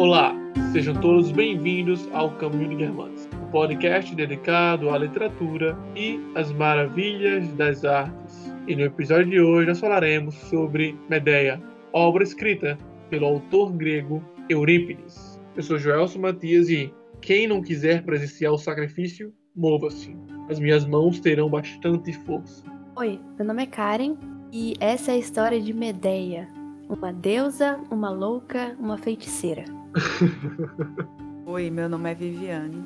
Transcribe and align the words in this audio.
Olá, 0.00 0.34
sejam 0.72 0.98
todos 0.98 1.30
bem-vindos 1.30 2.08
ao 2.14 2.30
Caminho 2.36 2.70
de 2.70 2.76
Guermantes, 2.76 3.28
um 3.34 3.50
podcast 3.50 4.14
dedicado 4.14 4.88
à 4.88 4.96
literatura 4.96 5.78
e 5.94 6.18
às 6.34 6.50
maravilhas 6.52 7.46
das 7.52 7.84
artes. 7.84 8.50
E 8.66 8.74
no 8.74 8.80
episódio 8.80 9.28
de 9.28 9.40
hoje 9.42 9.68
nós 9.68 9.78
falaremos 9.78 10.34
sobre 10.36 10.98
Medeia, 11.10 11.62
obra 11.92 12.22
escrita 12.22 12.78
pelo 13.10 13.26
autor 13.26 13.72
grego 13.72 14.24
Eurípides. 14.48 15.38
Eu 15.54 15.62
sou 15.62 15.78
Joelson 15.78 16.20
Matias 16.20 16.70
e 16.70 16.90
quem 17.20 17.46
não 17.46 17.60
quiser 17.60 18.02
presenciar 18.02 18.54
o 18.54 18.58
sacrifício, 18.58 19.34
mova-se. 19.54 20.16
As 20.48 20.58
minhas 20.58 20.86
mãos 20.86 21.20
terão 21.20 21.50
bastante 21.50 22.14
força. 22.24 22.64
Oi, 22.96 23.20
meu 23.36 23.46
nome 23.46 23.64
é 23.64 23.66
Karen 23.66 24.16
e 24.50 24.72
essa 24.80 25.10
é 25.10 25.16
a 25.16 25.18
história 25.18 25.60
de 25.60 25.74
Medeia, 25.74 26.48
uma 26.88 27.12
deusa, 27.12 27.78
uma 27.90 28.08
louca, 28.08 28.74
uma 28.80 28.96
feiticeira. 28.96 29.79
Oi, 31.46 31.68
meu 31.68 31.88
nome 31.88 32.10
é 32.10 32.14
Viviane. 32.14 32.84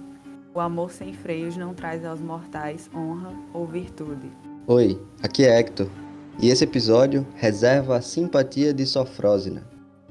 O 0.54 0.60
amor 0.60 0.90
sem 0.90 1.12
freios 1.12 1.56
não 1.56 1.74
traz 1.74 2.04
aos 2.04 2.20
mortais 2.20 2.90
honra 2.94 3.30
ou 3.52 3.66
virtude. 3.66 4.30
Oi, 4.66 4.98
aqui 5.22 5.44
é 5.44 5.58
Hector. 5.58 5.86
E 6.40 6.48
esse 6.48 6.64
episódio 6.64 7.26
reserva 7.34 7.96
a 7.96 8.00
simpatia 8.00 8.72
de 8.72 8.86
Sofrósina. 8.86 9.62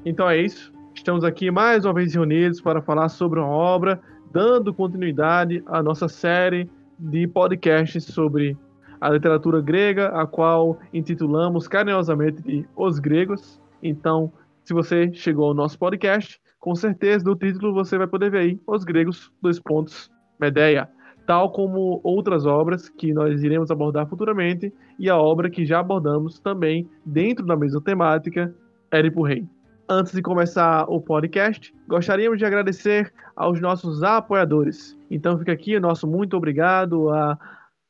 Então 0.04 0.28
é 0.28 0.38
isso. 0.38 0.72
Estamos 0.94 1.24
aqui 1.24 1.50
mais 1.50 1.84
uma 1.84 1.92
vez 1.92 2.14
reunidos 2.14 2.60
para 2.60 2.80
falar 2.80 3.08
sobre 3.08 3.40
uma 3.40 3.48
obra, 3.48 4.00
dando 4.30 4.72
continuidade 4.72 5.62
à 5.66 5.82
nossa 5.82 6.08
série 6.08 6.70
de 6.96 7.26
podcasts 7.26 8.04
sobre 8.04 8.56
a 9.00 9.10
literatura 9.10 9.60
grega, 9.60 10.08
a 10.08 10.26
qual 10.26 10.78
intitulamos 10.92 11.66
carinhosamente 11.66 12.40
de 12.42 12.64
Os 12.76 13.00
Gregos. 13.00 13.60
Então, 13.82 14.32
se 14.62 14.72
você 14.72 15.12
chegou 15.12 15.48
ao 15.48 15.54
nosso 15.54 15.76
podcast, 15.76 16.40
com 16.64 16.74
certeza 16.74 17.22
do 17.22 17.36
título 17.36 17.74
você 17.74 17.98
vai 17.98 18.06
poder 18.06 18.30
ver 18.30 18.38
aí 18.38 18.60
os 18.66 18.84
gregos, 18.84 19.30
dois 19.42 19.60
pontos, 19.60 20.10
Medeia, 20.40 20.88
tal 21.26 21.52
como 21.52 22.00
outras 22.02 22.46
obras 22.46 22.88
que 22.88 23.12
nós 23.12 23.44
iremos 23.44 23.70
abordar 23.70 24.08
futuramente 24.08 24.72
e 24.98 25.10
a 25.10 25.18
obra 25.18 25.50
que 25.50 25.66
já 25.66 25.80
abordamos 25.80 26.38
também 26.38 26.88
dentro 27.04 27.44
da 27.44 27.54
mesma 27.54 27.82
temática, 27.82 28.54
Édipo 28.90 29.22
Rei. 29.22 29.46
Antes 29.90 30.14
de 30.14 30.22
começar 30.22 30.86
o 30.88 31.02
podcast, 31.02 31.70
gostaríamos 31.86 32.38
de 32.38 32.46
agradecer 32.46 33.12
aos 33.36 33.60
nossos 33.60 34.02
apoiadores. 34.02 34.98
Então 35.10 35.38
fica 35.38 35.52
aqui 35.52 35.76
o 35.76 35.80
nosso 35.82 36.06
muito 36.06 36.34
obrigado 36.34 37.10
a 37.10 37.38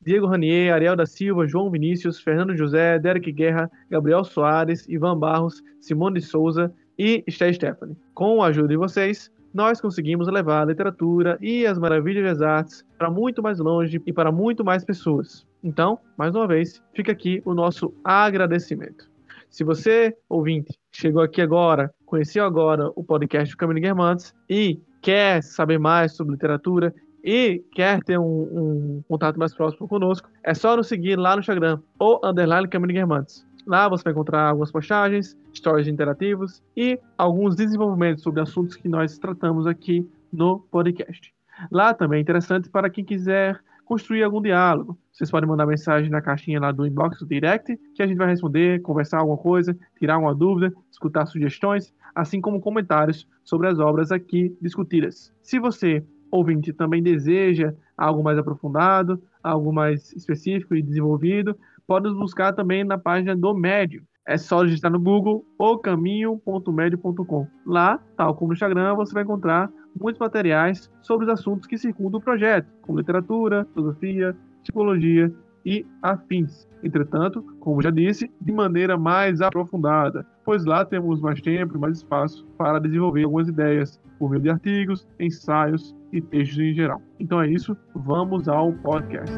Diego 0.03 0.27
Ranier, 0.27 0.75
Ariel 0.75 0.97
da 0.97 1.07
Silva, 1.07 1.47
João 1.47 1.71
Vinícius, 1.71 2.19
Fernando 2.19 2.57
José, 2.57 2.99
Derek 2.99 3.31
Guerra, 3.31 3.71
Gabriel 3.89 4.25
Soares, 4.25 4.85
Ivan 4.89 5.17
Barros, 5.17 5.63
Simone 5.81 6.19
de 6.19 6.27
Souza 6.27 6.75
e 6.99 7.25
Sté 7.29 7.53
Stephanie. 7.53 7.97
Com 8.15 8.43
a 8.43 8.49
ajuda 8.49 8.69
de 8.69 8.77
vocês, 8.77 9.31
nós 9.53 9.81
conseguimos 9.81 10.27
levar 10.27 10.63
a 10.63 10.65
literatura 10.65 11.39
e 11.41 11.65
as 11.65 11.79
maravilhas 11.79 12.39
das 12.39 12.43
artes 12.43 12.85
para 12.99 13.09
muito 13.09 13.43
mais 13.43 13.59
longe 13.59 14.03
e 14.05 14.13
para 14.13 14.33
muito 14.33 14.65
mais 14.65 14.85
pessoas. 14.85 15.47
Então, 15.63 15.99
mais 16.17 16.35
uma 16.35 16.47
vez, 16.47 16.83
fica 16.93 17.13
aqui 17.13 17.41
o 17.45 17.55
nosso 17.55 17.95
agradecimento. 18.03 19.09
Se 19.49 19.63
você, 19.63 20.17
ouvinte, 20.29 20.77
chegou 20.91 21.23
aqui 21.23 21.41
agora, 21.41 21.95
conheceu 22.05 22.45
agora 22.45 22.91
o 22.97 23.05
podcast 23.05 23.55
do 23.55 23.57
Caminho 23.57 23.81
Guermantes 23.81 24.35
e 24.51 24.81
quer 25.01 25.43
saber 25.43 25.79
mais 25.79 26.17
sobre 26.17 26.33
literatura 26.33 26.93
e 27.23 27.65
quer 27.73 28.03
ter 28.03 28.19
um, 28.19 28.25
um, 28.25 29.03
contato 29.09 29.39
mais 29.39 29.55
próximo 29.55 29.89
conosco, 29.89 30.29
é 30.43 30.53
só 30.53 30.77
nos 30.77 30.89
seguir 30.89 31.17
lá 31.17 31.35
no 31.35 31.41
Instagram, 31.41 31.79
ou 31.99 32.21
underline 32.23 32.67
Guermantes. 32.69 33.47
Lá 33.67 33.89
você 33.89 34.05
vai 34.05 34.13
encontrar 34.13 34.49
algumas 34.49 34.71
postagens, 34.71 35.37
stories 35.55 35.89
interativos 35.89 36.63
e 36.77 36.99
alguns 37.17 37.57
desenvolvimentos 37.57 38.23
sobre 38.23 38.41
assuntos 38.41 38.77
que 38.77 38.89
nós 38.89 39.19
tratamos 39.19 39.67
aqui 39.67 40.07
no 40.33 40.61
podcast. 40.71 41.35
Lá 41.71 41.95
também 41.95 42.19
é 42.19 42.23
interessante 42.23 42.69
para 42.69 42.91
quem 42.91 43.05
quiser 43.05 43.61
construir 43.85 44.23
algum 44.23 44.41
diálogo. 44.41 44.99
Vocês 45.13 45.31
podem 45.31 45.49
mandar 45.49 45.67
mensagem 45.67 46.11
na 46.11 46.21
caixinha 46.21 46.61
lá 46.61 46.73
do 46.73 46.87
inbox 46.87 47.19
do 47.21 47.27
direct, 47.27 47.79
que 47.95 48.03
a 48.03 48.07
gente 48.07 48.17
vai 48.17 48.29
responder, 48.29 48.83
conversar 48.83 49.19
alguma 49.19 49.39
coisa, 49.39 49.77
tirar 49.99 50.15
alguma 50.15 50.35
dúvida, 50.35 50.73
escutar 50.91 51.27
sugestões, 51.27 51.95
assim 52.15 52.41
como 52.41 52.61
comentários 52.61 53.29
sobre 53.45 53.69
as 53.69 53.79
obras 53.79 54.11
aqui 54.11 54.57
discutidas. 54.61 55.33
Se 55.43 55.59
você, 55.59 56.05
ouvinte, 56.31 56.73
também 56.73 57.03
deseja 57.03 57.75
algo 57.97 58.23
mais 58.23 58.39
aprofundado, 58.39 59.23
algo 59.43 59.73
mais 59.73 60.13
específico 60.13 60.75
e 60.75 60.83
desenvolvido, 60.83 61.57
pode 61.87 62.13
buscar 62.15 62.53
também 62.53 62.85
na 62.85 62.99
página 62.99 63.37
do 63.37 63.55
Médio. 63.55 64.03
É 64.27 64.39
só 64.39 64.65
digitar 64.65 64.91
no 64.91 64.99
Google 64.99 65.45
ocaminho.médio.com. 65.59 67.47
Lá, 67.67 68.01
tal 68.17 68.35
como 68.35 68.49
no 68.49 68.55
Instagram, 68.55 68.95
você 68.95 69.13
vai 69.13 69.23
encontrar 69.23 69.71
muitos 69.99 70.19
materiais 70.19 70.91
sobre 71.03 71.27
os 71.27 71.33
assuntos 71.33 71.67
que 71.67 71.77
circundam 71.77 72.19
o 72.19 72.23
projeto, 72.23 72.67
como 72.83 72.99
literatura, 72.99 73.67
filosofia, 73.75 74.35
psicologia 74.63 75.33
e 75.65 75.87
afins. 76.03 76.69
Entretanto, 76.83 77.43
como 77.61 77.81
já 77.83 77.91
disse, 77.91 78.31
de 78.41 78.53
maneira 78.53 78.99
mais 78.99 79.41
aprofundada, 79.41 80.27
pois 80.45 80.65
lá 80.65 80.85
temos 80.85 81.21
mais 81.21 81.41
tempo 81.41 81.77
e 81.77 81.81
mais 81.81 81.99
espaço 81.99 82.47
para 82.59 82.79
desenvolver 82.79 83.25
algumas 83.25 83.49
ideias 83.49 84.01
por 84.19 84.31
meio 84.31 84.43
de 84.43 84.51
artigos, 84.51 85.07
ensaios 85.19 85.95
e 86.13 86.21
textos 86.21 86.59
em 86.59 86.75
geral. 86.75 87.01
Então 87.19 87.41
é 87.41 87.49
isso, 87.49 87.77
vamos 87.95 88.49
ao 88.49 88.73
podcast. 88.73 89.35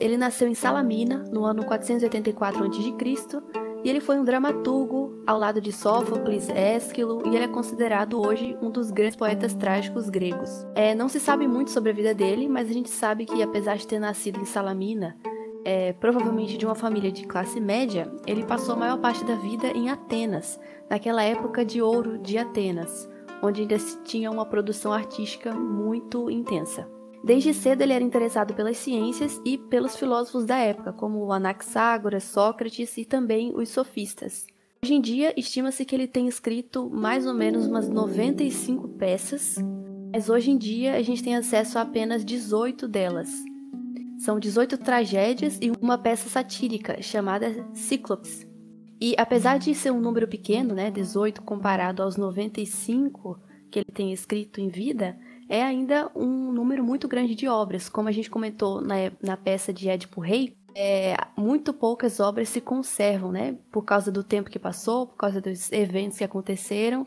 Ele 0.00 0.16
nasceu 0.16 0.48
em 0.48 0.54
Salamina, 0.54 1.24
no 1.32 1.44
ano 1.44 1.64
484 1.64 2.64
a.C., 2.64 3.60
e 3.82 3.88
ele 3.88 4.00
foi 4.00 4.18
um 4.18 4.24
dramaturgo 4.24 5.22
ao 5.26 5.38
lado 5.38 5.60
de 5.60 5.72
Sófocles, 5.72 6.50
Ésquilo, 6.50 7.22
e 7.26 7.34
ele 7.34 7.44
é 7.44 7.48
considerado 7.48 8.20
hoje 8.20 8.56
um 8.60 8.70
dos 8.70 8.90
grandes 8.90 9.16
poetas 9.16 9.54
trágicos 9.54 10.10
gregos. 10.10 10.66
É, 10.74 10.94
não 10.94 11.08
se 11.08 11.18
sabe 11.18 11.46
muito 11.46 11.70
sobre 11.70 11.90
a 11.90 11.94
vida 11.94 12.14
dele, 12.14 12.46
mas 12.46 12.68
a 12.68 12.72
gente 12.74 12.90
sabe 12.90 13.24
que, 13.24 13.42
apesar 13.42 13.76
de 13.76 13.86
ter 13.86 13.98
nascido 13.98 14.38
em 14.38 14.44
Salamina, 14.44 15.16
é, 15.64 15.94
provavelmente 15.94 16.58
de 16.58 16.66
uma 16.66 16.74
família 16.74 17.10
de 17.10 17.26
classe 17.26 17.58
média, 17.58 18.10
ele 18.26 18.44
passou 18.44 18.74
a 18.74 18.78
maior 18.78 18.98
parte 18.98 19.24
da 19.24 19.34
vida 19.36 19.68
em 19.68 19.88
Atenas, 19.88 20.60
naquela 20.88 21.22
época 21.22 21.64
de 21.64 21.80
ouro 21.80 22.18
de 22.18 22.36
Atenas, 22.36 23.08
onde 23.42 23.62
ainda 23.62 23.78
se 23.78 23.98
tinha 24.02 24.30
uma 24.30 24.44
produção 24.44 24.92
artística 24.92 25.52
muito 25.54 26.30
intensa. 26.30 26.86
Desde 27.22 27.52
cedo 27.52 27.82
ele 27.82 27.92
era 27.92 28.02
interessado 28.02 28.54
pelas 28.54 28.78
ciências 28.78 29.40
e 29.44 29.58
pelos 29.58 29.96
filósofos 29.96 30.46
da 30.46 30.56
época, 30.58 30.92
como 30.92 31.30
Anaxágoras, 31.32 32.24
Sócrates 32.24 32.96
e 32.96 33.04
também 33.04 33.52
os 33.54 33.68
sofistas. 33.68 34.46
Hoje 34.82 34.94
em 34.94 35.00
dia, 35.00 35.34
estima-se 35.36 35.84
que 35.84 35.94
ele 35.94 36.08
tem 36.08 36.26
escrito 36.26 36.88
mais 36.88 37.26
ou 37.26 37.34
menos 37.34 37.66
umas 37.66 37.88
95 37.88 38.88
peças, 38.88 39.56
mas 40.10 40.30
hoje 40.30 40.50
em 40.50 40.56
dia 40.56 40.96
a 40.96 41.02
gente 41.02 41.22
tem 41.22 41.36
acesso 41.36 41.78
a 41.78 41.82
apenas 41.82 42.24
18 42.24 42.88
delas. 42.88 43.30
São 44.18 44.40
18 44.40 44.78
tragédias 44.78 45.58
e 45.60 45.70
uma 45.80 45.98
peça 45.98 46.28
satírica 46.30 47.02
chamada 47.02 47.66
Cíclopes. 47.74 48.46
E 48.98 49.14
apesar 49.18 49.58
de 49.58 49.74
ser 49.74 49.90
um 49.90 50.00
número 50.00 50.26
pequeno, 50.26 50.74
né, 50.74 50.90
18 50.90 51.42
comparado 51.42 52.02
aos 52.02 52.16
95 52.16 53.38
que 53.70 53.78
ele 53.78 53.92
tem 53.92 54.12
escrito 54.12 54.60
em 54.60 54.68
vida, 54.68 55.18
é 55.50 55.64
ainda 55.64 56.08
um 56.14 56.52
número 56.52 56.84
muito 56.84 57.08
grande 57.08 57.34
de 57.34 57.48
obras. 57.48 57.88
Como 57.88 58.08
a 58.08 58.12
gente 58.12 58.30
comentou 58.30 58.80
na, 58.80 58.94
na 59.20 59.36
peça 59.36 59.72
de 59.72 59.88
Édipo 59.88 60.20
Rei, 60.20 60.56
é, 60.76 61.16
muito 61.36 61.74
poucas 61.74 62.20
obras 62.20 62.48
se 62.48 62.60
conservam, 62.60 63.32
né? 63.32 63.58
Por 63.72 63.82
causa 63.82 64.12
do 64.12 64.22
tempo 64.22 64.48
que 64.48 64.60
passou, 64.60 65.08
por 65.08 65.16
causa 65.16 65.40
dos 65.40 65.72
eventos 65.72 66.18
que 66.18 66.22
aconteceram, 66.22 67.04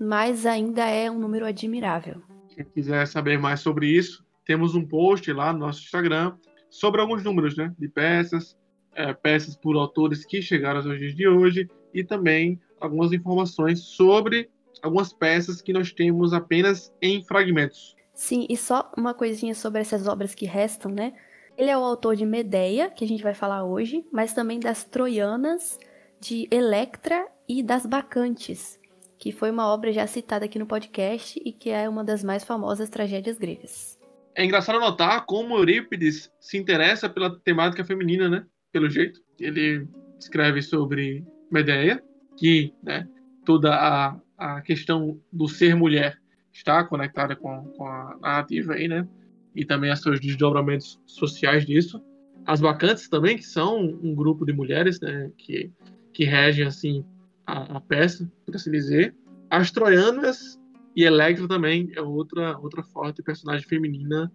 mas 0.00 0.46
ainda 0.46 0.86
é 0.86 1.10
um 1.10 1.18
número 1.18 1.44
admirável. 1.44 2.22
Quem 2.48 2.64
quiser 2.64 3.06
saber 3.06 3.38
mais 3.38 3.60
sobre 3.60 3.86
isso, 3.86 4.24
temos 4.46 4.74
um 4.74 4.86
post 4.86 5.30
lá 5.30 5.52
no 5.52 5.58
nosso 5.58 5.82
Instagram 5.82 6.38
sobre 6.70 7.02
alguns 7.02 7.22
números, 7.22 7.54
né? 7.54 7.70
De 7.78 7.86
peças, 7.86 8.56
é, 8.94 9.12
peças 9.12 9.54
por 9.54 9.76
autores 9.76 10.24
que 10.24 10.40
chegaram 10.40 10.80
aos 10.80 10.98
dias 10.98 11.14
de 11.14 11.28
hoje 11.28 11.68
e 11.92 12.02
também 12.02 12.58
algumas 12.80 13.12
informações 13.12 13.80
sobre 13.80 14.48
algumas 14.82 15.12
peças 15.12 15.62
que 15.62 15.72
nós 15.72 15.92
temos 15.92 16.32
apenas 16.32 16.92
em 17.00 17.22
fragmentos. 17.24 17.94
Sim, 18.14 18.46
e 18.48 18.56
só 18.56 18.92
uma 18.96 19.12
coisinha 19.12 19.54
sobre 19.54 19.80
essas 19.80 20.06
obras 20.06 20.34
que 20.34 20.46
restam, 20.46 20.90
né? 20.90 21.12
Ele 21.56 21.70
é 21.70 21.76
o 21.76 21.84
autor 21.84 22.16
de 22.16 22.26
Medeia, 22.26 22.90
que 22.90 23.04
a 23.04 23.08
gente 23.08 23.22
vai 23.22 23.34
falar 23.34 23.64
hoje, 23.64 24.04
mas 24.12 24.32
também 24.32 24.58
das 24.58 24.84
Troianas, 24.84 25.78
de 26.20 26.48
Electra 26.50 27.26
e 27.48 27.62
das 27.62 27.86
Bacantes, 27.86 28.78
que 29.18 29.30
foi 29.30 29.50
uma 29.50 29.66
obra 29.66 29.92
já 29.92 30.06
citada 30.06 30.44
aqui 30.44 30.58
no 30.58 30.66
podcast 30.66 31.40
e 31.44 31.52
que 31.52 31.70
é 31.70 31.88
uma 31.88 32.02
das 32.02 32.24
mais 32.24 32.44
famosas 32.44 32.88
tragédias 32.88 33.38
gregas. 33.38 33.98
É 34.34 34.44
engraçado 34.44 34.80
notar 34.80 35.26
como 35.26 35.56
Eurípides 35.56 36.30
se 36.40 36.58
interessa 36.58 37.08
pela 37.08 37.38
temática 37.38 37.84
feminina, 37.84 38.28
né? 38.28 38.44
Pelo 38.72 38.90
jeito. 38.90 39.20
Ele 39.38 39.86
escreve 40.18 40.60
sobre 40.60 41.24
Medeia, 41.50 42.02
que 42.36 42.74
né, 42.82 43.06
toda 43.44 43.72
a 43.74 44.16
a 44.36 44.60
questão 44.60 45.20
do 45.32 45.48
ser 45.48 45.74
mulher 45.74 46.18
está 46.52 46.84
conectada 46.84 47.34
com, 47.34 47.64
com 47.76 47.86
a 47.86 48.16
narrativa 48.20 48.74
aí, 48.74 48.88
né? 48.88 49.06
E 49.54 49.64
também 49.64 49.92
os 49.92 50.00
seus 50.00 50.20
desdobramentos 50.20 51.00
sociais 51.06 51.66
disso. 51.66 52.02
as 52.46 52.60
Bacantes 52.60 53.08
também, 53.08 53.36
que 53.36 53.44
são 53.44 53.80
um 53.80 54.14
grupo 54.14 54.44
de 54.44 54.52
mulheres 54.52 55.00
né, 55.00 55.30
que, 55.36 55.70
que 56.12 56.24
regem 56.24 56.66
assim, 56.66 57.04
a, 57.46 57.76
a 57.76 57.80
peça, 57.80 58.30
por 58.44 58.54
assim 58.54 58.70
dizer. 58.70 59.14
As 59.50 59.70
Troianas 59.70 60.60
e 60.96 61.04
Electra 61.04 61.48
também 61.48 61.90
é 61.94 62.02
outra, 62.02 62.58
outra 62.58 62.82
forte 62.82 63.22
personagem 63.22 63.66
feminina 63.66 64.32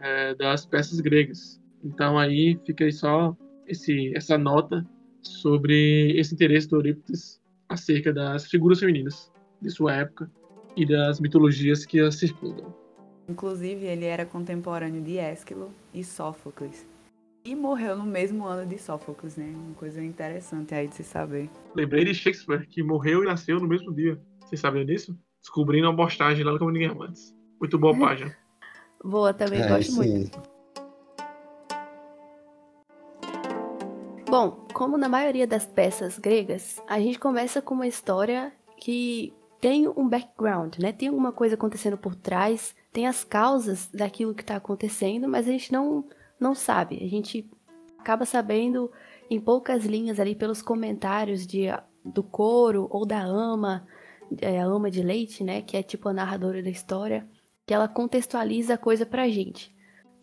é, 0.00 0.34
das 0.34 0.66
peças 0.66 1.00
gregas. 1.00 1.60
Então 1.84 2.18
aí 2.18 2.58
fica 2.64 2.84
aí 2.84 2.92
só 2.92 3.36
esse, 3.66 4.14
essa 4.16 4.38
nota 4.38 4.86
sobre 5.20 6.12
esse 6.18 6.34
interesse 6.34 6.68
do 6.68 6.76
Eurípides 6.76 7.40
acerca 7.68 8.12
das 8.12 8.46
figuras 8.46 8.80
femininas 8.80 9.31
de 9.62 9.70
sua 9.70 9.94
época 9.94 10.30
e 10.76 10.84
das 10.86 11.20
mitologias 11.20 11.86
que 11.86 12.00
as 12.00 12.16
circundam. 12.16 12.74
Inclusive, 13.28 13.86
ele 13.86 14.04
era 14.04 14.26
contemporâneo 14.26 15.00
de 15.00 15.16
Ésquilo 15.16 15.72
e 15.94 16.02
Sófocles. 16.02 16.86
E 17.44 17.54
morreu 17.54 17.96
no 17.96 18.04
mesmo 18.04 18.44
ano 18.44 18.68
de 18.68 18.78
Sófocles, 18.78 19.36
né? 19.36 19.52
Uma 19.54 19.74
coisa 19.74 20.02
interessante 20.02 20.74
aí 20.74 20.88
de 20.88 20.94
se 20.96 21.04
saber. 21.04 21.48
Lembrei 21.74 22.04
de 22.04 22.14
Shakespeare, 22.14 22.66
que 22.66 22.82
morreu 22.82 23.22
e 23.22 23.26
nasceu 23.26 23.58
no 23.58 23.66
mesmo 23.66 23.92
dia. 23.92 24.20
Vocês 24.40 24.60
sabiam 24.60 24.84
disso? 24.84 25.16
Descobrindo 25.40 25.88
uma 25.88 25.96
postagem 25.96 26.44
lá 26.44 26.52
no 26.52 26.58
Como 26.58 26.70
Ninguém 26.70 26.88
Amantes. 26.88 27.34
Muito 27.60 27.78
boa 27.78 27.98
página. 27.98 28.36
Boa, 29.04 29.34
também 29.34 29.60
é, 29.60 29.68
gosto 29.68 29.90
sim. 29.90 29.96
muito. 29.96 30.40
Bom, 34.30 34.64
como 34.72 34.96
na 34.96 35.08
maioria 35.08 35.46
das 35.46 35.66
peças 35.66 36.18
gregas, 36.20 36.80
a 36.86 37.00
gente 37.00 37.18
começa 37.18 37.60
com 37.60 37.74
uma 37.74 37.86
história 37.86 38.52
que 38.78 39.34
tem 39.62 39.86
um 39.86 40.08
background, 40.08 40.76
né? 40.78 40.90
Tem 40.90 41.06
alguma 41.06 41.30
coisa 41.30 41.54
acontecendo 41.54 41.96
por 41.96 42.16
trás, 42.16 42.74
tem 42.92 43.06
as 43.06 43.22
causas 43.22 43.88
daquilo 43.94 44.34
que 44.34 44.42
está 44.42 44.56
acontecendo, 44.56 45.28
mas 45.28 45.46
a 45.46 45.52
gente 45.52 45.72
não, 45.72 46.04
não 46.38 46.52
sabe. 46.52 46.98
A 47.00 47.08
gente 47.08 47.48
acaba 47.96 48.24
sabendo 48.24 48.90
em 49.30 49.38
poucas 49.40 49.84
linhas 49.84 50.18
ali 50.18 50.34
pelos 50.34 50.60
comentários 50.60 51.46
de, 51.46 51.66
do 52.04 52.24
coro 52.24 52.88
ou 52.90 53.06
da 53.06 53.22
ama, 53.22 53.86
é, 54.40 54.60
a 54.60 54.64
ama 54.64 54.90
de 54.90 55.00
leite, 55.00 55.44
né? 55.44 55.62
Que 55.62 55.76
é 55.76 55.82
tipo 55.84 56.08
a 56.08 56.12
narradora 56.12 56.60
da 56.60 56.68
história 56.68 57.24
que 57.64 57.72
ela 57.72 57.86
contextualiza 57.86 58.74
a 58.74 58.78
coisa 58.78 59.06
pra 59.06 59.28
gente. 59.28 59.72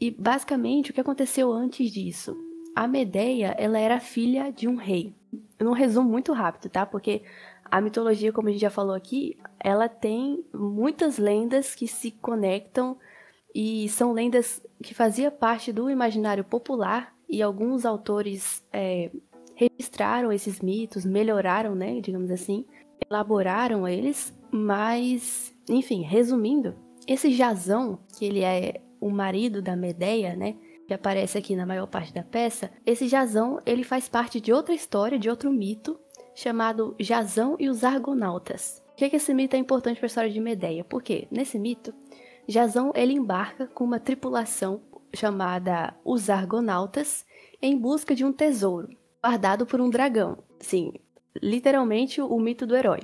E 0.02 0.12
basicamente 0.12 0.92
o 0.92 0.94
que 0.94 1.00
aconteceu 1.00 1.54
antes 1.54 1.90
disso? 1.90 2.36
A 2.76 2.90
Medeia, 2.90 3.56
ela 3.58 3.80
era 3.80 4.02
filha 4.02 4.52
de 4.52 4.68
um 4.68 4.76
rei. 4.76 5.16
Num 5.58 5.72
resumo 5.72 6.10
muito 6.10 6.34
rápido, 6.34 6.70
tá? 6.70 6.86
Porque 6.86 7.24
a 7.71 7.81
mitologia, 7.81 8.31
como 8.31 8.48
a 8.48 8.51
gente 8.51 8.62
já 8.62 8.69
falou 8.69 8.95
aqui, 8.95 9.38
ela 9.60 9.88
tem 9.88 10.44
muitas 10.54 11.18
lendas 11.18 11.75
que 11.75 11.88
se 11.88 12.12
conectam 12.12 12.98
e 13.54 13.89
são 13.89 14.13
lendas 14.13 14.62
que 14.83 14.94
faziam 14.94 15.31
parte 15.31 15.71
do 15.71 15.89
imaginário 15.89 16.44
popular 16.44 17.13
e 17.27 17.42
alguns 17.42 17.86
autores 17.86 18.66
é, 18.71 19.12
registraram 19.56 20.31
esses 20.31 20.62
mitos, 20.62 21.06
melhoraram, 21.06 21.75
né, 21.75 22.00
digamos 22.00 22.31
assim, 22.31 22.66
elaboraram 23.10 23.88
eles, 23.88 24.33
mas, 24.51 25.54
enfim, 25.69 26.01
resumindo, 26.01 26.75
esse 27.07 27.31
Jazão, 27.31 28.00
que 28.18 28.25
ele 28.25 28.44
é 28.44 28.81
o 29.00 29.10
marido 29.10 29.62
da 29.62 29.75
Medeia, 29.75 30.36
né? 30.36 30.56
Que 30.88 30.94
aparece 30.94 31.38
aqui 31.38 31.56
na 31.56 31.66
maior 31.66 31.88
parte 31.88 32.13
da 32.13 32.24
peça, 32.24 32.71
esse 32.86 33.07
Jazão 33.07 33.60
ele 33.66 33.83
faz 33.83 34.10
parte 34.10 34.42
de 34.42 34.51
outra 34.51 34.74
história, 34.74 35.19
de 35.19 35.30
outro 35.30 35.51
mito, 35.51 36.00
chamado 36.40 36.96
Jazão 36.98 37.58
e 37.60 37.68
os 37.68 37.84
Argonautas. 37.84 38.82
Por 38.88 38.96
que, 38.96 39.10
que 39.10 39.16
esse 39.18 39.34
mito 39.34 39.58
é 39.58 39.60
importante 39.60 39.98
para 39.98 40.06
a 40.06 40.08
história 40.08 40.30
de 40.30 40.40
Medeia? 40.40 40.86
Porque 40.86 41.28
nesse 41.30 41.60
mito, 41.60 41.94
Jazão 42.48 42.94
ele 42.96 43.14
embarca 43.14 43.68
com 43.68 43.84
uma 43.84 44.00
tripulação 44.00 44.82
chamada 45.14 45.94
os 46.06 46.30
Argonautas 46.30 47.26
em 47.62 47.78
busca 47.78 48.16
de 48.16 48.24
um 48.24 48.32
tesouro 48.32 48.88
guardado 49.22 49.66
por 49.66 49.82
um 49.82 49.90
dragão. 49.90 50.38
Sim, 50.62 50.94
literalmente 51.44 52.22
o 52.22 52.40
mito 52.40 52.66
do 52.66 52.76
herói. 52.76 53.02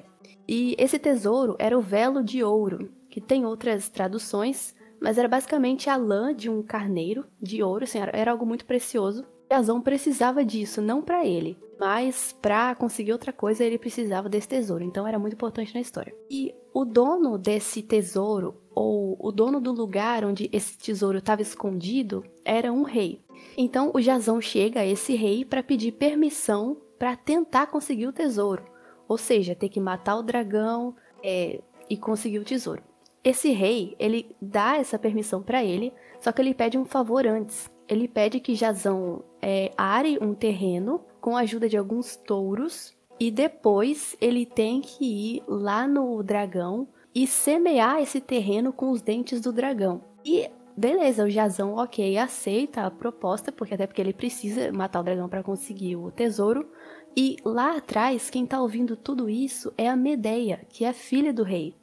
E 0.47 0.73
esse 0.77 0.97
tesouro 0.97 1.57
era 1.59 1.77
o 1.77 1.81
velo 1.81 2.23
de 2.23 2.41
ouro 2.41 2.89
que 3.09 3.19
tem 3.19 3.45
outras 3.45 3.89
traduções, 3.89 4.73
mas 5.01 5.17
era 5.17 5.27
basicamente 5.27 5.89
a 5.89 5.97
lã 5.97 6.33
de 6.33 6.49
um 6.49 6.63
carneiro 6.63 7.25
de 7.41 7.61
ouro, 7.61 7.83
assim, 7.83 7.99
era 7.99 8.31
algo 8.31 8.45
muito 8.45 8.65
precioso. 8.65 9.25
Jazão 9.49 9.81
precisava 9.81 10.43
disso, 10.43 10.81
não 10.81 11.01
para 11.01 11.25
ele, 11.25 11.57
mas 11.79 12.35
para 12.41 12.73
conseguir 12.75 13.11
outra 13.11 13.31
coisa 13.31 13.63
ele 13.63 13.77
precisava 13.77 14.27
desse 14.27 14.47
tesouro, 14.47 14.83
então 14.83 15.07
era 15.07 15.19
muito 15.19 15.33
importante 15.33 15.73
na 15.73 15.81
história. 15.81 16.15
E 16.29 16.53
o 16.73 16.83
dono 16.83 17.37
desse 17.37 17.81
tesouro, 17.81 18.61
ou 18.73 19.17
o 19.19 19.31
dono 19.31 19.61
do 19.61 19.71
lugar 19.71 20.25
onde 20.25 20.49
esse 20.51 20.77
tesouro 20.77 21.19
estava 21.19 21.41
escondido, 21.41 22.23
era 22.43 22.71
um 22.71 22.83
rei. 22.83 23.23
Então 23.57 23.91
o 23.93 24.01
Jazão 24.01 24.41
chega 24.41 24.81
a 24.81 24.85
esse 24.85 25.15
rei 25.15 25.45
para 25.45 25.63
pedir 25.63 25.91
permissão 25.93 26.77
para 26.97 27.15
tentar 27.15 27.67
conseguir 27.67 28.07
o 28.07 28.13
tesouro, 28.13 28.63
ou 29.07 29.17
seja, 29.17 29.55
ter 29.55 29.69
que 29.69 29.79
matar 29.79 30.17
o 30.17 30.23
dragão 30.23 30.95
é, 31.23 31.61
e 31.89 31.97
conseguir 31.97 32.39
o 32.39 32.45
tesouro. 32.45 32.81
Esse 33.23 33.51
rei, 33.51 33.95
ele 33.97 34.35
dá 34.41 34.77
essa 34.77 34.99
permissão 34.99 35.41
para 35.41 35.63
ele, 35.63 35.91
só 36.19 36.31
que 36.31 36.41
ele 36.41 36.53
pede 36.53 36.77
um 36.77 36.85
favor 36.85 37.25
antes. 37.25 37.71
Ele 37.87 38.07
pede 38.07 38.39
que 38.39 38.55
Jazão 38.55 39.23
é, 39.47 39.71
are 39.77 40.17
um 40.19 40.33
terreno 40.33 41.05
com 41.21 41.37
a 41.37 41.41
ajuda 41.41 41.69
de 41.69 41.77
alguns 41.77 42.15
touros 42.15 42.97
e 43.19 43.29
depois 43.29 44.17
ele 44.19 44.43
tem 44.43 44.81
que 44.81 45.05
ir 45.05 45.43
lá 45.47 45.87
no 45.87 46.23
dragão 46.23 46.87
e 47.13 47.27
semear 47.27 48.01
esse 48.01 48.19
terreno 48.19 48.73
com 48.73 48.89
os 48.89 49.03
dentes 49.03 49.39
do 49.39 49.53
dragão. 49.53 50.01
E 50.25 50.49
beleza, 50.75 51.23
o 51.23 51.29
Jazão, 51.29 51.75
ok, 51.75 52.17
aceita 52.17 52.81
a 52.81 52.91
proposta, 52.91 53.51
porque 53.51 53.75
até 53.75 53.85
porque 53.85 54.01
ele 54.01 54.13
precisa 54.13 54.71
matar 54.71 55.01
o 55.01 55.03
dragão 55.03 55.29
para 55.29 55.43
conseguir 55.43 55.95
o 55.95 56.09
tesouro. 56.09 56.67
E 57.15 57.37
lá 57.45 57.77
atrás, 57.77 58.31
quem 58.31 58.47
tá 58.47 58.59
ouvindo 58.59 58.97
tudo 58.97 59.29
isso 59.29 59.71
é 59.77 59.87
a 59.87 59.95
Medeia, 59.95 60.65
que 60.67 60.83
é 60.83 60.91
filha 60.91 61.31
do 61.31 61.43
rei. 61.43 61.75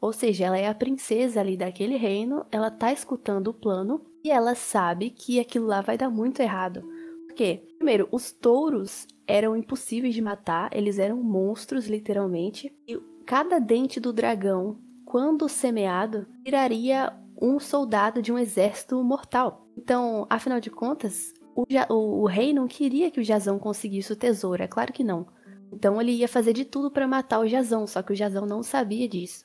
Ou 0.00 0.12
seja, 0.12 0.46
ela 0.46 0.58
é 0.58 0.66
a 0.66 0.74
princesa 0.74 1.40
ali 1.40 1.56
daquele 1.56 1.96
reino, 1.96 2.44
ela 2.50 2.70
tá 2.70 2.92
escutando 2.92 3.48
o 3.48 3.54
plano 3.54 4.04
e 4.22 4.30
ela 4.30 4.56
sabe 4.56 5.08
que 5.08 5.38
aquilo 5.38 5.66
lá 5.66 5.80
vai 5.80 5.96
dar 5.96 6.10
muito 6.10 6.40
errado. 6.40 6.95
Quê? 7.36 7.62
Primeiro, 7.76 8.08
os 8.10 8.32
touros 8.32 9.06
eram 9.26 9.56
impossíveis 9.56 10.14
de 10.14 10.22
matar, 10.22 10.70
eles 10.72 10.98
eram 10.98 11.22
monstros 11.22 11.86
literalmente, 11.86 12.74
e 12.88 12.98
cada 13.24 13.58
dente 13.58 14.00
do 14.00 14.12
dragão, 14.12 14.78
quando 15.04 15.48
semeado, 15.48 16.26
viraria 16.44 17.12
um 17.40 17.60
soldado 17.60 18.22
de 18.22 18.32
um 18.32 18.38
exército 18.38 19.02
mortal. 19.04 19.68
Então, 19.76 20.26
afinal 20.30 20.58
de 20.58 20.70
contas, 20.70 21.32
o, 21.54 21.64
o, 21.90 22.22
o 22.22 22.26
rei 22.26 22.52
não 22.52 22.66
queria 22.66 23.10
que 23.10 23.20
o 23.20 23.24
Jazão 23.24 23.58
conseguisse 23.58 24.12
o 24.12 24.16
tesouro, 24.16 24.62
é 24.62 24.66
claro 24.66 24.92
que 24.92 25.04
não. 25.04 25.26
Então 25.70 26.00
ele 26.00 26.12
ia 26.12 26.28
fazer 26.28 26.52
de 26.52 26.64
tudo 26.64 26.90
para 26.90 27.06
matar 27.06 27.40
o 27.40 27.46
Jazão, 27.46 27.86
só 27.86 28.02
que 28.02 28.12
o 28.12 28.16
Jazão 28.16 28.46
não 28.46 28.62
sabia 28.62 29.08
disso 29.08 29.44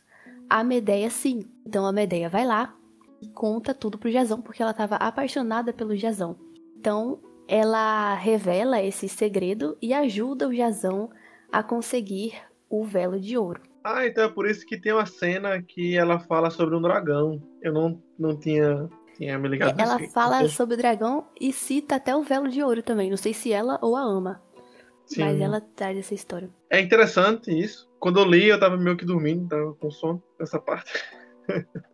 a 0.51 0.65
Medeia 0.65 1.10
sim. 1.10 1.45
Então 1.65 1.86
a 1.86 1.93
Medeia 1.93 2.27
vai 2.27 2.45
lá 2.45 2.75
e 3.21 3.29
conta 3.29 3.74
tudo 3.74 3.98
pro 3.98 4.12
Jazão, 4.12 4.41
porque 4.41 4.62
ela 4.62 4.71
estava 4.71 4.98
apaixonada 4.98 5.71
pelo 5.71 5.95
Jazão. 5.95 6.36
Então 6.77 7.21
ela 7.51 8.13
revela 8.13 8.81
esse 8.81 9.10
segredo 9.10 9.77
e 9.81 9.93
ajuda 9.93 10.48
o 10.48 10.55
Jazão 10.55 11.10
a 11.51 11.62
conseguir 11.62 12.34
o 12.70 12.86
velo 12.86 13.20
de 13.20 13.38
ouro. 13.38 13.62
Ah, 13.84 14.08
então 14.08 14.24
é 14.24 14.29
por 14.29 14.50
isso 14.50 14.65
que 14.65 14.79
tem 14.79 14.93
uma 14.93 15.05
cena 15.05 15.62
que 15.62 15.98
ela 15.98 16.17
fala 16.17 16.50
sobre 16.50 16.77
um 16.77 16.81
dragão. 16.81 17.43
Eu 17.62 17.74
não, 17.74 18.01
não 18.17 18.39
tinha, 18.39 18.89
tinha 19.17 19.38
me 19.38 19.50
ligado 19.50 19.77
Ela 19.77 20.00
fala 20.13 20.48
sobre 20.48 20.75
o 20.75 20.77
dragão 20.77 21.27
e 21.38 21.51
cita 21.51 21.98
até 21.98 22.15
o 22.15 22.24
velo 22.24 22.48
de 22.48 22.63
ouro 22.63 22.81
também. 22.81 23.10
Não 23.10 23.17
sei 23.17 23.34
se 23.34 23.51
ela 23.51 23.77
ou 23.81 23.98
a 23.98 24.01
ama. 24.01 24.41
Sim. 25.05 25.20
Mas 25.20 25.41
ela 25.41 25.60
traz 25.60 25.98
essa 25.98 26.13
história. 26.13 26.50
É 26.70 26.79
interessante 26.79 27.51
isso. 27.51 27.91
Quando 28.00 28.22
eu 28.22 28.25
li, 28.25 28.48
eu 28.48 28.60
tava 28.62 28.77
meio 28.77 28.96
que 28.96 29.03
dormindo, 29.03 29.50
tava 29.50 29.74
com 29.74 29.91
sono 29.91 30.24
nessa 30.39 30.58
parte. 30.58 30.93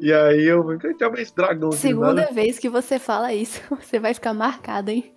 e 0.00 0.12
aí 0.12 0.44
eu 0.44 0.78
que 0.78 0.94
diabo 0.94 1.18
esse 1.18 1.34
dragão 1.34 1.72
Segunda 1.72 2.26
vez 2.32 2.58
que 2.58 2.68
você 2.68 2.98
fala 2.98 3.32
isso, 3.32 3.60
você 3.80 3.98
vai 3.98 4.14
ficar 4.14 4.34
marcado, 4.34 4.90
hein? 4.90 5.12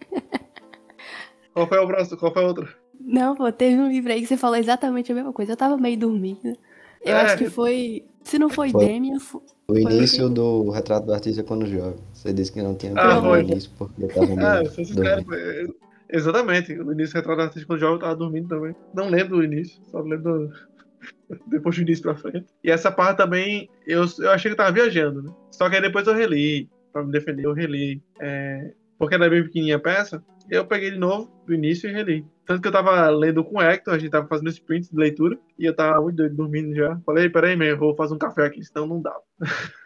Qual 1.53 1.67
foi 1.67 1.77
o 1.79 1.87
próximo? 1.87 2.17
Qual 2.17 2.33
foi 2.33 2.43
a 2.43 2.47
outra? 2.47 2.69
Não, 2.99 3.35
pô, 3.35 3.51
teve 3.51 3.75
um 3.75 3.89
livro 3.89 4.11
aí 4.11 4.21
que 4.21 4.27
você 4.27 4.37
falou 4.37 4.55
exatamente 4.55 5.11
a 5.11 5.15
mesma 5.15 5.33
coisa. 5.33 5.53
Eu 5.53 5.57
tava 5.57 5.77
meio 5.77 5.97
dormindo. 5.97 6.55
Eu 7.03 7.15
é. 7.15 7.21
acho 7.21 7.37
que 7.37 7.49
foi. 7.49 8.05
Se 8.23 8.37
não 8.37 8.49
foi, 8.49 8.69
foi. 8.69 8.85
Demian. 8.85 9.19
Foi... 9.19 9.41
O 9.67 9.79
início 9.79 10.27
do 10.27 10.69
retrato 10.69 11.05
do 11.05 11.13
artista 11.13 11.43
quando 11.43 11.65
jovem. 11.65 11.95
Você 12.11 12.33
disse 12.33 12.51
que 12.51 12.61
não 12.61 12.75
tinha 12.75 12.91
ah, 12.97 13.21
o 13.21 13.37
início 13.37 13.71
porque 13.77 14.03
eu 14.03 14.07
tava 14.09 14.25
meio. 14.27 14.45
Ah, 14.45 14.61
eu 14.61 15.75
Exatamente. 16.09 16.75
No 16.75 16.91
início, 16.91 17.15
retrato 17.15 17.41
artístico 17.41 17.67
quando 17.67 17.79
jovem, 17.79 17.95
eu 17.95 18.01
tava 18.01 18.15
dormindo 18.17 18.49
também. 18.49 18.75
Não 18.93 19.07
lembro 19.07 19.37
do 19.37 19.43
início, 19.45 19.81
só 19.89 20.01
lembro 20.01 20.51
depois 21.47 21.75
do 21.75 21.81
início 21.81 22.03
pra 22.03 22.15
frente. 22.15 22.47
E 22.63 22.71
essa 22.71 22.91
parte 22.91 23.17
também, 23.17 23.69
eu, 23.85 24.05
eu 24.19 24.31
achei 24.31 24.49
que 24.49 24.53
eu 24.53 24.57
tava 24.57 24.71
viajando, 24.71 25.21
né? 25.21 25.31
Só 25.51 25.69
que 25.69 25.75
aí 25.75 25.81
depois 25.81 26.07
eu 26.07 26.13
reli, 26.13 26.69
pra 26.91 27.03
me 27.03 27.11
defender, 27.11 27.45
eu 27.45 27.53
reli. 27.53 28.01
É, 28.19 28.73
porque 28.97 29.15
era 29.15 29.29
bem 29.29 29.43
pequenininha 29.43 29.77
a 29.77 29.79
peça, 29.79 30.23
eu 30.49 30.65
peguei 30.65 30.91
de 30.91 30.97
novo 30.97 31.31
do 31.45 31.53
início 31.53 31.89
e 31.89 31.93
reli. 31.93 32.25
Tanto 32.45 32.61
que 32.61 32.67
eu 32.67 32.71
tava 32.71 33.09
lendo 33.09 33.43
com 33.43 33.57
o 33.57 33.61
Hector, 33.61 33.93
a 33.93 33.97
gente 33.97 34.11
tava 34.11 34.27
fazendo 34.27 34.49
sprint 34.49 34.89
de 34.91 34.97
leitura, 34.97 35.37
e 35.57 35.65
eu 35.65 35.75
tava 35.75 36.01
muito 36.01 36.17
doido, 36.17 36.35
dormindo 36.35 36.75
já. 36.75 36.99
Falei, 37.05 37.29
peraí, 37.29 37.55
meu, 37.55 37.77
vou 37.77 37.95
fazer 37.95 38.13
um 38.13 38.19
café 38.19 38.45
aqui, 38.45 38.63
senão 38.63 38.85
não 38.85 39.01
dá. 39.01 39.15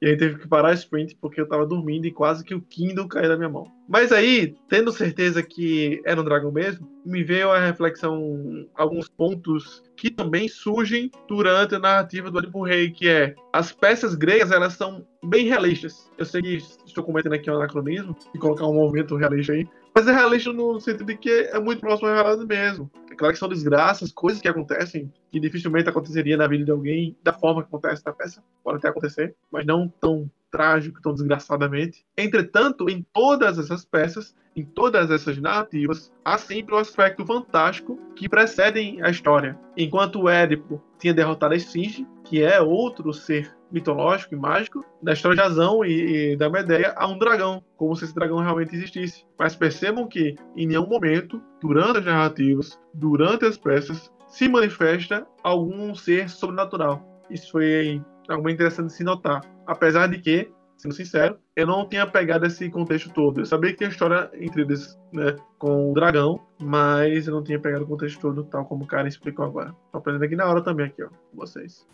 E 0.00 0.06
aí 0.08 0.16
teve 0.16 0.38
que 0.38 0.48
parar 0.48 0.70
a 0.70 0.74
sprint 0.74 1.16
porque 1.20 1.40
eu 1.40 1.48
tava 1.48 1.66
dormindo 1.66 2.06
e 2.06 2.12
quase 2.12 2.44
que 2.44 2.54
o 2.54 2.60
Kindle 2.60 3.08
caiu 3.08 3.28
da 3.28 3.36
minha 3.36 3.48
mão. 3.48 3.70
Mas 3.88 4.12
aí, 4.12 4.54
tendo 4.68 4.90
certeza 4.92 5.42
que 5.42 6.00
era 6.04 6.20
um 6.20 6.24
dragão 6.24 6.50
mesmo, 6.50 6.88
me 7.04 7.22
veio 7.22 7.50
a 7.50 7.58
reflexão 7.58 8.66
alguns 8.74 9.08
pontos 9.08 9.82
que 9.96 10.10
também 10.10 10.48
surgem 10.48 11.10
durante 11.28 11.74
a 11.74 11.78
narrativa 11.78 12.30
do 12.30 12.38
Olimpo 12.38 12.62
Rei, 12.62 12.90
que 12.90 13.08
é 13.08 13.34
as 13.52 13.72
peças 13.72 14.14
gregas, 14.14 14.50
elas 14.50 14.72
são 14.72 15.06
bem 15.22 15.46
realistas. 15.46 16.10
Eu 16.16 16.24
sei 16.24 16.40
que 16.40 16.56
estou 16.86 17.04
cometendo 17.04 17.34
aqui 17.34 17.50
um 17.50 17.56
anacronismo 17.56 18.16
e 18.34 18.38
colocar 18.38 18.66
um 18.66 18.74
movimento 18.74 19.16
realista 19.16 19.52
aí, 19.52 19.68
mas 19.94 20.08
é 20.08 20.12
realista 20.12 20.52
no 20.52 20.80
sentido 20.80 21.04
de 21.04 21.16
que 21.16 21.30
é 21.30 21.60
muito 21.60 21.80
próximo 21.80 22.08
à 22.08 22.14
realidade 22.14 22.46
mesmo. 22.46 22.90
É 23.14 23.16
claro 23.16 23.32
que 23.32 23.38
são 23.38 23.48
desgraças, 23.48 24.10
coisas 24.10 24.42
que 24.42 24.48
acontecem 24.48 25.10
que 25.30 25.38
dificilmente 25.38 25.88
aconteceria 25.88 26.36
na 26.36 26.48
vida 26.48 26.64
de 26.64 26.72
alguém 26.72 27.16
da 27.22 27.32
forma 27.32 27.62
que 27.62 27.68
acontece 27.68 28.02
na 28.04 28.12
peça. 28.12 28.42
Pode 28.62 28.78
até 28.78 28.88
acontecer, 28.88 29.36
mas 29.52 29.64
não 29.64 29.88
tão 30.00 30.28
trágico, 30.50 31.00
tão 31.00 31.14
desgraçadamente. 31.14 32.04
Entretanto, 32.18 32.90
em 32.90 33.06
todas 33.12 33.56
essas 33.56 33.84
peças, 33.84 34.34
em 34.56 34.64
todas 34.64 35.12
essas 35.12 35.38
narrativas, 35.38 36.12
há 36.24 36.36
sempre 36.36 36.74
o 36.74 36.76
um 36.76 36.80
aspecto 36.80 37.24
fantástico 37.24 37.96
que 38.16 38.28
precedem 38.28 39.00
a 39.00 39.10
história. 39.10 39.56
Enquanto 39.76 40.22
o 40.22 40.28
Édipo 40.28 40.82
tinha 40.98 41.14
derrotado 41.14 41.54
a 41.54 41.56
Esfinge, 41.56 42.04
que 42.24 42.42
é 42.42 42.60
outro 42.60 43.12
ser 43.12 43.54
mitológico 43.70 44.34
e 44.34 44.38
mágico, 44.38 44.84
da 45.02 45.12
história 45.12 45.36
de 45.36 45.42
Azão 45.42 45.84
e, 45.84 46.32
e 46.32 46.36
da 46.36 46.48
Medeia 46.48 46.94
há 46.96 47.06
um 47.08 47.18
dragão, 47.18 47.62
como 47.76 47.94
se 47.96 48.04
esse 48.04 48.14
dragão 48.14 48.38
realmente 48.38 48.74
existisse. 48.74 49.24
Mas 49.38 49.56
percebam 49.56 50.06
que, 50.06 50.36
em 50.56 50.66
nenhum 50.66 50.86
momento, 50.86 51.42
durante 51.60 51.98
as 51.98 52.04
narrativas, 52.04 52.78
durante 52.94 53.44
as 53.44 53.58
peças, 53.58 54.12
se 54.28 54.48
manifesta 54.48 55.26
algum 55.42 55.94
ser 55.94 56.28
sobrenatural. 56.28 57.02
Isso 57.28 57.50
foi 57.50 58.00
algo 58.28 58.48
interessante 58.48 58.86
de 58.86 58.94
se 58.94 59.04
notar. 59.04 59.42
Apesar 59.66 60.08
de 60.08 60.18
que, 60.18 60.50
sendo 60.76 60.94
sincero, 60.94 61.36
eu 61.56 61.66
não 61.66 61.88
tinha 61.88 62.06
pegado 62.06 62.46
esse 62.46 62.70
contexto 62.70 63.10
todo. 63.12 63.40
Eu 63.40 63.46
sabia 63.46 63.70
que 63.70 63.78
tinha 63.78 63.90
história 63.90 64.30
entre 64.34 64.62
eles, 64.62 64.98
né, 65.12 65.36
com 65.58 65.90
o 65.90 65.94
dragão, 65.94 66.40
mas 66.60 67.26
eu 67.26 67.34
não 67.34 67.42
tinha 67.42 67.58
pegado 67.58 67.84
o 67.84 67.88
contexto 67.88 68.20
todo, 68.20 68.44
tal 68.44 68.64
como 68.66 68.84
o 68.84 68.86
cara 68.86 69.08
explicou 69.08 69.44
agora. 69.44 69.74
Tô 69.90 69.98
aprendendo 69.98 70.24
aqui 70.24 70.36
na 70.36 70.46
hora 70.46 70.62
também, 70.62 70.86
aqui, 70.86 71.02
ó, 71.02 71.08
com 71.08 71.36
vocês. 71.36 71.86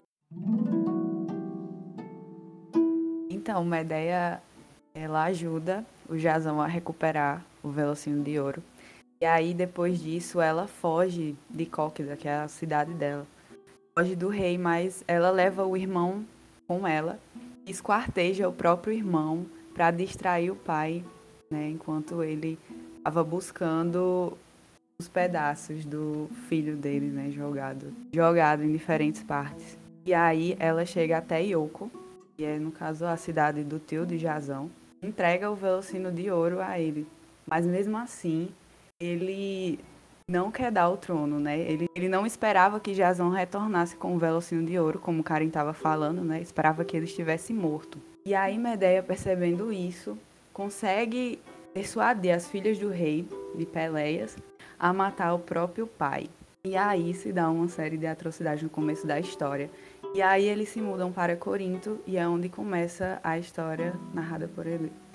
Então, 3.30 3.62
uma 3.62 3.80
ideia, 3.80 4.40
ela 4.94 5.24
ajuda 5.24 5.84
o 6.08 6.18
Jazão 6.18 6.60
a 6.60 6.66
recuperar 6.66 7.44
o 7.62 7.70
Velocinho 7.70 8.22
de 8.22 8.38
Ouro. 8.38 8.62
E 9.20 9.26
aí, 9.26 9.54
depois 9.54 10.00
disso, 10.00 10.40
ela 10.40 10.66
foge 10.66 11.36
de 11.48 11.66
Cóquida, 11.66 12.16
que 12.16 12.28
é 12.28 12.34
a 12.34 12.48
cidade 12.48 12.92
dela 12.94 13.26
foge 14.00 14.16
do 14.16 14.28
rei, 14.28 14.56
mas 14.56 15.04
ela 15.06 15.30
leva 15.30 15.66
o 15.66 15.76
irmão 15.76 16.24
com 16.66 16.86
ela, 16.86 17.18
esquarteja 17.66 18.48
o 18.48 18.52
próprio 18.52 18.94
irmão 18.94 19.46
para 19.74 19.90
distrair 19.90 20.50
o 20.50 20.56
pai, 20.56 21.04
né, 21.50 21.68
enquanto 21.68 22.22
ele 22.22 22.58
estava 22.96 23.22
buscando 23.24 24.36
os 24.98 25.08
pedaços 25.08 25.84
do 25.84 26.28
filho 26.48 26.76
dele, 26.76 27.06
né, 27.06 27.30
jogado, 27.30 27.92
jogado 28.12 28.62
em 28.62 28.72
diferentes 28.72 29.22
partes. 29.22 29.79
E 30.10 30.14
aí 30.14 30.56
ela 30.58 30.84
chega 30.84 31.18
até 31.18 31.40
Yoko, 31.40 31.88
que 32.36 32.44
é 32.44 32.58
no 32.58 32.72
caso 32.72 33.06
a 33.06 33.16
cidade 33.16 33.62
do 33.62 33.78
tio 33.78 34.04
de 34.04 34.18
Jazão, 34.18 34.68
entrega 35.00 35.48
o 35.48 35.54
velocino 35.54 36.10
de 36.10 36.28
ouro 36.28 36.60
a 36.60 36.80
ele. 36.80 37.06
Mas 37.46 37.64
mesmo 37.64 37.96
assim, 37.96 38.48
ele 38.98 39.78
não 40.28 40.50
quer 40.50 40.72
dar 40.72 40.88
o 40.88 40.96
trono, 40.96 41.38
né? 41.38 41.60
Ele, 41.60 41.88
ele 41.94 42.08
não 42.08 42.26
esperava 42.26 42.80
que 42.80 42.92
Jazão 42.92 43.30
retornasse 43.30 43.94
com 43.94 44.16
o 44.16 44.18
velocinho 44.18 44.66
de 44.66 44.76
ouro, 44.76 44.98
como 44.98 45.22
Karen 45.22 45.46
estava 45.46 45.72
falando, 45.72 46.24
né? 46.24 46.40
Esperava 46.40 46.84
que 46.84 46.96
ele 46.96 47.06
estivesse 47.06 47.52
morto. 47.52 47.96
E 48.26 48.34
aí 48.34 48.58
Medeia, 48.58 49.04
percebendo 49.04 49.72
isso, 49.72 50.18
consegue 50.52 51.38
persuadir 51.72 52.34
as 52.34 52.48
filhas 52.48 52.80
do 52.80 52.88
rei, 52.88 53.28
de 53.54 53.64
Peleias, 53.64 54.36
a 54.76 54.92
matar 54.92 55.34
o 55.34 55.38
próprio 55.38 55.86
pai. 55.86 56.28
E 56.62 56.76
aí 56.76 57.14
se 57.14 57.32
dá 57.32 57.48
uma 57.48 57.68
série 57.68 57.96
de 57.96 58.06
atrocidades 58.06 58.62
no 58.62 58.68
começo 58.68 59.06
da 59.06 59.18
história. 59.18 59.70
E 60.14 60.20
aí 60.20 60.48
eles 60.48 60.68
se 60.70 60.80
mudam 60.80 61.12
para 61.12 61.36
Corinto 61.36 62.00
e 62.06 62.16
é 62.16 62.28
onde 62.28 62.48
começa 62.48 63.20
a 63.22 63.38
história 63.38 63.98
narrada 64.12 64.48
por. 64.48 64.66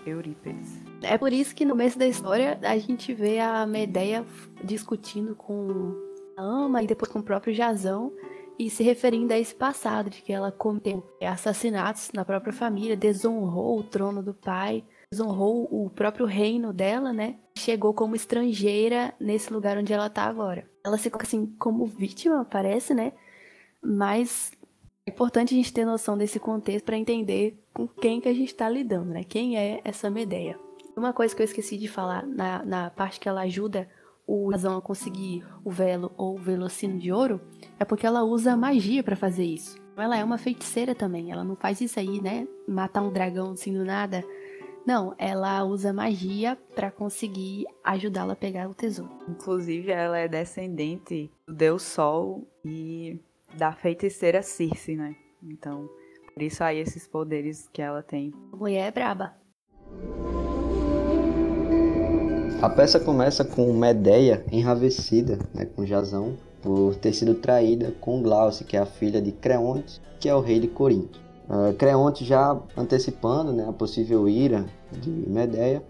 Eurípides. 0.06 0.80
É 1.02 1.18
por 1.18 1.34
isso 1.34 1.56
que 1.56 1.66
no 1.66 1.72
começo 1.72 1.98
da 1.98 2.08
história 2.08 2.60
a 2.62 2.78
gente 2.78 3.14
vê 3.14 3.40
a 3.40 3.66
Medeia 3.66 4.24
discutindo 4.64 5.36
com 5.36 5.96
a 6.38 6.44
Ama 6.44 6.84
e 6.84 6.88
depois 6.88 7.12
com 7.12 7.20
o 7.20 7.24
próprio 7.24 7.54
Jazão 7.54 8.14
e 8.58 8.70
se 8.70 8.84
referindo 8.84 9.34
a 9.34 9.40
esse 9.40 9.54
passado 9.54 10.10
de 10.10 10.22
que 10.22 10.32
ela 10.32 10.52
cometeu 10.52 11.04
assassinatos 11.22 12.12
na 12.14 12.24
própria 12.24 12.54
família, 12.54 12.96
desonrou 12.96 13.80
o 13.80 13.84
trono 13.84 14.24
do 14.24 14.34
pai, 14.34 14.84
desonrou 15.12 15.68
o 15.70 15.90
próprio 15.90 16.25
reino 16.25 16.72
dela, 16.72 17.12
né? 17.12 17.36
Chegou 17.58 17.94
como 17.94 18.16
estrangeira 18.16 19.14
nesse 19.20 19.52
lugar 19.52 19.78
onde 19.78 19.92
ela 19.92 20.10
tá 20.10 20.24
agora. 20.24 20.70
Ela 20.86 20.98
se 20.98 21.10
coloca 21.10 21.28
assim 21.28 21.48
como 21.58 21.86
vítima, 21.86 22.46
parece, 22.46 22.94
né? 22.94 23.12
Mas 23.82 24.52
é 25.08 25.12
importante 25.12 25.54
a 25.54 25.58
gente 25.58 25.72
ter 25.72 25.86
noção 25.86 26.18
desse 26.18 26.40
contexto 26.40 26.86
para 26.86 26.98
entender 26.98 27.60
com 27.72 27.88
quem 27.88 28.20
que 28.20 28.28
a 28.28 28.34
gente 28.34 28.50
está 28.50 28.68
lidando, 28.68 29.12
né? 29.12 29.24
Quem 29.24 29.56
é 29.56 29.80
essa 29.84 30.10
Medeia. 30.10 30.60
Uma 30.98 31.14
coisa 31.14 31.36
que 31.36 31.42
eu 31.42 31.46
esqueci 31.46 31.78
de 31.78 31.88
falar 31.88 32.26
na, 32.26 32.66
na 32.66 32.90
parte 32.90 33.20
que 33.20 33.30
ela 33.30 33.42
ajuda 33.42 33.88
o 34.26 34.50
Razão 34.50 34.76
a 34.76 34.82
conseguir 34.82 35.46
o 35.64 35.70
velo 35.70 36.12
ou 36.18 36.36
o 36.36 36.40
velocino 36.40 36.98
de 36.98 37.12
ouro 37.12 37.40
é 37.80 37.86
porque 37.86 38.08
ela 38.08 38.24
usa 38.24 38.58
magia 38.58 39.04
para 39.04 39.16
fazer 39.16 39.44
isso. 39.44 39.78
Ela 39.96 40.18
é 40.18 40.24
uma 40.24 40.40
feiticeira 40.40 40.96
também, 40.96 41.32
ela 41.32 41.44
não 41.44 41.56
faz 41.56 41.80
isso 41.82 42.00
aí, 42.00 42.20
né? 42.20 42.48
Matar 42.68 43.04
um 43.04 43.14
dragão 43.14 43.52
assim 43.52 43.74
do 43.74 43.86
nada. 43.86 44.24
Não, 44.88 45.14
ela 45.18 45.64
usa 45.64 45.94
magia 45.94 46.58
para 46.74 46.90
conseguir 46.90 47.66
ajudá-la 47.84 48.34
a 48.34 48.36
pegar 48.36 48.68
o 48.68 48.74
tesouro. 48.74 49.12
Inclusive, 49.28 49.92
ela 49.92 50.18
é 50.18 50.28
descendente 50.28 51.32
do 51.48 51.54
Deus 51.54 51.84
Sol 51.84 52.48
e 52.64 53.20
da 53.58 53.72
feiticeira 53.72 54.42
Circe, 54.42 54.96
né? 54.96 55.16
Então, 55.44 55.90
por 56.34 56.44
isso 56.44 56.64
aí 56.64 56.80
esses 56.80 57.08
poderes 57.08 57.70
que 57.72 57.82
ela 57.82 58.04
tem. 58.04 58.34
A 58.52 58.56
mulher 58.56 58.88
é 58.88 58.92
braba. 58.92 59.34
A 62.62 62.70
peça 62.70 63.00
começa 63.00 63.46
com 63.46 63.72
Medeia 63.74 64.44
enravecida, 64.52 65.38
né, 65.54 65.66
com 65.66 65.86
Jazão, 65.86 66.38
por 66.62 66.96
ter 66.96 67.14
sido 67.14 67.36
traída 67.36 67.94
com 68.02 68.24
Glauce, 68.24 68.64
que 68.64 68.76
é 68.76 68.80
a 68.80 68.86
filha 68.86 69.22
de 69.22 69.32
Creonte, 69.32 70.02
que 70.20 70.28
é 70.28 70.36
o 70.36 70.42
rei 70.42 70.60
de 70.60 70.68
Corinto. 70.68 71.20
Uh, 71.48 71.74
Creonte 71.76 72.26
já 72.26 72.60
antecipando 72.76 73.54
né, 73.54 73.68
a 73.70 73.74
possível 73.74 74.28
ira 74.28 74.66
de 74.92 75.10
Medeia, 75.10 75.84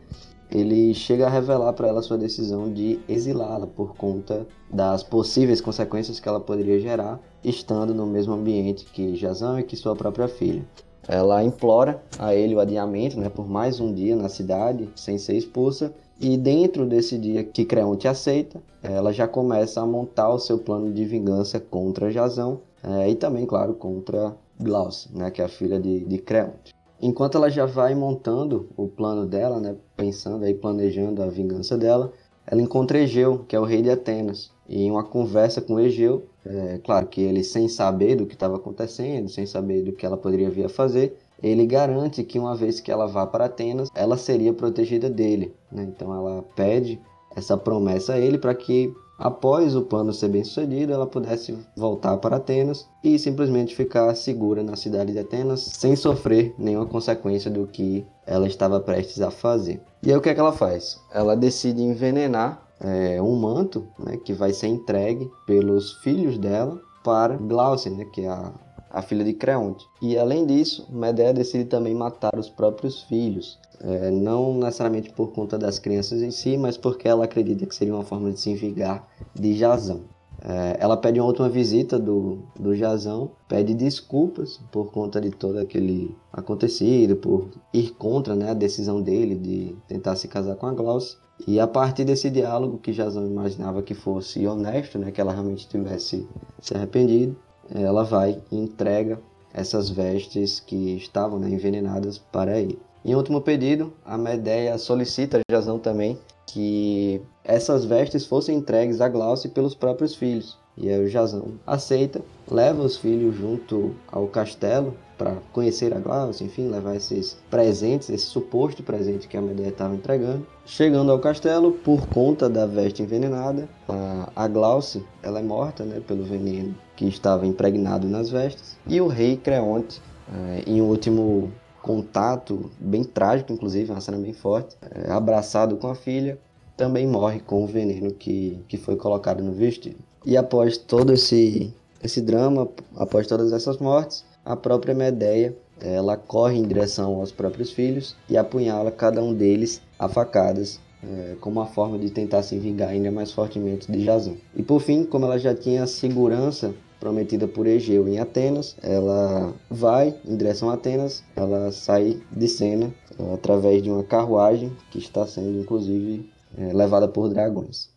ele 0.52 0.94
chega 0.94 1.26
a 1.26 1.30
revelar 1.30 1.74
para 1.74 1.88
ela 1.88 2.02
sua 2.02 2.18
decisão 2.18 2.72
de 2.72 3.00
exilá-la 3.08 3.68
por 3.68 3.96
conta 3.96 4.48
das 4.72 5.04
possíveis 5.04 5.62
consequências 5.62 6.20
que 6.20 6.28
ela 6.28 6.40
poderia 6.40 6.80
gerar 6.80 7.20
estando 7.44 7.94
no 7.94 8.06
mesmo 8.06 8.34
ambiente 8.34 8.86
que 8.86 9.16
Jazão 9.16 9.60
e 9.60 9.64
que 9.64 9.76
sua 9.76 9.96
própria 9.96 10.28
filha. 10.28 10.66
Ela 11.08 11.44
implora 11.44 12.02
a 12.18 12.34
ele 12.34 12.56
o 12.56 12.60
adiamento 12.60 13.20
né, 13.20 13.30
por 13.30 13.48
mais 13.48 13.80
um 13.80 13.94
dia 13.94 14.16
na 14.16 14.28
cidade, 14.28 14.90
sem 14.96 15.18
ser 15.18 15.36
expulsa, 15.36 15.94
e 16.20 16.38
dentro 16.38 16.86
desse 16.86 17.18
dia 17.18 17.44
que 17.44 17.66
Creonte 17.66 18.08
aceita, 18.08 18.62
ela 18.82 19.12
já 19.12 19.28
começa 19.28 19.82
a 19.82 19.86
montar 19.86 20.30
o 20.30 20.40
seu 20.40 20.58
plano 20.58 20.92
de 20.92 21.06
vingança 21.06 21.60
contra 21.60 22.12
Jazão 22.12 22.62
é, 22.82 23.10
e 23.10 23.16
também, 23.16 23.46
claro, 23.46 23.74
contra 23.74 24.36
Glauce, 24.60 25.10
né, 25.16 25.30
que 25.30 25.42
é 25.42 25.46
a 25.46 25.50
filha 25.50 25.80
de, 25.80 26.00
de 26.00 26.18
Creonte. 26.18 26.75
Enquanto 27.02 27.38
ela 27.38 27.50
já 27.50 27.66
vai 27.66 27.94
montando 27.94 28.70
o 28.78 28.88
plano 28.88 29.26
dela, 29.26 29.60
né, 29.60 29.76
pensando 29.96 30.46
aí, 30.46 30.54
planejando 30.54 31.22
a 31.22 31.28
vingança 31.28 31.78
dela, 31.78 32.12
ela 32.48 32.62
encontra 32.62 33.00
Egeu, 33.00 33.44
que 33.48 33.56
é 33.56 33.60
o 33.60 33.66
rei 33.66 33.82
de 33.82 33.90
Atenas. 33.90 34.52
E 34.68 34.84
em 34.84 34.92
uma 34.92 35.04
conversa 35.04 35.62
com 35.62 35.80
Egeu, 35.80 36.26
é, 36.46 36.80
claro 36.84 37.08
que 37.08 37.22
ele 37.22 37.44
sem 37.44 37.68
saber 37.68 38.16
do 38.16 38.26
que 38.26 38.34
estava 38.34 38.56
acontecendo, 38.56 39.30
sem 39.30 39.46
saber 39.46 39.84
do 39.84 39.94
que 39.94 40.06
ela 40.06 40.18
poderia 40.18 40.50
vir 40.50 40.66
a 40.66 40.70
fazer, 40.70 41.18
ele 41.42 41.66
garante 41.66 42.24
que 42.24 42.40
uma 42.40 42.56
vez 42.56 42.80
que 42.80 42.92
ela 42.92 43.08
vá 43.08 43.26
para 43.26 43.46
Atenas, 43.46 43.90
ela 43.94 44.18
seria 44.18 44.54
protegida 44.54 45.10
dele. 45.10 45.54
Né? 45.72 45.84
Então 45.84 46.14
ela 46.14 46.44
pede 46.56 47.00
essa 47.36 47.58
promessa 47.58 48.14
a 48.14 48.20
ele 48.20 48.38
para 48.38 48.54
que 48.56 48.94
após 49.18 49.76
o 49.76 49.82
plano 49.82 50.14
ser 50.14 50.30
bem 50.30 50.44
sucedido, 50.44 50.94
ela 50.94 51.08
pudesse 51.08 51.58
voltar 51.76 52.18
para 52.18 52.38
Atenas 52.38 52.88
e 53.04 53.18
simplesmente 53.18 53.76
ficar 53.76 54.14
segura 54.16 54.64
na 54.64 54.76
cidade 54.76 55.14
de 55.14 55.20
Atenas 55.20 55.62
sem 55.62 55.96
sofrer 55.96 56.54
nenhuma 56.58 56.86
consequência 56.86 57.50
do 57.50 57.68
que 57.68 58.06
ela 58.26 58.48
estava 58.48 58.80
prestes 58.80 59.22
a 59.22 59.32
fazer. 59.32 59.82
E 60.04 60.12
aí 60.12 60.18
o 60.18 60.22
que 60.22 60.30
é 60.30 60.34
que 60.34 60.40
ela 60.40 60.52
faz? 60.52 61.00
Ela 61.14 61.36
decide 61.36 61.82
envenenar 61.82 62.62
é, 62.80 63.22
um 63.22 63.36
manto 63.36 63.88
né, 63.98 64.18
que 64.18 64.34
vai 64.34 64.52
ser 64.52 64.68
entregue 64.68 65.30
pelos 65.46 65.94
filhos 66.04 66.38
dela 66.38 66.80
para 67.04 67.38
Glaucia, 67.38 67.92
né, 67.92 68.06
que 68.06 68.22
é 68.22 68.30
a, 68.30 68.52
a 68.96 69.02
filha 69.02 69.26
de 69.26 69.34
Creonte. 69.34 69.86
E 70.02 70.18
além 70.18 70.46
disso, 70.46 70.88
Medea 70.90 71.34
decide 71.34 71.66
também 71.66 71.94
matar 71.94 72.40
os 72.40 72.50
próprios 72.50 73.04
filhos, 73.04 73.60
é, 73.82 74.10
não 74.10 74.58
necessariamente 74.58 75.12
por 75.12 75.34
conta 75.34 75.58
das 75.58 75.78
crianças 75.78 76.22
em 76.22 76.32
si, 76.32 76.58
mas 76.58 76.78
porque 76.78 77.06
ela 77.06 77.26
acredita 77.26 77.66
que 77.66 77.76
seria 77.76 77.94
uma 77.94 78.06
forma 78.06 78.32
de 78.32 78.40
se 78.40 78.56
vingar 78.56 79.06
de 79.36 79.54
Jazão. 79.54 80.04
é, 80.42 80.78
ela 80.80 80.96
pede 80.96 81.20
uma 81.20 81.28
última 81.28 81.50
visita 81.50 82.00
do, 82.00 82.40
do 82.58 82.74
Jazão, 82.74 83.32
pede 83.50 83.74
desculpas 83.74 84.62
por 84.72 84.92
conta 84.92 85.20
de 85.20 85.30
todo 85.30 85.60
aquele 85.60 86.16
acontecido, 86.32 87.18
por 87.18 87.50
ir 87.74 87.92
contra 87.96 88.34
né, 88.34 88.52
a 88.52 88.54
decisão 88.54 89.02
dele 89.02 89.36
de 89.36 89.76
tentar 89.90 90.16
se 90.16 90.30
casar 90.30 90.56
com 90.56 90.68
a 90.68 90.74
Glaucia. 90.74 91.18
E 91.46 91.60
a 91.60 91.68
partir 91.68 92.06
desse 92.06 92.30
diálogo 92.30 92.78
que 92.78 92.94
Jazão 92.94 93.28
imaginava 93.28 93.82
que 93.84 93.94
fosse 93.94 94.48
honesto, 94.48 94.98
né, 94.98 95.12
que 95.12 95.20
ela 95.20 95.34
realmente 95.34 95.68
tivesse 95.68 96.26
se 96.62 96.74
arrependido, 96.74 97.36
ela 97.74 98.04
vai 98.04 98.42
e 98.52 98.58
entrega 98.58 99.20
essas 99.54 99.90
vestes 99.90 100.60
que 100.60 100.98
estavam 100.98 101.40
né, 101.40 101.50
envenenadas 101.50 102.18
para 102.18 102.60
ele. 102.60 102.80
Em 103.04 103.16
último 103.16 103.40
pedido, 103.40 103.94
a 104.04 104.18
Medeia 104.18 104.78
solicita 104.78 105.38
a 105.38 105.54
Jazão 105.54 105.80
também 105.80 106.18
que 106.48 107.22
essas 107.44 107.86
vestes 107.86 108.26
fossem 108.26 108.58
entregues 108.58 109.00
a 109.02 109.08
Glauce 109.08 109.50
pelos 109.50 109.76
próprios 109.76 110.16
filhos. 110.16 110.58
E 110.78 110.90
aí 110.90 111.04
o 111.04 111.08
Jazão 111.08 111.54
aceita, 111.66 112.22
leva 112.50 112.82
os 112.82 112.98
filhos 112.98 113.36
junto 113.36 113.96
ao 114.12 114.28
castelo 114.28 114.96
para 115.18 115.38
conhecer 115.52 115.94
a 115.94 116.00
Glauce, 116.00 116.44
enfim, 116.44 116.68
levar 116.68 116.96
esses 116.96 117.38
presentes, 117.50 118.10
esse 118.10 118.26
suposto 118.26 118.84
presente 118.84 119.28
que 119.28 119.38
a 119.38 119.42
Medeia 119.42 119.70
estava 119.70 119.96
entregando. 119.96 120.46
Chegando 120.66 121.12
ao 121.12 121.20
castelo, 121.20 121.72
por 121.72 122.08
conta 122.08 122.50
da 122.50 122.66
veste 122.66 123.04
envenenada, 123.04 123.68
a, 123.88 124.30
a 124.36 124.48
Glauce 124.48 125.04
ela 125.22 125.40
é 125.40 125.44
morta 125.44 125.84
né, 125.84 126.02
pelo 126.06 126.24
veneno 126.24 126.76
que 126.96 127.06
estava 127.06 127.46
impregnado 127.46 128.08
nas 128.08 128.30
vestes. 128.30 128.78
E 128.88 129.00
o 129.00 129.08
rei 129.08 129.38
Creonte, 129.38 130.02
é, 130.34 130.64
em 130.68 130.82
último 130.82 131.52
contato, 131.82 132.72
bem 132.80 133.04
trágico 133.04 133.54
inclusive, 133.54 133.92
uma 133.92 134.02
cena 134.02 134.18
bem 134.18 134.34
forte, 134.34 134.76
é, 134.82 135.12
abraçado 135.12 135.78
com 135.78 135.88
a 135.88 135.96
filha, 135.96 136.40
também 136.76 137.08
morre 137.08 137.40
com 137.40 137.64
o 137.64 137.68
veneno 137.68 138.12
que, 138.12 138.60
que 138.68 138.78
foi 138.78 138.96
colocado 138.96 139.44
no 139.44 139.54
vestido. 139.54 139.98
E 140.26 140.36
após 140.36 140.78
todo 140.78 141.14
esse, 141.14 141.74
esse 142.04 142.20
drama, 142.20 142.68
após 142.98 143.28
todas 143.28 143.54
essas 143.54 143.78
mortes, 143.78 144.26
a 144.46 144.56
própria 144.56 144.94
Medeia 144.94 145.56
ela 145.82 146.16
corre 146.16 146.58
em 146.58 146.68
direção 146.68 147.16
aos 147.16 147.32
próprios 147.32 147.72
filhos 147.72 148.16
e 148.30 148.38
apunhala 148.38 148.92
cada 148.92 149.22
um 149.22 149.34
deles 149.34 149.82
a 150.00 150.08
facadas, 150.08 150.80
é, 151.04 151.36
como 151.42 151.60
uma 151.60 151.68
forma 151.68 151.98
de 151.98 152.10
tentar 152.10 152.44
se 152.44 152.58
vingar 152.58 152.90
ainda 152.90 153.12
mais 153.12 153.32
fortemente 153.32 153.92
de 153.92 154.04
Jazão. 154.04 154.38
E 154.56 154.64
por 154.64 154.80
fim, 154.80 155.04
como 155.04 155.26
ela 155.26 155.38
já 155.38 155.54
tinha 155.54 155.84
a 155.84 155.88
segurança 155.88 156.74
prometida 157.00 157.48
por 157.48 157.68
Egeu 157.68 158.08
em 158.08 158.20
Atenas, 158.20 158.76
ela 158.82 159.54
vai 159.70 160.16
em 160.26 160.36
direção 160.36 160.70
a 160.70 160.76
Atenas, 160.76 161.24
ela 161.36 161.72
sai 161.72 162.22
de 162.32 162.48
cena 162.48 162.94
é, 163.20 163.34
através 163.34 163.84
de 163.84 163.92
uma 163.92 164.04
carruagem 164.04 164.72
que 164.92 164.98
está 164.98 165.28
sendo 165.28 165.60
inclusive 165.60 166.30
é, 166.58 166.72
levada 166.74 167.08
por 167.08 167.30
dragões. 167.30 167.95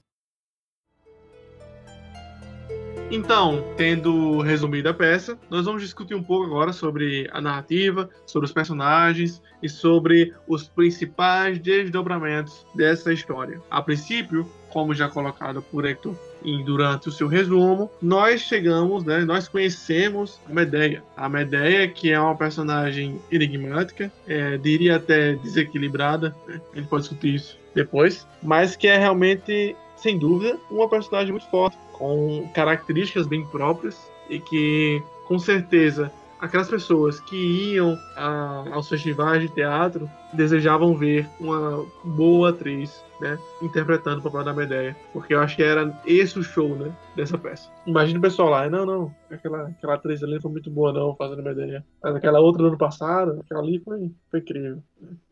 Então, 3.10 3.64
tendo 3.74 4.42
resumido 4.42 4.90
a 4.90 4.94
peça, 4.94 5.38
nós 5.48 5.64
vamos 5.64 5.80
discutir 5.80 6.14
um 6.14 6.22
pouco 6.22 6.44
agora 6.44 6.74
sobre 6.74 7.26
a 7.32 7.40
narrativa, 7.40 8.10
sobre 8.26 8.44
os 8.44 8.52
personagens 8.52 9.40
e 9.62 9.68
sobre 9.68 10.34
os 10.46 10.68
principais 10.68 11.58
desdobramentos 11.58 12.66
dessa 12.74 13.10
história. 13.10 13.62
A 13.70 13.80
princípio, 13.80 14.46
como 14.68 14.92
já 14.92 15.08
colocado 15.08 15.62
por 15.62 15.86
Hector 15.86 16.14
em, 16.44 16.62
durante 16.62 17.08
o 17.08 17.12
seu 17.12 17.28
resumo, 17.28 17.90
nós 18.02 18.42
chegamos, 18.42 19.04
né, 19.04 19.24
nós 19.24 19.48
conhecemos 19.48 20.38
a 20.46 20.52
Medeia. 20.52 21.02
A 21.16 21.30
Medeia, 21.30 21.88
que 21.88 22.12
é 22.12 22.20
uma 22.20 22.36
personagem 22.36 23.18
enigmática, 23.32 24.12
é, 24.26 24.58
diria 24.58 24.96
até 24.96 25.32
desequilibrada, 25.36 26.36
né? 26.46 26.60
a 26.74 26.76
gente 26.76 26.88
pode 26.88 27.04
discutir 27.04 27.36
isso 27.36 27.58
depois, 27.74 28.26
mas 28.42 28.76
que 28.76 28.86
é 28.86 28.98
realmente, 28.98 29.74
sem 29.96 30.18
dúvida, 30.18 30.58
uma 30.70 30.88
personagem 30.90 31.32
muito 31.32 31.48
forte, 31.50 31.78
com 31.98 32.48
características 32.54 33.26
bem 33.26 33.44
próprias 33.44 34.10
e 34.30 34.38
que, 34.38 35.02
com 35.26 35.38
certeza, 35.38 36.12
aquelas 36.40 36.68
pessoas 36.68 37.20
que 37.20 37.36
iam 37.74 37.98
a, 38.16 38.64
aos 38.72 38.88
festivais 38.88 39.42
de 39.42 39.48
teatro 39.48 40.08
desejavam 40.32 40.94
ver 40.94 41.28
uma 41.40 41.84
boa 42.04 42.50
atriz, 42.50 43.04
né, 43.20 43.38
interpretando 43.60 44.20
o 44.20 44.22
papel 44.22 44.44
da 44.44 44.52
Medeia, 44.52 44.96
porque 45.12 45.34
eu 45.34 45.40
acho 45.40 45.56
que 45.56 45.62
era 45.62 45.98
esse 46.06 46.38
o 46.38 46.42
show, 46.42 46.76
né, 46.76 46.92
dessa 47.16 47.36
peça. 47.36 47.68
Imagina 47.86 48.18
o 48.18 48.22
pessoal 48.22 48.50
lá, 48.50 48.70
não, 48.70 48.86
não, 48.86 49.14
aquela, 49.30 49.68
aquela 49.68 49.94
atriz 49.94 50.22
ali 50.22 50.40
foi 50.40 50.50
muito 50.50 50.70
boa 50.70 50.92
não, 50.92 51.16
fazendo 51.16 51.42
Medeia, 51.42 51.84
mas 52.02 52.14
aquela 52.14 52.40
outra 52.40 52.62
do 52.62 52.68
ano 52.68 52.78
passado, 52.78 53.40
aquela 53.40 53.60
ali 53.60 53.80
foi, 53.80 54.10
foi 54.30 54.40
incrível. 54.40 54.82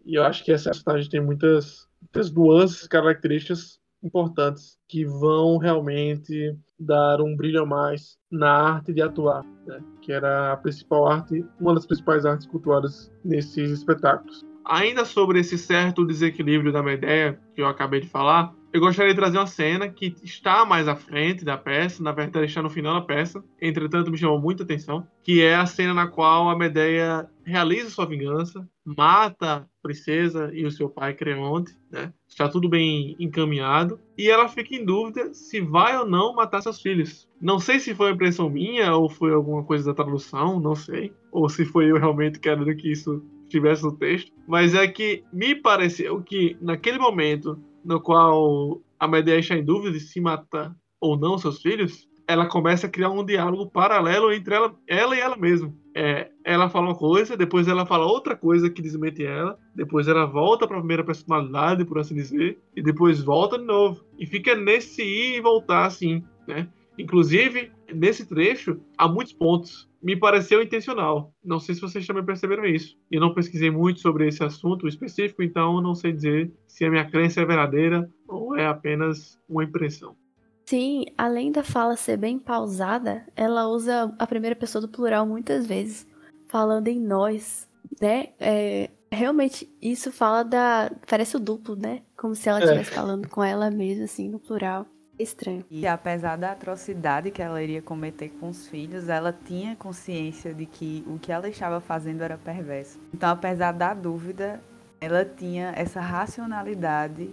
E 0.04 0.14
eu 0.14 0.24
acho 0.24 0.44
que 0.44 0.52
essa 0.52 0.70
personagem 0.70 1.10
tem 1.10 1.20
muitas, 1.20 1.86
muitas 2.00 2.32
nuances, 2.32 2.88
características 2.88 3.78
importantes 4.06 4.78
que 4.88 5.04
vão 5.04 5.58
realmente 5.58 6.56
dar 6.78 7.20
um 7.20 7.36
brilho 7.36 7.62
a 7.62 7.66
mais 7.66 8.16
na 8.30 8.50
arte 8.50 8.92
de 8.92 9.02
atuar, 9.02 9.44
né? 9.66 9.80
que 10.02 10.12
era 10.12 10.52
a 10.52 10.56
principal 10.56 11.06
arte, 11.06 11.44
uma 11.60 11.74
das 11.74 11.86
principais 11.86 12.24
artes 12.24 12.46
culturais 12.46 13.12
nesses 13.24 13.70
espetáculos. 13.70 14.44
Ainda 14.68 15.04
sobre 15.04 15.38
esse 15.38 15.56
certo 15.56 16.04
desequilíbrio 16.04 16.72
da 16.72 16.82
Medeia 16.82 17.38
que 17.54 17.62
eu 17.62 17.68
acabei 17.68 18.00
de 18.00 18.08
falar, 18.08 18.52
eu 18.72 18.80
gostaria 18.80 19.14
de 19.14 19.18
trazer 19.18 19.38
uma 19.38 19.46
cena 19.46 19.88
que 19.88 20.14
está 20.24 20.64
mais 20.64 20.88
à 20.88 20.96
frente 20.96 21.44
da 21.44 21.56
peça, 21.56 22.02
na 22.02 22.10
verdade 22.10 22.46
está 22.46 22.60
no 22.60 22.68
final 22.68 22.94
da 22.94 23.00
peça, 23.00 23.42
entretanto 23.62 24.10
me 24.10 24.18
chamou 24.18 24.40
muita 24.40 24.64
atenção, 24.64 25.06
que 25.22 25.40
é 25.40 25.54
a 25.54 25.64
cena 25.66 25.94
na 25.94 26.08
qual 26.08 26.50
a 26.50 26.58
Medeia 26.58 27.26
realiza 27.44 27.90
sua 27.90 28.06
vingança, 28.06 28.68
mata 28.84 29.54
a 29.56 29.64
princesa 29.80 30.50
e 30.52 30.66
o 30.66 30.70
seu 30.70 30.88
pai 30.88 31.14
Creonte, 31.14 31.72
né? 31.90 32.12
Está 32.28 32.48
tudo 32.48 32.68
bem 32.68 33.16
encaminhado 33.20 34.00
e 34.18 34.28
ela 34.28 34.48
fica 34.48 34.74
em 34.74 34.84
dúvida 34.84 35.32
se 35.32 35.60
vai 35.60 35.96
ou 35.96 36.04
não 36.04 36.34
matar 36.34 36.60
seus 36.60 36.82
filhos. 36.82 37.28
Não 37.40 37.60
sei 37.60 37.78
se 37.78 37.94
foi 37.94 38.10
a 38.10 38.12
impressão 38.12 38.50
minha 38.50 38.94
ou 38.96 39.08
foi 39.08 39.32
alguma 39.32 39.62
coisa 39.62 39.86
da 39.86 39.94
tradução, 39.94 40.58
não 40.58 40.74
sei, 40.74 41.12
ou 41.30 41.48
se 41.48 41.64
foi 41.64 41.90
eu 41.90 41.98
realmente 41.98 42.40
querendo 42.40 42.74
que 42.74 42.90
isso 42.90 43.24
estivesse 43.46 43.82
no 43.82 43.96
texto, 43.96 44.32
mas 44.46 44.74
é 44.74 44.86
que 44.86 45.24
me 45.32 45.54
pareceu 45.54 46.22
que 46.22 46.56
naquele 46.60 46.98
momento 46.98 47.58
no 47.84 48.00
qual 48.00 48.80
a 48.98 49.06
Medea 49.06 49.38
está 49.38 49.54
em 49.56 49.64
dúvida 49.64 49.92
de 49.92 50.00
se 50.00 50.20
matar 50.20 50.74
ou 51.00 51.16
não 51.16 51.38
seus 51.38 51.62
filhos, 51.62 52.08
ela 52.28 52.46
começa 52.46 52.86
a 52.86 52.90
criar 52.90 53.10
um 53.10 53.24
diálogo 53.24 53.70
paralelo 53.70 54.32
entre 54.32 54.54
ela, 54.54 54.74
ela 54.88 55.16
e 55.16 55.20
ela 55.20 55.36
mesma. 55.36 55.72
É, 55.94 56.28
ela 56.44 56.68
fala 56.68 56.88
uma 56.88 56.94
coisa, 56.96 57.36
depois 57.36 57.68
ela 57.68 57.86
fala 57.86 58.04
outra 58.04 58.36
coisa 58.36 58.68
que 58.68 58.82
desmente 58.82 59.24
ela, 59.24 59.56
depois 59.74 60.08
ela 60.08 60.26
volta 60.26 60.66
para 60.66 60.76
a 60.76 60.80
primeira 60.80 61.04
personalidade, 61.04 61.84
por 61.84 61.98
assim 61.98 62.14
dizer, 62.14 62.58
e 62.74 62.82
depois 62.82 63.22
volta 63.22 63.58
de 63.58 63.64
novo. 63.64 64.04
E 64.18 64.26
fica 64.26 64.54
nesse 64.54 65.02
ir 65.02 65.36
e 65.36 65.40
voltar 65.40 65.86
assim, 65.86 66.24
né? 66.48 66.68
Inclusive, 66.98 67.70
nesse 67.92 68.26
trecho, 68.26 68.80
há 68.96 69.08
muitos 69.08 69.32
pontos. 69.32 69.88
Me 70.02 70.16
pareceu 70.16 70.62
intencional. 70.62 71.32
Não 71.44 71.58
sei 71.58 71.74
se 71.74 71.80
vocês 71.80 72.06
também 72.06 72.24
perceberam 72.24 72.64
isso. 72.64 72.96
Eu 73.10 73.20
não 73.20 73.34
pesquisei 73.34 73.70
muito 73.70 74.00
sobre 74.00 74.28
esse 74.28 74.42
assunto 74.42 74.88
específico, 74.88 75.42
então 75.42 75.80
não 75.80 75.94
sei 75.94 76.12
dizer 76.12 76.52
se 76.66 76.84
a 76.84 76.90
minha 76.90 77.08
crença 77.08 77.40
é 77.40 77.44
verdadeira 77.44 78.08
ou 78.26 78.56
é 78.56 78.66
apenas 78.66 79.38
uma 79.48 79.64
impressão. 79.64 80.16
Sim, 80.64 81.04
além 81.16 81.52
da 81.52 81.62
fala 81.62 81.96
ser 81.96 82.16
bem 82.16 82.38
pausada, 82.38 83.24
ela 83.36 83.68
usa 83.68 84.14
a 84.18 84.26
primeira 84.26 84.56
pessoa 84.56 84.82
do 84.82 84.88
plural 84.88 85.24
muitas 85.26 85.66
vezes, 85.66 86.06
falando 86.48 86.88
em 86.88 87.00
nós, 87.00 87.68
né? 88.00 88.30
É, 88.40 88.90
realmente, 89.10 89.72
isso 89.80 90.10
fala 90.10 90.42
da. 90.42 90.90
Parece 91.08 91.36
o 91.36 91.40
duplo, 91.40 91.76
né? 91.76 92.02
Como 92.16 92.34
se 92.34 92.48
ela 92.48 92.58
estivesse 92.58 92.90
é. 92.90 92.94
falando 92.94 93.28
com 93.28 93.44
ela 93.44 93.70
mesma, 93.70 94.04
assim, 94.04 94.28
no 94.28 94.40
plural 94.40 94.86
estranho. 95.18 95.64
E 95.70 95.86
apesar 95.86 96.36
da 96.36 96.52
atrocidade 96.52 97.30
que 97.30 97.42
ela 97.42 97.62
iria 97.62 97.82
cometer 97.82 98.30
com 98.40 98.48
os 98.48 98.68
filhos, 98.68 99.08
ela 99.08 99.32
tinha 99.32 99.76
consciência 99.76 100.52
de 100.52 100.66
que 100.66 101.04
o 101.06 101.18
que 101.18 101.32
ela 101.32 101.48
estava 101.48 101.80
fazendo 101.80 102.22
era 102.22 102.36
perverso. 102.36 103.00
Então, 103.12 103.30
apesar 103.30 103.72
da 103.72 103.94
dúvida, 103.94 104.60
ela 105.00 105.24
tinha 105.24 105.72
essa 105.76 106.00
racionalidade 106.00 107.30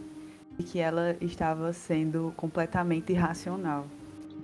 de 0.57 0.63
que 0.63 0.79
ela 0.79 1.15
estava 1.19 1.73
sendo 1.73 2.33
completamente 2.35 3.11
irracional. 3.11 3.87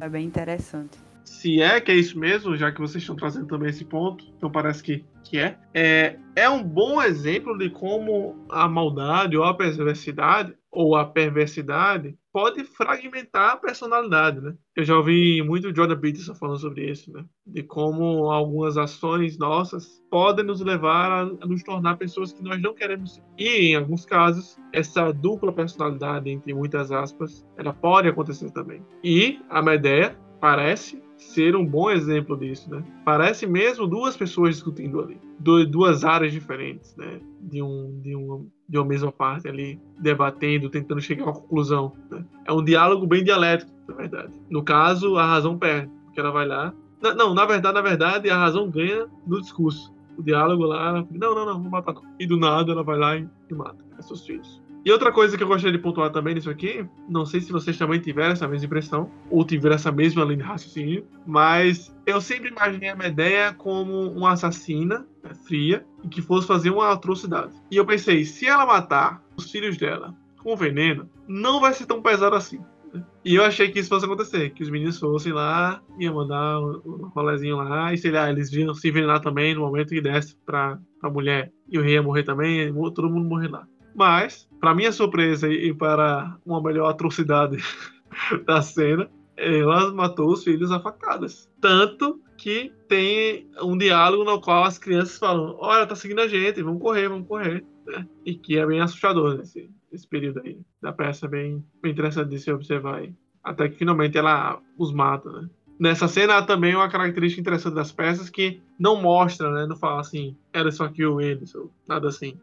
É 0.01 0.09
bem 0.09 0.25
interessante. 0.25 0.97
Se 1.23 1.61
é 1.61 1.79
que 1.79 1.91
é 1.91 1.95
isso 1.95 2.17
mesmo, 2.17 2.57
já 2.57 2.71
que 2.71 2.79
vocês 2.79 3.03
estão 3.03 3.15
trazendo 3.15 3.45
também 3.45 3.69
esse 3.69 3.85
ponto, 3.85 4.25
então 4.35 4.49
parece 4.49 4.81
que, 4.81 5.05
que 5.23 5.37
é, 5.37 5.57
é, 5.73 6.15
é 6.35 6.49
um 6.49 6.63
bom 6.63 7.01
exemplo 7.01 7.55
de 7.55 7.69
como 7.69 8.47
a 8.49 8.67
maldade 8.67 9.37
ou 9.37 9.43
a 9.43 9.53
perversidade 9.53 10.55
ou 10.71 10.95
a 10.95 11.05
perversidade 11.05 12.15
pode 12.31 12.63
fragmentar 12.63 13.53
a 13.53 13.57
personalidade, 13.57 14.39
né? 14.39 14.53
Eu 14.75 14.83
já 14.83 14.95
ouvi 14.95 15.41
muito 15.41 15.75
Jordan 15.75 15.99
Peterson 15.99 16.35
falando 16.35 16.59
sobre 16.59 16.89
isso, 16.89 17.11
né? 17.11 17.25
De 17.45 17.63
como 17.63 18.29
algumas 18.31 18.77
ações 18.77 19.37
nossas 19.37 20.01
podem 20.11 20.45
nos 20.45 20.61
levar 20.61 21.11
a, 21.11 21.25
nos 21.25 21.63
tornar 21.63 21.97
pessoas 21.97 22.31
que 22.31 22.43
nós 22.43 22.61
não 22.61 22.73
queremos 22.73 23.15
ser. 23.15 23.23
E, 23.37 23.71
em 23.71 23.75
alguns 23.75 24.05
casos, 24.05 24.57
essa 24.71 25.11
dupla 25.11 25.51
personalidade, 25.51 26.29
entre 26.29 26.53
muitas 26.53 26.91
aspas, 26.91 27.45
ela 27.57 27.73
pode 27.73 28.07
acontecer 28.07 28.51
também. 28.51 28.85
E 29.03 29.39
a 29.49 29.59
ideia 29.73 30.17
parece 30.39 31.01
ser 31.17 31.55
um 31.55 31.65
bom 31.65 31.89
exemplo 31.89 32.37
disso, 32.37 32.69
né? 32.69 32.83
Parece 33.03 33.45
mesmo 33.45 33.87
duas 33.87 34.15
pessoas 34.15 34.55
discutindo 34.55 35.01
ali, 35.01 35.19
duas 35.39 36.05
áreas 36.05 36.31
diferentes, 36.31 36.95
né? 36.95 37.19
De 37.41 37.61
um, 37.61 37.99
de 38.01 38.15
um 38.15 38.49
de 38.69 38.77
uma 38.77 38.85
mesma 38.85 39.11
parte 39.11 39.47
ali, 39.47 39.81
debatendo, 39.97 40.69
tentando 40.69 41.01
chegar 41.01 41.23
a 41.23 41.25
uma 41.27 41.33
conclusão. 41.33 41.91
Né? 42.11 42.23
É 42.45 42.53
um 42.53 42.63
diálogo 42.63 43.07
bem 43.07 43.23
dialético, 43.23 43.71
na 43.87 43.95
verdade. 43.95 44.31
No 44.49 44.63
caso, 44.63 45.17
a 45.17 45.25
razão 45.25 45.57
perde, 45.57 45.91
porque 46.05 46.19
ela 46.19 46.31
vai 46.31 46.45
lá. 46.45 46.71
Não, 47.01 47.33
na 47.33 47.45
verdade, 47.45 47.73
na 47.73 47.81
verdade, 47.81 48.29
a 48.29 48.37
razão 48.37 48.69
ganha 48.69 49.07
no 49.25 49.41
discurso. 49.41 49.91
O 50.17 50.21
diálogo 50.21 50.63
lá, 50.65 50.89
ela, 50.89 51.07
não, 51.09 51.33
não, 51.33 51.45
não, 51.45 51.61
vou 51.61 51.71
matar 51.71 51.93
não. 51.93 52.03
E 52.19 52.27
do 52.27 52.37
nada 52.37 52.71
ela 52.71 52.83
vai 52.83 52.97
lá 52.97 53.17
e, 53.17 53.27
e 53.49 53.53
mata 53.53 53.89
seus 54.01 54.25
filhos. 54.25 54.61
E 54.89 54.91
outra 54.91 55.11
coisa 55.11 55.37
que 55.37 55.43
eu 55.43 55.47
gostaria 55.47 55.77
de 55.77 55.83
pontuar 55.83 56.11
também 56.11 56.33
nisso 56.33 56.49
aqui, 56.49 56.83
não 57.07 57.23
sei 57.23 57.41
se 57.41 57.51
vocês 57.51 57.77
também 57.77 57.99
tiveram 57.99 58.31
essa 58.31 58.47
mesma 58.47 58.65
impressão, 58.65 59.11
ou 59.29 59.45
tiveram 59.45 59.75
essa 59.75 59.91
mesma 59.91 60.23
linha 60.23 60.37
de 60.37 60.43
raciocínio, 60.43 61.05
mas 61.27 61.95
eu 62.07 62.19
sempre 62.19 62.49
imaginei 62.49 62.89
a 62.89 62.95
Medeia 62.95 63.53
como 63.53 64.09
uma 64.09 64.31
assassina 64.31 65.05
né, 65.23 65.29
fria 65.45 65.85
e 66.03 66.07
que 66.07 66.23
fosse 66.23 66.47
fazer 66.47 66.71
uma 66.71 66.91
atrocidade. 66.91 67.53
E 67.69 67.77
eu 67.77 67.85
pensei, 67.85 68.25
se 68.25 68.47
ela 68.47 68.65
matar 68.65 69.23
os 69.37 69.51
filhos 69.51 69.77
dela 69.77 70.15
com 70.41 70.55
veneno, 70.55 71.07
não 71.27 71.59
vai 71.59 71.71
ser 71.71 71.85
tão 71.85 72.01
pesado 72.01 72.35
assim. 72.35 72.59
Né? 72.91 73.05
E 73.23 73.35
eu 73.35 73.45
achei 73.45 73.69
que 73.69 73.77
isso 73.77 73.89
fosse 73.89 74.05
acontecer, 74.05 74.49
que 74.49 74.63
os 74.63 74.71
meninos 74.71 74.97
fossem 74.97 75.33
lá, 75.33 75.83
ia 75.99 76.11
mandar 76.11 76.59
um 76.61 77.11
rolezinho 77.13 77.57
lá, 77.57 77.93
e 77.93 77.97
sei 77.99 78.09
lá, 78.09 78.27
eles 78.27 78.51
iam 78.53 78.73
se 78.73 78.89
envenenar 78.89 79.21
também 79.21 79.53
no 79.53 79.61
momento 79.61 79.89
que 79.89 80.01
desce 80.01 80.35
pra, 80.43 80.79
pra 80.99 81.11
mulher, 81.11 81.51
e 81.67 81.77
o 81.77 81.83
rei 81.83 81.93
ia 81.93 82.01
morrer 82.01 82.23
também, 82.23 82.73
todo 82.73 83.07
mundo 83.07 83.29
morrer 83.29 83.49
lá. 83.49 83.67
Mas, 83.95 84.47
para 84.59 84.75
minha 84.75 84.91
surpresa 84.91 85.47
e 85.47 85.73
para 85.73 86.37
uma 86.45 86.61
melhor 86.61 86.89
atrocidade 86.89 87.57
da 88.45 88.61
cena, 88.61 89.09
ela 89.35 89.91
matou 89.93 90.31
os 90.31 90.43
filhos 90.43 90.71
a 90.71 90.79
facadas. 90.79 91.49
Tanto 91.61 92.21
que 92.37 92.71
tem 92.87 93.49
um 93.61 93.77
diálogo 93.77 94.23
no 94.23 94.41
qual 94.41 94.63
as 94.63 94.77
crianças 94.77 95.17
falam: 95.17 95.55
Olha, 95.59 95.85
tá 95.85 95.95
seguindo 95.95 96.21
a 96.21 96.27
gente, 96.27 96.61
vamos 96.61 96.81
correr, 96.81 97.07
vamos 97.07 97.27
correr. 97.27 97.63
Né? 97.85 98.07
E 98.25 98.35
que 98.35 98.57
é 98.57 98.65
bem 98.65 98.81
assustador 98.81 99.37
nesse, 99.37 99.69
nesse 99.91 100.07
período 100.07 100.41
aí 100.43 100.59
da 100.81 100.91
peça, 100.91 101.27
bem, 101.27 101.63
bem 101.81 101.91
interessante 101.91 102.29
de 102.29 102.39
se 102.39 102.51
observar 102.51 102.95
aí. 102.95 103.13
Até 103.43 103.69
que 103.69 103.77
finalmente 103.77 104.17
ela 104.17 104.61
os 104.77 104.91
mata, 104.91 105.31
né? 105.31 105.49
Nessa 105.79 106.09
cena 106.09 106.37
há 106.37 106.41
também 106.41 106.75
uma 106.75 106.89
característica 106.89 107.39
interessante 107.39 107.75
das 107.75 107.89
peças 107.89 108.29
que 108.29 108.61
não 108.77 109.01
mostra, 109.01 109.49
né? 109.49 109.65
Não 109.65 109.77
fala 109.77 110.01
assim, 110.01 110.35
era 110.51 110.69
só 110.71 110.89
que 110.89 111.05
o 111.05 111.21
eles, 111.21 111.55
ou 111.55 111.71
nada 111.87 112.09
assim. 112.09 112.37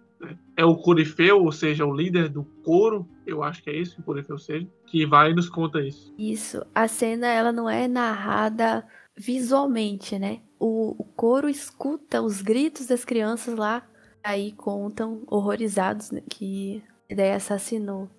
É 0.57 0.64
o 0.64 0.76
Corifeu, 0.76 1.42
ou 1.42 1.52
seja, 1.52 1.85
o 1.85 1.94
líder 1.94 2.29
do 2.29 2.44
coro, 2.64 3.07
eu 3.26 3.42
acho 3.42 3.62
que 3.62 3.70
é 3.70 3.76
isso 3.76 3.96
que 3.96 4.00
o 4.00 4.05
Corifeu 4.05 4.38
seja, 4.38 4.66
que 4.87 5.05
vai 5.05 5.31
e 5.31 5.35
nos 5.35 5.48
conta 5.48 5.81
isso. 5.81 6.14
Isso. 6.18 6.64
A 6.74 6.88
cena, 6.88 7.26
ela 7.26 7.52
não 7.52 7.68
é 7.68 7.87
narrada 7.87 8.87
visualmente, 9.16 10.18
né? 10.18 10.40
O, 10.59 10.94
o 10.98 11.05
coro 11.05 11.48
escuta 11.48 12.22
os 12.22 12.40
gritos 12.40 12.87
das 12.87 13.05
crianças 13.05 13.57
lá, 13.57 13.87
aí 14.24 14.52
contam 14.52 15.22
horrorizados 15.26 16.11
né, 16.11 16.22
que 16.29 16.83
ideia 17.09 17.37
assassinou 17.37 18.11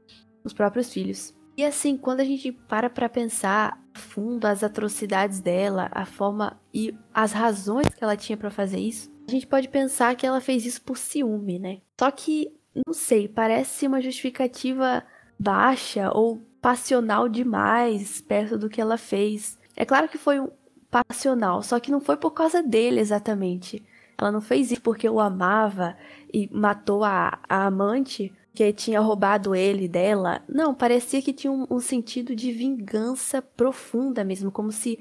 os 0.44 0.54
próprios 0.54 0.92
filhos. 0.92 1.36
E 1.58 1.66
assim, 1.66 1.98
quando 1.98 2.20
a 2.20 2.24
gente 2.24 2.52
para 2.52 2.90
para 2.90 3.10
pensar 3.10 3.84
a 3.94 4.00
fundo 4.00 4.46
as 4.46 4.64
atrocidades 4.64 5.40
dela, 5.40 5.90
a 5.92 6.06
forma 6.06 6.60
e 6.72 6.96
as 7.12 7.32
razões 7.32 7.88
que 7.88 8.04
ela 8.04 8.16
tinha 8.16 8.38
para 8.38 8.52
fazer 8.52 8.80
isso, 8.80 9.12
a 9.28 9.32
gente 9.32 9.46
pode 9.46 9.68
pensar 9.68 10.16
que 10.16 10.26
ela 10.26 10.40
fez 10.40 10.66
isso 10.66 10.82
por 10.82 10.98
ciúme, 10.98 11.60
né? 11.60 11.82
Só 12.00 12.10
que, 12.10 12.52
não 12.86 12.94
sei, 12.94 13.28
parece 13.28 13.86
uma 13.86 14.02
justificativa 14.02 15.04
baixa 15.38 16.12
ou 16.14 16.42
passional 16.62 17.28
demais 17.28 18.22
perto 18.22 18.58
do 18.58 18.70
que 18.70 18.80
ela 18.80 18.98
fez. 18.98 19.58
É 19.76 19.86
claro 19.86 20.08
que 20.08 20.18
foi 20.18 20.40
um 20.40 20.50
passional, 20.90 21.62
só 21.62 21.80
que 21.80 21.92
não 21.92 22.00
foi 22.00 22.18
por 22.18 22.32
causa 22.32 22.64
dele 22.64 23.00
exatamente. 23.00 23.86
Ela 24.18 24.32
não 24.32 24.42
fez 24.42 24.72
isso 24.72 24.82
porque 24.82 25.08
o 25.08 25.20
amava 25.20 25.96
e 26.34 26.50
matou 26.52 27.04
a, 27.04 27.40
a 27.48 27.66
amante 27.68 28.34
que 28.54 28.74
tinha 28.74 29.00
roubado 29.00 29.54
ele 29.54 29.88
dela. 29.88 30.42
Não, 30.50 30.74
parecia 30.74 31.22
que 31.22 31.32
tinha 31.32 31.52
um, 31.52 31.68
um, 31.70 31.80
sentido 31.80 32.36
de 32.36 32.52
vingança 32.52 33.40
profunda 33.40 34.24
mesmo, 34.24 34.50
como 34.50 34.72
se 34.72 34.98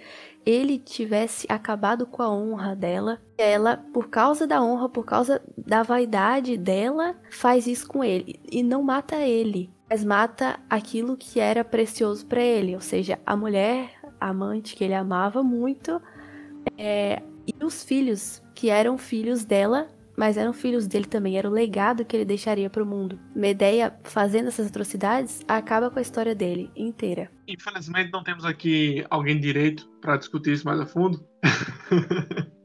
ele 0.47 0.79
tivesse 0.79 1.45
acabado 1.51 2.07
com 2.07 2.23
a 2.23 2.31
honra 2.31 2.77
dela. 2.77 3.21
Ela, 3.37 3.77
por 3.93 4.09
causa 4.09 4.47
da 4.47 4.63
honra, 4.63 4.89
por 4.89 5.05
causa 5.05 5.43
da 5.59 5.83
vaidade 5.83 6.57
dela, 6.57 7.17
faz 7.29 7.67
isso 7.67 7.89
com 7.89 8.05
ele 8.05 8.41
e 8.51 8.63
não 8.63 8.83
mata 8.83 9.17
ele, 9.17 9.69
mas 9.91 10.05
mata 10.05 10.61
aquilo 10.71 11.17
que 11.17 11.41
era 11.41 11.65
precioso 11.65 12.25
para 12.25 12.41
ele, 12.41 12.77
ou 12.77 12.81
seja, 12.81 13.19
a 13.27 13.37
mulher, 13.37 13.91
a 14.21 14.29
amante 14.29 14.77
que 14.77 14.85
ele 14.85 14.95
amava 14.95 15.43
muito, 15.43 16.01
é, 16.79 17.21
e 17.47 17.65
os 17.65 17.83
filhos 17.83 18.43
que 18.55 18.71
eram 18.71 18.97
filhos 18.97 19.45
dela 19.45 19.89
mas 20.17 20.37
eram 20.37 20.53
filhos 20.53 20.87
dele 20.87 21.05
também, 21.05 21.37
era 21.37 21.49
o 21.49 21.53
legado 21.53 22.05
que 22.05 22.17
ele 22.17 22.25
deixaria 22.25 22.71
para 22.71 22.83
o 22.83 22.87
mundo. 22.87 23.19
Medeia, 23.35 23.95
fazendo 24.05 24.49
essas 24.49 24.69
atrocidades, 24.69 25.43
acaba 25.47 25.91
com 25.91 25.99
a 25.99 26.03
história 26.03 26.35
dele 26.35 26.71
inteira. 26.75 27.31
Infelizmente 27.47 28.11
não 28.13 28.23
temos 28.23 28.45
aqui 28.45 29.05
alguém 29.11 29.39
direito 29.39 29.89
para 30.01 30.17
discutir 30.17 30.53
isso 30.53 30.65
mais 30.65 30.81
a 30.81 30.87
fundo. 30.87 31.25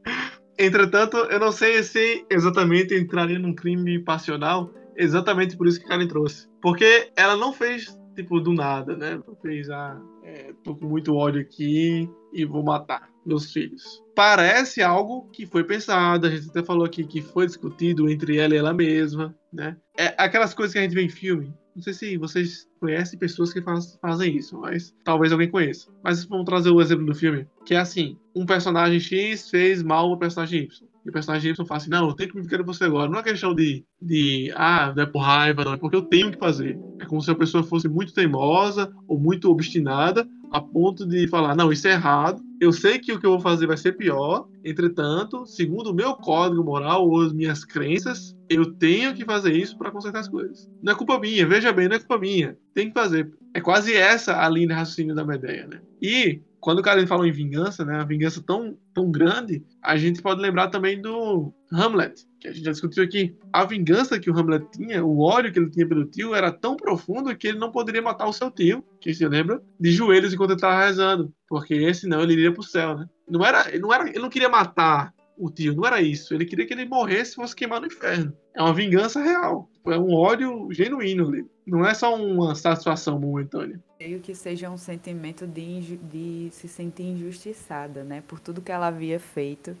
Entretanto, 0.58 1.16
eu 1.16 1.40
não 1.40 1.50
sei 1.50 1.82
se 1.82 2.24
exatamente 2.30 2.94
entraria 2.94 3.38
num 3.38 3.54
crime 3.54 3.98
passional, 3.98 4.72
exatamente 4.96 5.56
por 5.56 5.66
isso 5.66 5.80
que 5.80 5.86
Karen 5.86 6.06
trouxe. 6.06 6.48
Porque 6.60 7.10
ela 7.16 7.36
não 7.36 7.52
fez, 7.52 7.98
tipo, 8.14 8.38
do 8.38 8.52
nada, 8.52 8.96
né? 8.96 9.20
Não 9.26 9.34
fez, 9.36 9.68
ah, 9.70 10.00
é, 10.22 10.52
tô 10.62 10.76
com 10.76 10.86
muito 10.86 11.14
ódio 11.14 11.40
aqui 11.40 12.08
e 12.32 12.44
vou 12.44 12.62
matar 12.62 13.11
meus 13.24 13.52
filhos. 13.52 14.02
Parece 14.14 14.82
algo 14.82 15.28
que 15.30 15.46
foi 15.46 15.64
pensado, 15.64 16.26
a 16.26 16.30
gente 16.30 16.50
até 16.50 16.62
falou 16.62 16.84
aqui 16.84 17.04
que 17.04 17.22
foi 17.22 17.46
discutido 17.46 18.08
entre 18.08 18.38
ela 18.38 18.54
e 18.54 18.58
ela 18.58 18.74
mesma, 18.74 19.34
né? 19.52 19.76
É 19.96 20.14
aquelas 20.18 20.54
coisas 20.54 20.72
que 20.72 20.78
a 20.78 20.82
gente 20.82 20.94
vê 20.94 21.02
em 21.02 21.08
filme. 21.08 21.52
Não 21.74 21.82
sei 21.82 21.94
se 21.94 22.16
vocês 22.18 22.68
conhecem 22.78 23.18
pessoas 23.18 23.52
que 23.52 23.62
faz, 23.62 23.98
fazem 24.00 24.36
isso, 24.36 24.58
mas 24.58 24.94
talvez 25.04 25.32
alguém 25.32 25.50
conheça. 25.50 25.90
Mas 26.04 26.24
vamos 26.24 26.44
trazer 26.44 26.70
o 26.70 26.80
exemplo 26.80 27.06
do 27.06 27.14
filme, 27.14 27.46
que 27.64 27.74
é 27.74 27.78
assim: 27.78 28.18
um 28.34 28.44
personagem 28.44 29.00
X 29.00 29.48
fez 29.48 29.82
mal 29.82 30.10
ao 30.10 30.18
personagem 30.18 30.64
Y. 30.64 30.88
E 31.04 31.08
o 31.08 31.12
personagem 31.12 31.50
Y 31.50 31.66
fala 31.66 31.80
assim: 31.80 31.90
Não, 31.90 32.08
eu 32.08 32.14
tenho 32.14 32.30
que 32.30 32.36
me 32.36 32.42
ficar 32.44 32.58
de 32.58 32.62
você 32.62 32.84
agora. 32.84 33.10
Não 33.10 33.18
é 33.18 33.22
questão 33.22 33.54
de, 33.54 33.84
de 34.00 34.52
ah, 34.54 34.92
não 34.94 35.02
é 35.02 35.06
por 35.06 35.20
raiva, 35.20 35.64
não, 35.64 35.72
é 35.72 35.76
porque 35.78 35.96
eu 35.96 36.02
tenho 36.02 36.30
que 36.30 36.38
fazer. 36.38 36.78
É 37.00 37.06
como 37.06 37.22
se 37.22 37.30
a 37.30 37.34
pessoa 37.34 37.64
fosse 37.64 37.88
muito 37.88 38.12
teimosa 38.12 38.92
ou 39.08 39.18
muito 39.18 39.50
obstinada 39.50 40.28
a 40.52 40.60
ponto 40.60 41.06
de 41.06 41.26
falar: 41.28 41.56
Não, 41.56 41.72
isso 41.72 41.88
é 41.88 41.92
errado, 41.92 42.42
eu 42.60 42.72
sei 42.72 42.98
que 42.98 43.12
o 43.12 43.18
que 43.18 43.26
eu 43.26 43.30
vou 43.30 43.40
fazer 43.40 43.66
vai 43.66 43.76
ser 43.76 43.92
pior, 43.92 44.46
entretanto, 44.64 45.46
segundo 45.46 45.90
o 45.90 45.94
meu 45.94 46.14
código 46.14 46.62
moral 46.62 47.08
ou 47.08 47.22
as 47.22 47.32
minhas 47.32 47.64
crenças, 47.64 48.36
eu 48.48 48.72
tenho 48.74 49.14
que 49.14 49.24
fazer 49.24 49.52
isso 49.56 49.76
para 49.76 49.90
consertar 49.90 50.20
as 50.20 50.28
coisas. 50.28 50.70
Não 50.82 50.92
é 50.92 50.96
culpa 50.96 51.18
minha, 51.18 51.46
veja 51.46 51.72
bem, 51.72 51.88
não 51.88 51.96
é 51.96 51.98
culpa 51.98 52.18
minha. 52.18 52.56
Tem 52.74 52.88
que 52.88 52.94
fazer. 52.94 53.32
É 53.54 53.60
quase 53.60 53.94
essa 53.94 54.44
a 54.44 54.48
linha 54.48 54.68
de 54.68 54.74
raciocínio 54.74 55.14
da 55.14 55.24
Medeia, 55.24 55.66
né? 55.66 55.80
E 56.00 56.40
quando 56.62 56.78
o 56.78 56.82
cara 56.82 57.04
fala 57.08 57.26
em 57.26 57.32
vingança, 57.32 57.84
né, 57.84 57.96
a 57.96 58.04
vingança 58.04 58.40
tão, 58.40 58.78
tão 58.94 59.10
grande, 59.10 59.64
a 59.82 59.96
gente 59.96 60.22
pode 60.22 60.40
lembrar 60.40 60.68
também 60.68 61.02
do 61.02 61.52
Hamlet, 61.72 62.24
que 62.40 62.46
a 62.46 62.52
gente 62.52 62.64
já 62.64 62.70
discutiu 62.70 63.02
aqui. 63.02 63.36
A 63.52 63.64
vingança 63.64 64.20
que 64.20 64.30
o 64.30 64.38
Hamlet 64.38 64.64
tinha, 64.70 65.04
o 65.04 65.18
ódio 65.18 65.52
que 65.52 65.58
ele 65.58 65.70
tinha 65.70 65.88
pelo 65.88 66.04
tio, 66.04 66.36
era 66.36 66.52
tão 66.52 66.76
profundo 66.76 67.36
que 67.36 67.48
ele 67.48 67.58
não 67.58 67.72
poderia 67.72 68.00
matar 68.00 68.28
o 68.28 68.32
seu 68.32 68.48
tio, 68.48 68.84
que 69.00 69.12
se 69.12 69.26
lembra, 69.26 69.60
de 69.78 69.90
joelhos 69.90 70.32
enquanto 70.32 70.50
ele 70.50 70.58
estava 70.58 70.86
rezando, 70.86 71.34
porque 71.48 71.92
senão 71.94 72.22
ele 72.22 72.34
iria 72.34 72.52
para 72.52 72.60
o 72.60 72.64
céu, 72.64 72.96
né? 72.96 73.06
Não 73.28 73.44
era, 73.44 73.76
não 73.80 73.92
era, 73.92 74.08
ele 74.08 74.20
não 74.20 74.30
queria 74.30 74.48
matar 74.48 75.12
o 75.36 75.50
tio, 75.50 75.74
não 75.74 75.84
era 75.84 76.00
isso. 76.00 76.32
Ele 76.32 76.44
queria 76.44 76.64
que 76.64 76.72
ele 76.72 76.86
morresse 76.86 77.32
e 77.32 77.34
fosse 77.34 77.56
queimar 77.56 77.80
no 77.80 77.88
inferno. 77.88 78.32
É 78.54 78.62
uma 78.62 78.72
vingança 78.72 79.20
real. 79.20 79.68
É 79.86 79.98
um 79.98 80.14
ódio 80.14 80.68
genuíno 80.70 81.26
ali. 81.28 81.44
Não 81.66 81.84
é 81.84 81.92
só 81.92 82.14
uma 82.14 82.54
satisfação 82.54 83.18
momentânea. 83.18 83.82
Creio 84.02 84.18
que 84.18 84.34
seja 84.34 84.68
um 84.68 84.76
sentimento 84.76 85.46
de, 85.46 85.96
de 85.96 86.48
se 86.50 86.66
sentir 86.66 87.04
injustiçada, 87.04 88.02
né? 88.02 88.20
Por 88.26 88.40
tudo 88.40 88.60
que 88.60 88.72
ela 88.72 88.88
havia 88.88 89.20
feito. 89.20 89.76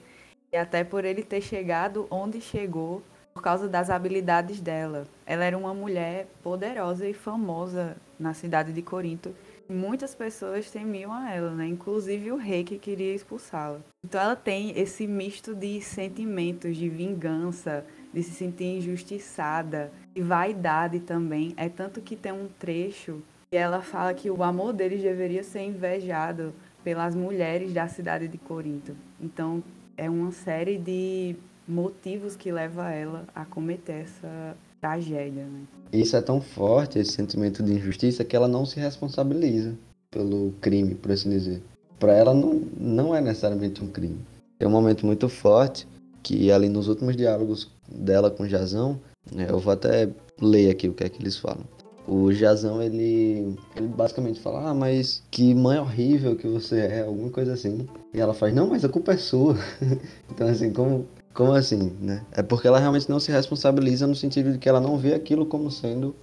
E 0.52 0.56
até 0.56 0.84
por 0.84 1.04
ele 1.04 1.24
ter 1.24 1.40
chegado 1.40 2.06
onde 2.08 2.40
chegou 2.40 3.02
por 3.34 3.42
causa 3.42 3.68
das 3.68 3.90
habilidades 3.90 4.60
dela. 4.60 5.08
Ela 5.26 5.44
era 5.44 5.58
uma 5.58 5.74
mulher 5.74 6.28
poderosa 6.40 7.08
e 7.08 7.12
famosa 7.12 7.96
na 8.16 8.32
cidade 8.32 8.72
de 8.72 8.80
Corinto. 8.80 9.34
Muitas 9.68 10.14
pessoas 10.14 10.70
temiam 10.70 11.12
a 11.12 11.34
ela, 11.34 11.50
né? 11.50 11.66
Inclusive 11.66 12.30
o 12.30 12.36
rei 12.36 12.62
que 12.62 12.78
queria 12.78 13.16
expulsá-la. 13.16 13.80
Então 14.04 14.20
ela 14.20 14.36
tem 14.36 14.78
esse 14.78 15.04
misto 15.04 15.52
de 15.52 15.80
sentimentos 15.80 16.76
de 16.76 16.88
vingança, 16.88 17.84
de 18.14 18.22
se 18.22 18.30
sentir 18.30 18.76
injustiçada, 18.76 19.90
e 20.14 20.22
vaidade 20.22 21.00
também. 21.00 21.54
É 21.56 21.68
tanto 21.68 22.00
que 22.00 22.14
tem 22.14 22.30
um 22.30 22.46
trecho 22.46 23.20
que 23.52 23.56
ela 23.58 23.82
fala 23.82 24.14
que 24.14 24.30
o 24.30 24.42
amor 24.42 24.72
deles 24.72 25.02
deveria 25.02 25.44
ser 25.44 25.60
invejado 25.60 26.54
pelas 26.82 27.14
mulheres 27.14 27.70
da 27.70 27.86
cidade 27.86 28.26
de 28.26 28.38
Corinto. 28.38 28.96
Então 29.20 29.62
é 29.94 30.08
uma 30.08 30.32
série 30.32 30.78
de 30.78 31.36
motivos 31.68 32.34
que 32.34 32.50
leva 32.50 32.90
ela 32.90 33.26
a 33.34 33.44
cometer 33.44 34.04
essa 34.04 34.56
tragédia. 34.80 35.44
Né? 35.44 35.64
Isso 35.92 36.16
é 36.16 36.22
tão 36.22 36.40
forte, 36.40 36.98
esse 36.98 37.12
sentimento 37.12 37.62
de 37.62 37.74
injustiça, 37.74 38.24
que 38.24 38.34
ela 38.34 38.48
não 38.48 38.64
se 38.64 38.80
responsabiliza 38.80 39.74
pelo 40.10 40.54
crime, 40.62 40.94
por 40.94 41.12
assim 41.12 41.28
dizer. 41.28 41.62
Para 42.00 42.14
ela 42.14 42.32
não, 42.32 42.54
não 42.74 43.14
é 43.14 43.20
necessariamente 43.20 43.84
um 43.84 43.88
crime. 43.88 44.18
Tem 44.58 44.66
um 44.66 44.72
momento 44.72 45.04
muito 45.04 45.28
forte 45.28 45.86
que 46.22 46.50
ali 46.50 46.70
nos 46.70 46.88
últimos 46.88 47.14
diálogos 47.14 47.70
dela 47.86 48.30
com 48.30 48.48
Jazão, 48.48 48.98
É, 49.36 49.50
eu 49.50 49.58
vou 49.58 49.74
até 49.74 50.08
ler 50.40 50.70
aqui 50.70 50.88
o 50.88 50.94
que 50.94 51.04
é 51.04 51.08
que 51.10 51.22
eles 51.22 51.36
falam. 51.36 51.64
O 52.06 52.32
Jazão, 52.32 52.82
ele, 52.82 53.56
ele 53.76 53.86
basicamente 53.86 54.40
fala, 54.40 54.70
ah, 54.70 54.74
mas 54.74 55.22
que 55.30 55.54
mãe 55.54 55.78
horrível 55.78 56.34
que 56.34 56.48
você 56.48 56.80
é, 56.80 57.02
alguma 57.02 57.30
coisa 57.30 57.52
assim. 57.52 57.86
E 58.12 58.20
ela 58.20 58.34
faz, 58.34 58.52
não, 58.52 58.68
mas 58.68 58.84
a 58.84 58.88
culpa 58.88 59.12
é 59.12 59.16
sua. 59.16 59.56
então, 60.30 60.48
assim, 60.48 60.72
como, 60.72 61.06
como 61.32 61.52
assim, 61.52 61.92
né? 62.00 62.24
É 62.32 62.42
porque 62.42 62.66
ela 62.66 62.80
realmente 62.80 63.08
não 63.08 63.20
se 63.20 63.30
responsabiliza 63.30 64.06
no 64.06 64.16
sentido 64.16 64.52
de 64.52 64.58
que 64.58 64.68
ela 64.68 64.80
não 64.80 64.98
vê 64.98 65.14
aquilo 65.14 65.46
como 65.46 65.70
sendo 65.70 66.14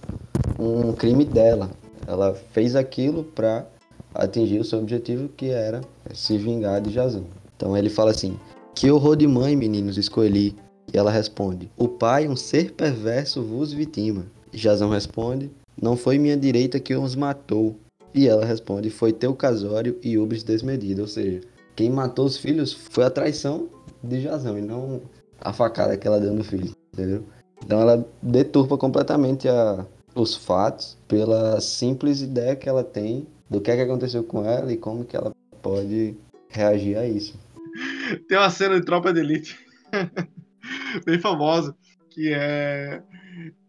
um 0.58 0.92
crime 0.92 1.24
dela. 1.24 1.70
Ela 2.06 2.34
fez 2.34 2.76
aquilo 2.76 3.24
para 3.24 3.66
atingir 4.14 4.58
o 4.58 4.64
seu 4.64 4.78
objetivo, 4.78 5.28
que 5.28 5.48
era 5.50 5.80
se 6.12 6.36
vingar 6.36 6.80
de 6.80 6.90
Jazão. 6.90 7.24
Então 7.56 7.76
ele 7.76 7.88
fala 7.88 8.10
assim: 8.10 8.38
Que 8.74 8.90
horror 8.90 9.16
de 9.16 9.26
mãe, 9.26 9.56
meninos, 9.56 9.96
escolhi. 9.96 10.54
E 10.92 10.98
ela 10.98 11.10
responde: 11.10 11.70
O 11.76 11.88
pai, 11.88 12.28
um 12.28 12.36
ser 12.36 12.72
perverso, 12.72 13.42
vos 13.42 13.72
vitima. 13.72 14.26
Jazão 14.52 14.90
responde: 14.90 15.50
Não 15.80 15.96
foi 15.96 16.18
minha 16.18 16.36
direita 16.36 16.78
que 16.78 16.94
os 16.94 17.14
matou. 17.14 17.76
E 18.14 18.28
ela 18.28 18.44
responde: 18.44 18.90
Foi 18.90 19.12
teu 19.12 19.34
casório 19.34 19.98
e 20.02 20.18
ubris 20.18 20.42
desmedido. 20.42 21.02
Ou 21.02 21.08
seja, 21.08 21.40
quem 21.74 21.90
matou 21.90 22.26
os 22.26 22.36
filhos 22.36 22.72
foi 22.72 23.04
a 23.04 23.10
traição 23.10 23.68
de 24.02 24.20
Jazão 24.20 24.58
e 24.58 24.62
não 24.62 25.00
a 25.40 25.52
facada 25.52 25.96
que 25.96 26.06
ela 26.06 26.20
deu 26.20 26.34
no 26.34 26.44
filho, 26.44 26.74
entendeu? 26.92 27.24
Então 27.64 27.80
ela 27.80 28.06
deturpa 28.22 28.76
completamente 28.76 29.48
a, 29.48 29.86
os 30.14 30.34
fatos 30.34 30.98
pela 31.06 31.60
simples 31.60 32.20
ideia 32.20 32.56
que 32.56 32.68
ela 32.68 32.84
tem 32.84 33.26
do 33.48 33.60
que 33.60 33.70
é 33.70 33.76
que 33.76 33.82
aconteceu 33.82 34.22
com 34.22 34.44
ela 34.44 34.72
e 34.72 34.76
como 34.76 35.04
que 35.04 35.16
ela 35.16 35.32
pode 35.62 36.16
reagir 36.48 36.96
a 36.96 37.06
isso. 37.06 37.38
Tem 38.28 38.38
uma 38.38 38.50
cena 38.50 38.78
de 38.78 38.84
Tropa 38.84 39.12
de 39.12 39.20
Elite 39.20 39.58
bem 41.04 41.18
famosa 41.18 41.74
que 42.10 42.32
é 42.32 43.02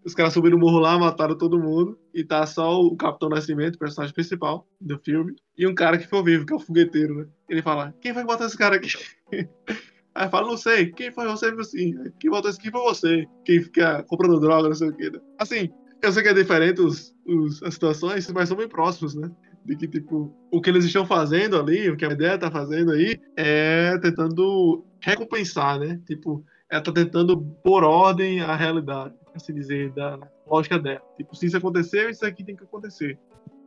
os 0.03 0.15
caras 0.15 0.33
subiram 0.33 0.57
o 0.57 0.59
morro 0.59 0.79
lá, 0.79 0.97
mataram 0.97 1.37
todo 1.37 1.59
mundo 1.59 1.97
e 2.13 2.23
tá 2.23 2.45
só 2.45 2.81
o 2.81 2.95
Capitão 2.95 3.29
Nascimento, 3.29 3.75
o 3.75 3.79
personagem 3.79 4.13
principal 4.13 4.67
do 4.79 4.97
filme, 4.99 5.35
e 5.57 5.65
um 5.67 5.75
cara 5.75 5.97
que 5.97 6.05
ficou 6.05 6.23
vivo, 6.23 6.45
que 6.45 6.53
é 6.53 6.55
o 6.55 6.59
fogueteiro, 6.59 7.15
né? 7.15 7.25
Ele 7.49 7.61
fala: 7.61 7.93
"Quem 8.01 8.13
foi 8.13 8.23
que 8.23 8.27
botou 8.27 8.47
esse 8.47 8.57
cara 8.57 8.75
aqui?" 8.75 8.89
Aí 10.13 10.29
fala, 10.29 10.47
não 10.47 10.57
sei, 10.57 10.91
quem 10.91 11.11
foi 11.11 11.25
você? 11.25 11.47
Assim, 11.47 11.95
quem 12.19 12.29
botou 12.29 12.49
isso 12.49 12.59
aqui 12.59 12.69
foi 12.69 12.81
você. 12.81 13.25
Quem 13.45 13.61
fica 13.61 14.03
comprando 14.03 14.41
droga, 14.41 14.67
não 14.67 14.75
sei 14.75 14.89
o 14.89 14.93
que. 14.93 15.09
Né? 15.09 15.19
Assim, 15.39 15.69
eu 16.01 16.11
sei 16.11 16.23
que 16.23 16.29
é 16.29 16.33
diferente 16.33 16.81
os, 16.81 17.15
os, 17.25 17.63
as 17.63 17.75
situações, 17.75 18.29
mas 18.31 18.49
são 18.49 18.57
bem 18.57 18.67
próximos, 18.67 19.15
né? 19.15 19.31
De 19.63 19.75
que, 19.75 19.87
tipo, 19.87 20.35
o 20.51 20.59
que 20.59 20.69
eles 20.69 20.83
estão 20.83 21.05
fazendo 21.05 21.57
ali, 21.57 21.89
o 21.89 21.95
que 21.95 22.03
a 22.03 22.11
ideia 22.11 22.37
tá 22.37 22.51
fazendo 22.51 22.91
aí, 22.91 23.21
é 23.37 23.97
tentando 23.99 24.83
recompensar, 24.99 25.79
né? 25.79 26.01
Tipo, 26.05 26.43
ela 26.69 26.81
tá 26.81 26.91
tentando 26.91 27.39
pôr 27.63 27.83
ordem 27.83 28.41
à 28.41 28.55
realidade, 28.55 29.13
assim 29.33 29.53
dizer, 29.53 29.91
da 29.91 30.19
lógica 30.51 30.77
dela. 30.77 31.01
Tipo, 31.15 31.35
se 31.35 31.45
isso 31.45 31.57
aconteceu, 31.57 32.09
isso 32.09 32.25
aqui 32.25 32.43
tem 32.43 32.55
que 32.55 32.63
acontecer. 32.63 33.17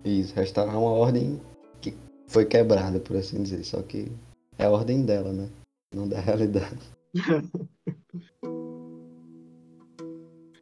Isso, 0.04 0.34
restaurar 0.34 0.78
uma 0.78 0.90
ordem 0.90 1.40
que 1.80 1.96
foi 2.26 2.44
quebrada, 2.44 3.00
por 3.00 3.16
assim 3.16 3.42
dizer. 3.42 3.64
Só 3.64 3.80
que 3.82 4.12
é 4.58 4.66
a 4.66 4.70
ordem 4.70 5.04
dela, 5.04 5.32
né? 5.32 5.48
Não 5.94 6.06
da 6.06 6.20
realidade. 6.20 6.78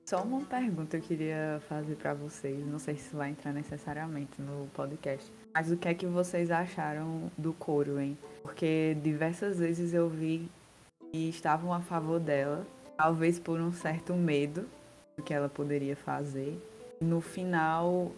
Só 0.04 0.22
uma 0.24 0.42
pergunta 0.42 0.98
eu 0.98 1.00
queria 1.00 1.62
fazer 1.68 1.96
para 1.96 2.12
vocês. 2.12 2.66
Não 2.66 2.78
sei 2.78 2.96
se 2.96 3.16
vai 3.16 3.30
entrar 3.30 3.50
necessariamente 3.52 4.42
no 4.42 4.68
podcast. 4.74 5.32
Mas 5.54 5.70
o 5.72 5.76
que 5.76 5.88
é 5.88 5.94
que 5.94 6.06
vocês 6.06 6.50
acharam 6.50 7.30
do 7.38 7.54
coro, 7.54 7.98
hein? 7.98 8.18
Porque 8.42 8.94
diversas 9.02 9.58
vezes 9.58 9.94
eu 9.94 10.10
vi 10.10 10.50
que 11.10 11.30
estavam 11.30 11.72
a 11.72 11.80
favor 11.80 12.20
dela, 12.20 12.66
talvez 12.96 13.38
por 13.38 13.58
um 13.58 13.72
certo 13.72 14.12
medo 14.12 14.68
do 15.16 15.22
que 15.22 15.32
ela 15.32 15.48
poderia 15.48 15.96
fazer. 15.96 16.58
No 17.00 17.20
final, 17.20 18.12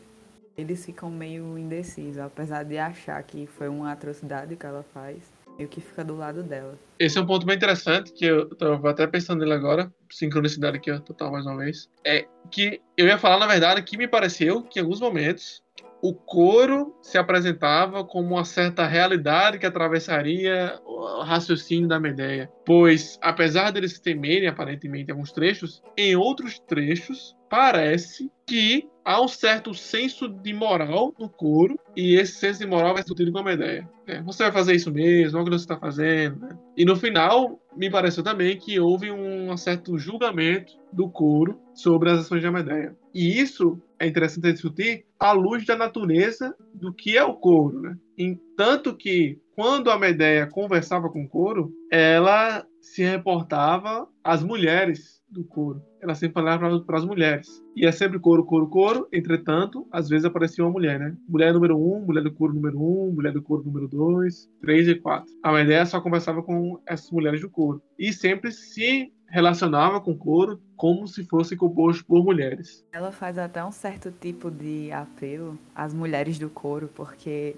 eles 0.56 0.84
ficam 0.84 1.10
meio 1.10 1.58
indecisos, 1.58 2.18
apesar 2.18 2.64
de 2.64 2.78
achar 2.78 3.22
que 3.22 3.46
foi 3.46 3.68
uma 3.68 3.92
atrocidade 3.92 4.56
que 4.56 4.66
ela 4.66 4.84
faz 4.94 5.32
e 5.58 5.64
o 5.64 5.68
que 5.68 5.80
fica 5.80 6.04
do 6.04 6.16
lado 6.16 6.42
dela. 6.42 6.78
Esse 6.98 7.18
é 7.18 7.20
um 7.20 7.26
ponto 7.26 7.46
bem 7.46 7.56
interessante, 7.56 8.12
que 8.12 8.24
eu 8.24 8.48
tava 8.54 8.90
até 8.90 9.06
pensando 9.06 9.40
nele 9.40 9.52
agora, 9.52 9.92
sincronicidade 10.10 10.76
aqui, 10.76 10.90
ó, 10.90 10.98
total 10.98 11.32
mais 11.32 11.46
uma 11.46 11.56
vez. 11.56 11.88
É 12.04 12.26
que 12.50 12.80
eu 12.96 13.06
ia 13.06 13.18
falar, 13.18 13.38
na 13.38 13.46
verdade, 13.46 13.82
que 13.82 13.96
me 13.96 14.08
pareceu 14.08 14.62
que 14.62 14.78
em 14.78 14.82
alguns 14.82 15.00
momentos 15.00 15.62
o 16.04 16.12
coro 16.12 16.94
se 17.00 17.16
apresentava 17.16 18.04
como 18.04 18.34
uma 18.34 18.44
certa 18.44 18.86
realidade 18.86 19.58
que 19.58 19.64
atravessaria 19.64 20.78
o 20.84 21.22
raciocínio 21.22 21.88
da 21.88 21.98
Medeia. 21.98 22.50
Pois, 22.66 23.18
apesar 23.22 23.70
deles 23.70 23.98
temerem 23.98 24.46
aparentemente 24.46 25.10
alguns 25.10 25.32
trechos, 25.32 25.82
em 25.96 26.14
outros 26.14 26.58
trechos 26.58 27.34
parece 27.48 28.30
que 28.46 28.86
há 29.02 29.18
um 29.22 29.28
certo 29.28 29.72
senso 29.72 30.28
de 30.28 30.52
moral 30.52 31.14
no 31.18 31.28
coro 31.28 31.78
e 31.96 32.16
esse 32.16 32.34
senso 32.34 32.60
de 32.60 32.66
moral 32.66 32.92
vai 32.92 33.02
ser 33.02 33.04
discutido 33.04 33.32
com 33.32 33.38
a 33.38 33.44
Medeia. 33.44 33.88
É, 34.06 34.20
você 34.20 34.42
vai 34.42 34.52
fazer 34.52 34.74
isso 34.74 34.92
mesmo, 34.92 35.38
olha 35.38 35.42
o 35.42 35.50
que 35.50 35.58
você 35.58 35.64
está 35.64 35.78
fazendo. 35.78 36.38
Né? 36.40 36.58
E 36.76 36.84
no 36.84 36.96
final, 36.96 37.58
me 37.74 37.88
pareceu 37.88 38.22
também 38.22 38.58
que 38.58 38.78
houve 38.78 39.10
um 39.10 39.56
certo 39.56 39.96
julgamento 39.96 40.74
do 40.92 41.08
coro 41.08 41.58
sobre 41.72 42.10
as 42.10 42.20
ações 42.20 42.42
de 42.42 42.50
Medeia. 42.50 42.94
E 43.14 43.40
isso 43.40 43.80
é 44.04 44.08
interessante 44.08 44.52
discutir 44.52 45.04
à 45.18 45.32
luz 45.32 45.64
da 45.64 45.76
natureza 45.76 46.54
do 46.74 46.92
que 46.92 47.16
é 47.16 47.24
o 47.24 47.34
couro, 47.34 47.80
né? 47.80 47.96
Em 48.16 48.38
tanto 48.56 48.96
que 48.96 49.40
quando 49.56 49.90
a 49.90 49.98
Medeia 49.98 50.46
conversava 50.46 51.08
com 51.08 51.24
o 51.24 51.28
couro, 51.28 51.72
ela 51.90 52.66
se 52.80 53.02
reportava 53.02 54.06
às 54.22 54.42
mulheres 54.42 55.22
do 55.30 55.44
couro. 55.44 55.82
Ela 56.00 56.14
sempre 56.14 56.34
falava 56.34 56.80
para 56.80 56.98
as 56.98 57.04
mulheres. 57.04 57.64
E 57.74 57.86
é 57.86 57.92
sempre 57.92 58.18
couro, 58.18 58.44
couro, 58.44 58.68
couro. 58.68 59.08
Entretanto, 59.12 59.86
às 59.90 60.08
vezes 60.08 60.24
aparecia 60.24 60.64
uma 60.64 60.72
mulher, 60.72 60.98
né? 60.98 61.16
Mulher 61.28 61.52
número 61.52 61.76
um, 61.76 62.04
mulher 62.04 62.22
do 62.22 62.32
couro 62.32 62.52
número 62.52 62.78
um, 62.78 63.12
mulher 63.12 63.32
do 63.32 63.42
couro 63.42 63.64
número 63.64 63.88
dois, 63.88 64.48
três 64.60 64.86
e 64.86 64.94
quatro. 64.94 65.32
A 65.42 65.52
Medeia 65.52 65.86
só 65.86 66.00
conversava 66.00 66.42
com 66.42 66.80
essas 66.86 67.10
mulheres 67.10 67.40
do 67.40 67.50
couro. 67.50 67.82
E 67.98 68.12
sempre 68.12 68.52
se 68.52 69.12
relacionava 69.34 70.00
com 70.00 70.12
o 70.12 70.16
couro 70.16 70.60
como 70.76 71.08
se 71.08 71.24
fosse 71.24 71.56
composto 71.56 72.04
por 72.04 72.22
mulheres. 72.22 72.86
Ela 72.92 73.10
faz 73.10 73.36
até 73.36 73.64
um 73.64 73.72
certo 73.72 74.12
tipo 74.12 74.48
de 74.48 74.92
apelo 74.92 75.58
às 75.74 75.92
mulheres 75.92 76.38
do 76.38 76.48
couro, 76.48 76.88
porque 76.94 77.56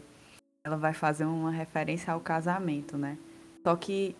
ela 0.64 0.78
vai 0.78 0.94
fazer 0.94 1.26
uma 1.26 1.50
referência 1.50 2.14
ao 2.14 2.18
casamento, 2.18 2.96
né? 2.96 3.18
Só 3.62 3.76
que 3.76 4.16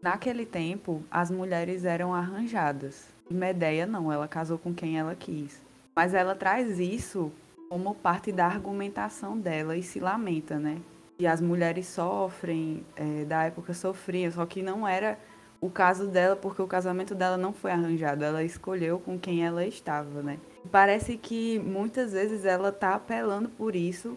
naquele 0.00 0.46
tempo 0.46 1.02
as 1.10 1.32
mulheres 1.32 1.84
eram 1.84 2.14
arranjadas. 2.14 3.12
E 3.28 3.34
Medeia 3.34 3.86
não, 3.86 4.12
ela 4.12 4.28
casou 4.28 4.56
com 4.56 4.72
quem 4.72 4.96
ela 4.96 5.16
quis. 5.16 5.60
Mas 5.96 6.14
ela 6.14 6.36
traz 6.36 6.78
isso 6.78 7.32
como 7.68 7.92
parte 7.92 8.30
da 8.30 8.46
argumentação 8.46 9.36
dela 9.36 9.76
e 9.76 9.82
se 9.82 9.98
lamenta, 9.98 10.60
né? 10.60 10.78
E 11.18 11.26
as 11.26 11.40
mulheres 11.40 11.88
sofrem, 11.88 12.84
é, 12.94 13.24
da 13.24 13.42
época 13.42 13.74
sofriam, 13.74 14.30
só 14.30 14.46
que 14.46 14.62
não 14.62 14.86
era 14.86 15.18
o 15.60 15.68
caso 15.68 16.06
dela, 16.06 16.34
porque 16.34 16.62
o 16.62 16.66
casamento 16.66 17.14
dela 17.14 17.36
não 17.36 17.52
foi 17.52 17.70
arranjado, 17.70 18.24
ela 18.24 18.42
escolheu 18.42 18.98
com 18.98 19.18
quem 19.18 19.44
ela 19.44 19.64
estava, 19.64 20.22
né? 20.22 20.38
Parece 20.70 21.16
que 21.16 21.58
muitas 21.58 22.12
vezes 22.12 22.44
ela 22.44 22.72
tá 22.72 22.94
apelando 22.94 23.48
por 23.48 23.76
isso, 23.76 24.16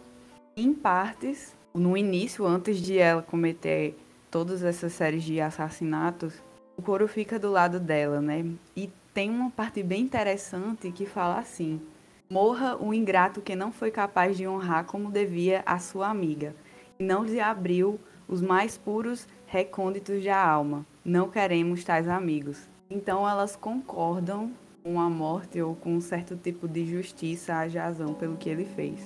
em 0.56 0.74
partes, 0.74 1.54
no 1.74 1.98
início, 1.98 2.46
antes 2.46 2.78
de 2.78 2.98
ela 2.98 3.22
cometer 3.22 3.98
todas 4.32 4.64
essas 4.64 4.94
séries 4.94 5.24
de 5.24 5.42
assassinatos, 5.42 6.34
o 6.78 6.82
coro 6.82 7.08
fica 7.08 7.38
do 7.38 7.52
lado 7.52 7.80
dela, 7.80 8.22
né? 8.22 8.46
E 8.76 8.90
tem 9.14 9.30
uma 9.30 9.52
parte 9.52 9.84
bem 9.84 10.02
interessante 10.02 10.92
que 10.92 11.06
fala 11.06 11.40
assim: 11.40 11.82
Morra 12.30 12.76
o 12.78 12.94
ingrato 12.94 13.42
que 13.42 13.56
não 13.56 13.72
foi 13.72 13.92
capaz 13.92 14.38
de 14.38 14.48
honrar 14.48 14.86
como 14.86 15.12
devia 15.12 15.62
a 15.66 15.78
sua 15.78 16.10
amiga, 16.10 16.56
e 17.00 17.04
não 17.04 17.24
lhe 17.24 17.40
abriu 17.40 18.00
os 18.28 18.42
mais 18.42 18.78
puros 18.78 19.28
recônditos 19.46 20.24
da 20.24 20.38
alma. 20.38 20.86
Não 21.06 21.30
queremos 21.30 21.84
tais 21.84 22.08
amigos. 22.08 22.66
Então 22.89 23.28
elas 23.28 23.58
concordam 23.58 24.54
com 24.82 25.02
a 25.02 25.10
morte 25.10 25.62
ou 25.62 25.76
com 25.76 25.96
um 25.96 26.02
certo 26.02 26.38
tipo 26.38 26.66
de 26.66 26.86
justiça 26.86 27.56
a 27.56 27.68
Jazão 27.68 28.13
pelo 28.13 28.38
que 28.38 28.48
ele 28.48 28.63
fez. 28.63 29.06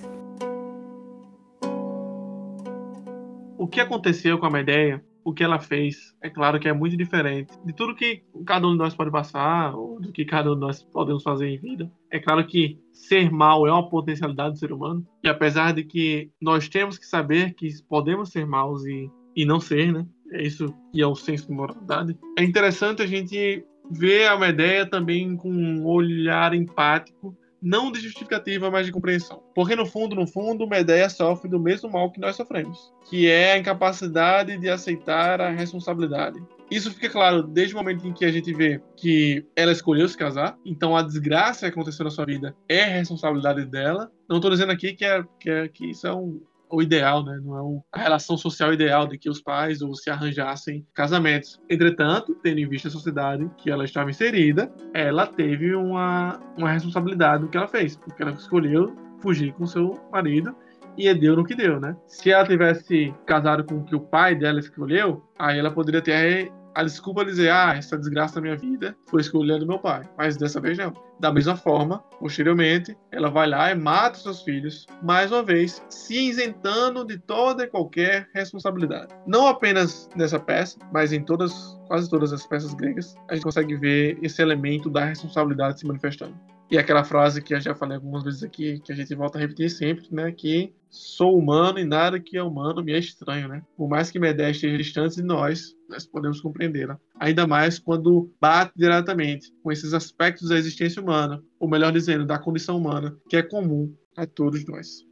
O 3.56 3.66
que 3.66 3.80
aconteceu 3.80 4.38
com 4.38 4.46
a 4.46 4.50
Medeia, 4.50 5.04
o 5.24 5.32
que 5.32 5.42
ela 5.42 5.58
fez, 5.58 6.14
é 6.22 6.30
claro 6.30 6.60
que 6.60 6.68
é 6.68 6.72
muito 6.72 6.96
diferente 6.96 7.52
de 7.64 7.72
tudo 7.72 7.96
que 7.96 8.22
cada 8.46 8.68
um 8.68 8.72
de 8.72 8.78
nós 8.78 8.94
pode 8.94 9.10
passar, 9.10 9.74
ou 9.74 10.00
do 10.00 10.12
que 10.12 10.24
cada 10.24 10.52
um 10.52 10.54
de 10.54 10.60
nós 10.60 10.84
podemos 10.84 11.24
fazer 11.24 11.48
em 11.48 11.58
vida. 11.58 11.90
É 12.12 12.20
claro 12.20 12.46
que 12.46 12.78
ser 12.92 13.28
mal 13.28 13.66
é 13.66 13.72
uma 13.72 13.90
potencialidade 13.90 14.52
do 14.52 14.58
ser 14.58 14.72
humano, 14.72 15.04
e 15.24 15.28
apesar 15.28 15.74
de 15.74 15.82
que 15.82 16.30
nós 16.40 16.68
temos 16.68 16.96
que 16.96 17.06
saber 17.06 17.54
que 17.54 17.68
podemos 17.88 18.30
ser 18.30 18.46
maus 18.46 18.86
e, 18.86 19.10
e 19.34 19.44
não 19.44 19.58
ser, 19.58 19.92
né? 19.92 20.06
É 20.32 20.42
isso 20.42 20.74
que 20.92 21.00
é 21.00 21.06
o 21.06 21.14
senso 21.14 21.46
de 21.46 21.52
moralidade. 21.52 22.16
É 22.38 22.42
interessante 22.42 23.02
a 23.02 23.06
gente 23.06 23.64
ver 23.90 24.26
a 24.26 24.38
Medeia 24.38 24.86
também 24.86 25.36
com 25.36 25.50
um 25.50 25.86
olhar 25.86 26.54
empático, 26.54 27.36
não 27.60 27.90
de 27.90 28.00
justificativa, 28.00 28.70
mas 28.70 28.86
de 28.86 28.92
compreensão. 28.92 29.42
Porque 29.54 29.74
no 29.74 29.86
fundo, 29.86 30.14
no 30.14 30.26
fundo, 30.26 30.68
Medeia 30.68 31.08
sofre 31.08 31.50
do 31.50 31.58
mesmo 31.58 31.90
mal 31.90 32.10
que 32.10 32.20
nós 32.20 32.36
sofremos, 32.36 32.92
que 33.08 33.26
é 33.26 33.52
a 33.52 33.58
incapacidade 33.58 34.56
de 34.58 34.68
aceitar 34.68 35.40
a 35.40 35.50
responsabilidade. 35.50 36.38
Isso 36.70 36.92
fica 36.92 37.08
claro 37.08 37.42
desde 37.42 37.74
o 37.74 37.78
momento 37.78 38.06
em 38.06 38.12
que 38.12 38.24
a 38.24 38.30
gente 38.30 38.52
vê 38.52 38.80
que 38.94 39.44
ela 39.56 39.72
escolheu 39.72 40.06
se 40.06 40.16
casar, 40.16 40.56
então 40.64 40.94
a 40.94 41.02
desgraça 41.02 41.66
que 41.66 41.72
aconteceu 41.72 42.04
na 42.04 42.10
sua 42.10 42.26
vida 42.26 42.54
é 42.68 42.84
responsabilidade 42.84 43.64
dela. 43.64 44.10
Não 44.28 44.36
estou 44.36 44.50
dizendo 44.50 44.70
aqui 44.70 44.92
que, 44.92 45.04
é, 45.04 45.24
que, 45.40 45.50
é, 45.50 45.68
que 45.68 45.90
isso 45.90 46.06
é 46.06 46.14
um, 46.14 46.42
o 46.70 46.82
ideal, 46.82 47.24
né? 47.24 47.40
Não 47.42 47.84
é 47.94 47.98
a 47.98 48.02
relação 48.02 48.36
social 48.36 48.72
ideal 48.72 49.06
de 49.06 49.18
que 49.18 49.28
os 49.28 49.40
pais 49.40 49.82
ou 49.82 49.94
se 49.94 50.10
arranjassem 50.10 50.86
casamentos. 50.94 51.60
Entretanto, 51.68 52.34
tendo 52.42 52.58
em 52.58 52.68
vista 52.68 52.88
a 52.88 52.90
sociedade 52.90 53.50
que 53.56 53.70
ela 53.70 53.84
estava 53.84 54.10
inserida, 54.10 54.70
ela 54.92 55.26
teve 55.26 55.74
uma, 55.74 56.40
uma 56.56 56.70
responsabilidade 56.70 57.42
no 57.42 57.48
que 57.48 57.56
ela 57.56 57.68
fez, 57.68 57.96
porque 57.96 58.22
ela 58.22 58.32
escolheu 58.32 58.96
fugir 59.20 59.52
com 59.52 59.66
seu 59.66 59.98
marido 60.12 60.54
e 60.96 61.12
deu 61.14 61.36
no 61.36 61.44
que 61.44 61.54
deu, 61.54 61.80
né? 61.80 61.96
Se 62.06 62.30
ela 62.30 62.44
tivesse 62.46 63.14
casado 63.24 63.64
com 63.64 63.76
o 63.76 63.84
que 63.84 63.94
o 63.94 64.00
pai 64.00 64.34
dela 64.34 64.58
escolheu, 64.58 65.22
aí 65.38 65.58
ela 65.58 65.70
poderia 65.70 66.02
ter 66.02 66.50
a 66.78 66.84
desculpa 66.84 67.24
de 67.24 67.32
dizer, 67.32 67.50
ah, 67.50 67.74
essa 67.76 67.98
desgraça 67.98 68.36
da 68.36 68.40
minha 68.40 68.56
vida 68.56 68.96
foi 69.08 69.20
escolhendo 69.20 69.66
meu 69.66 69.80
pai. 69.80 70.08
Mas 70.16 70.36
dessa 70.36 70.60
vez 70.60 70.78
não. 70.78 70.92
Da 71.18 71.32
mesma 71.32 71.56
forma, 71.56 71.98
posteriormente, 72.20 72.96
ela 73.10 73.28
vai 73.28 73.48
lá 73.48 73.72
e 73.72 73.74
mata 73.74 74.16
seus 74.16 74.42
filhos, 74.42 74.86
mais 75.02 75.32
uma 75.32 75.42
vez, 75.42 75.84
se 75.88 76.28
isentando 76.28 77.04
de 77.04 77.18
toda 77.18 77.64
e 77.64 77.66
qualquer 77.66 78.28
responsabilidade. 78.32 79.12
Não 79.26 79.48
apenas 79.48 80.08
nessa 80.14 80.38
peça, 80.38 80.78
mas 80.92 81.12
em 81.12 81.20
todas, 81.20 81.76
quase 81.88 82.08
todas 82.08 82.32
as 82.32 82.46
peças 82.46 82.72
gregas, 82.74 83.16
a 83.28 83.34
gente 83.34 83.42
consegue 83.42 83.74
ver 83.74 84.16
esse 84.22 84.40
elemento 84.40 84.88
da 84.88 85.04
responsabilidade 85.04 85.80
se 85.80 85.86
manifestando. 85.86 86.36
E 86.70 86.78
aquela 86.78 87.02
frase 87.02 87.42
que 87.42 87.54
eu 87.54 87.60
já 87.60 87.74
falei 87.74 87.96
algumas 87.96 88.22
vezes 88.22 88.44
aqui, 88.44 88.78
que 88.84 88.92
a 88.92 88.94
gente 88.94 89.12
volta 89.16 89.36
a 89.36 89.40
repetir 89.40 89.68
sempre, 89.68 90.06
né? 90.12 90.30
Que 90.30 90.72
sou 90.88 91.36
humano 91.36 91.80
e 91.80 91.84
nada 91.84 92.20
que 92.20 92.36
é 92.36 92.42
humano 92.42 92.84
me 92.84 92.92
é 92.92 92.98
estranho, 92.98 93.48
né? 93.48 93.62
Por 93.76 93.88
mais 93.88 94.12
que 94.12 94.18
Medea 94.20 94.50
esteja 94.50 94.76
distante 94.76 95.16
de 95.16 95.22
nós, 95.22 95.74
nós 95.88 96.06
podemos 96.06 96.40
compreendê-la. 96.40 96.98
Ainda 97.18 97.46
mais 97.46 97.78
quando 97.78 98.30
bate 98.40 98.72
diretamente 98.76 99.52
com 99.62 99.72
esses 99.72 99.94
aspectos 99.94 100.50
da 100.50 100.56
existência 100.56 101.02
humana, 101.02 101.42
ou 101.58 101.68
melhor 101.68 101.92
dizendo, 101.92 102.26
da 102.26 102.38
condição 102.38 102.76
humana, 102.76 103.16
que 103.28 103.36
é 103.36 103.42
comum 103.42 103.94
a 104.16 104.26
todos 104.26 104.64
nós. 104.66 105.06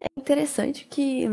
É 0.00 0.06
interessante 0.18 0.86
que, 0.88 1.26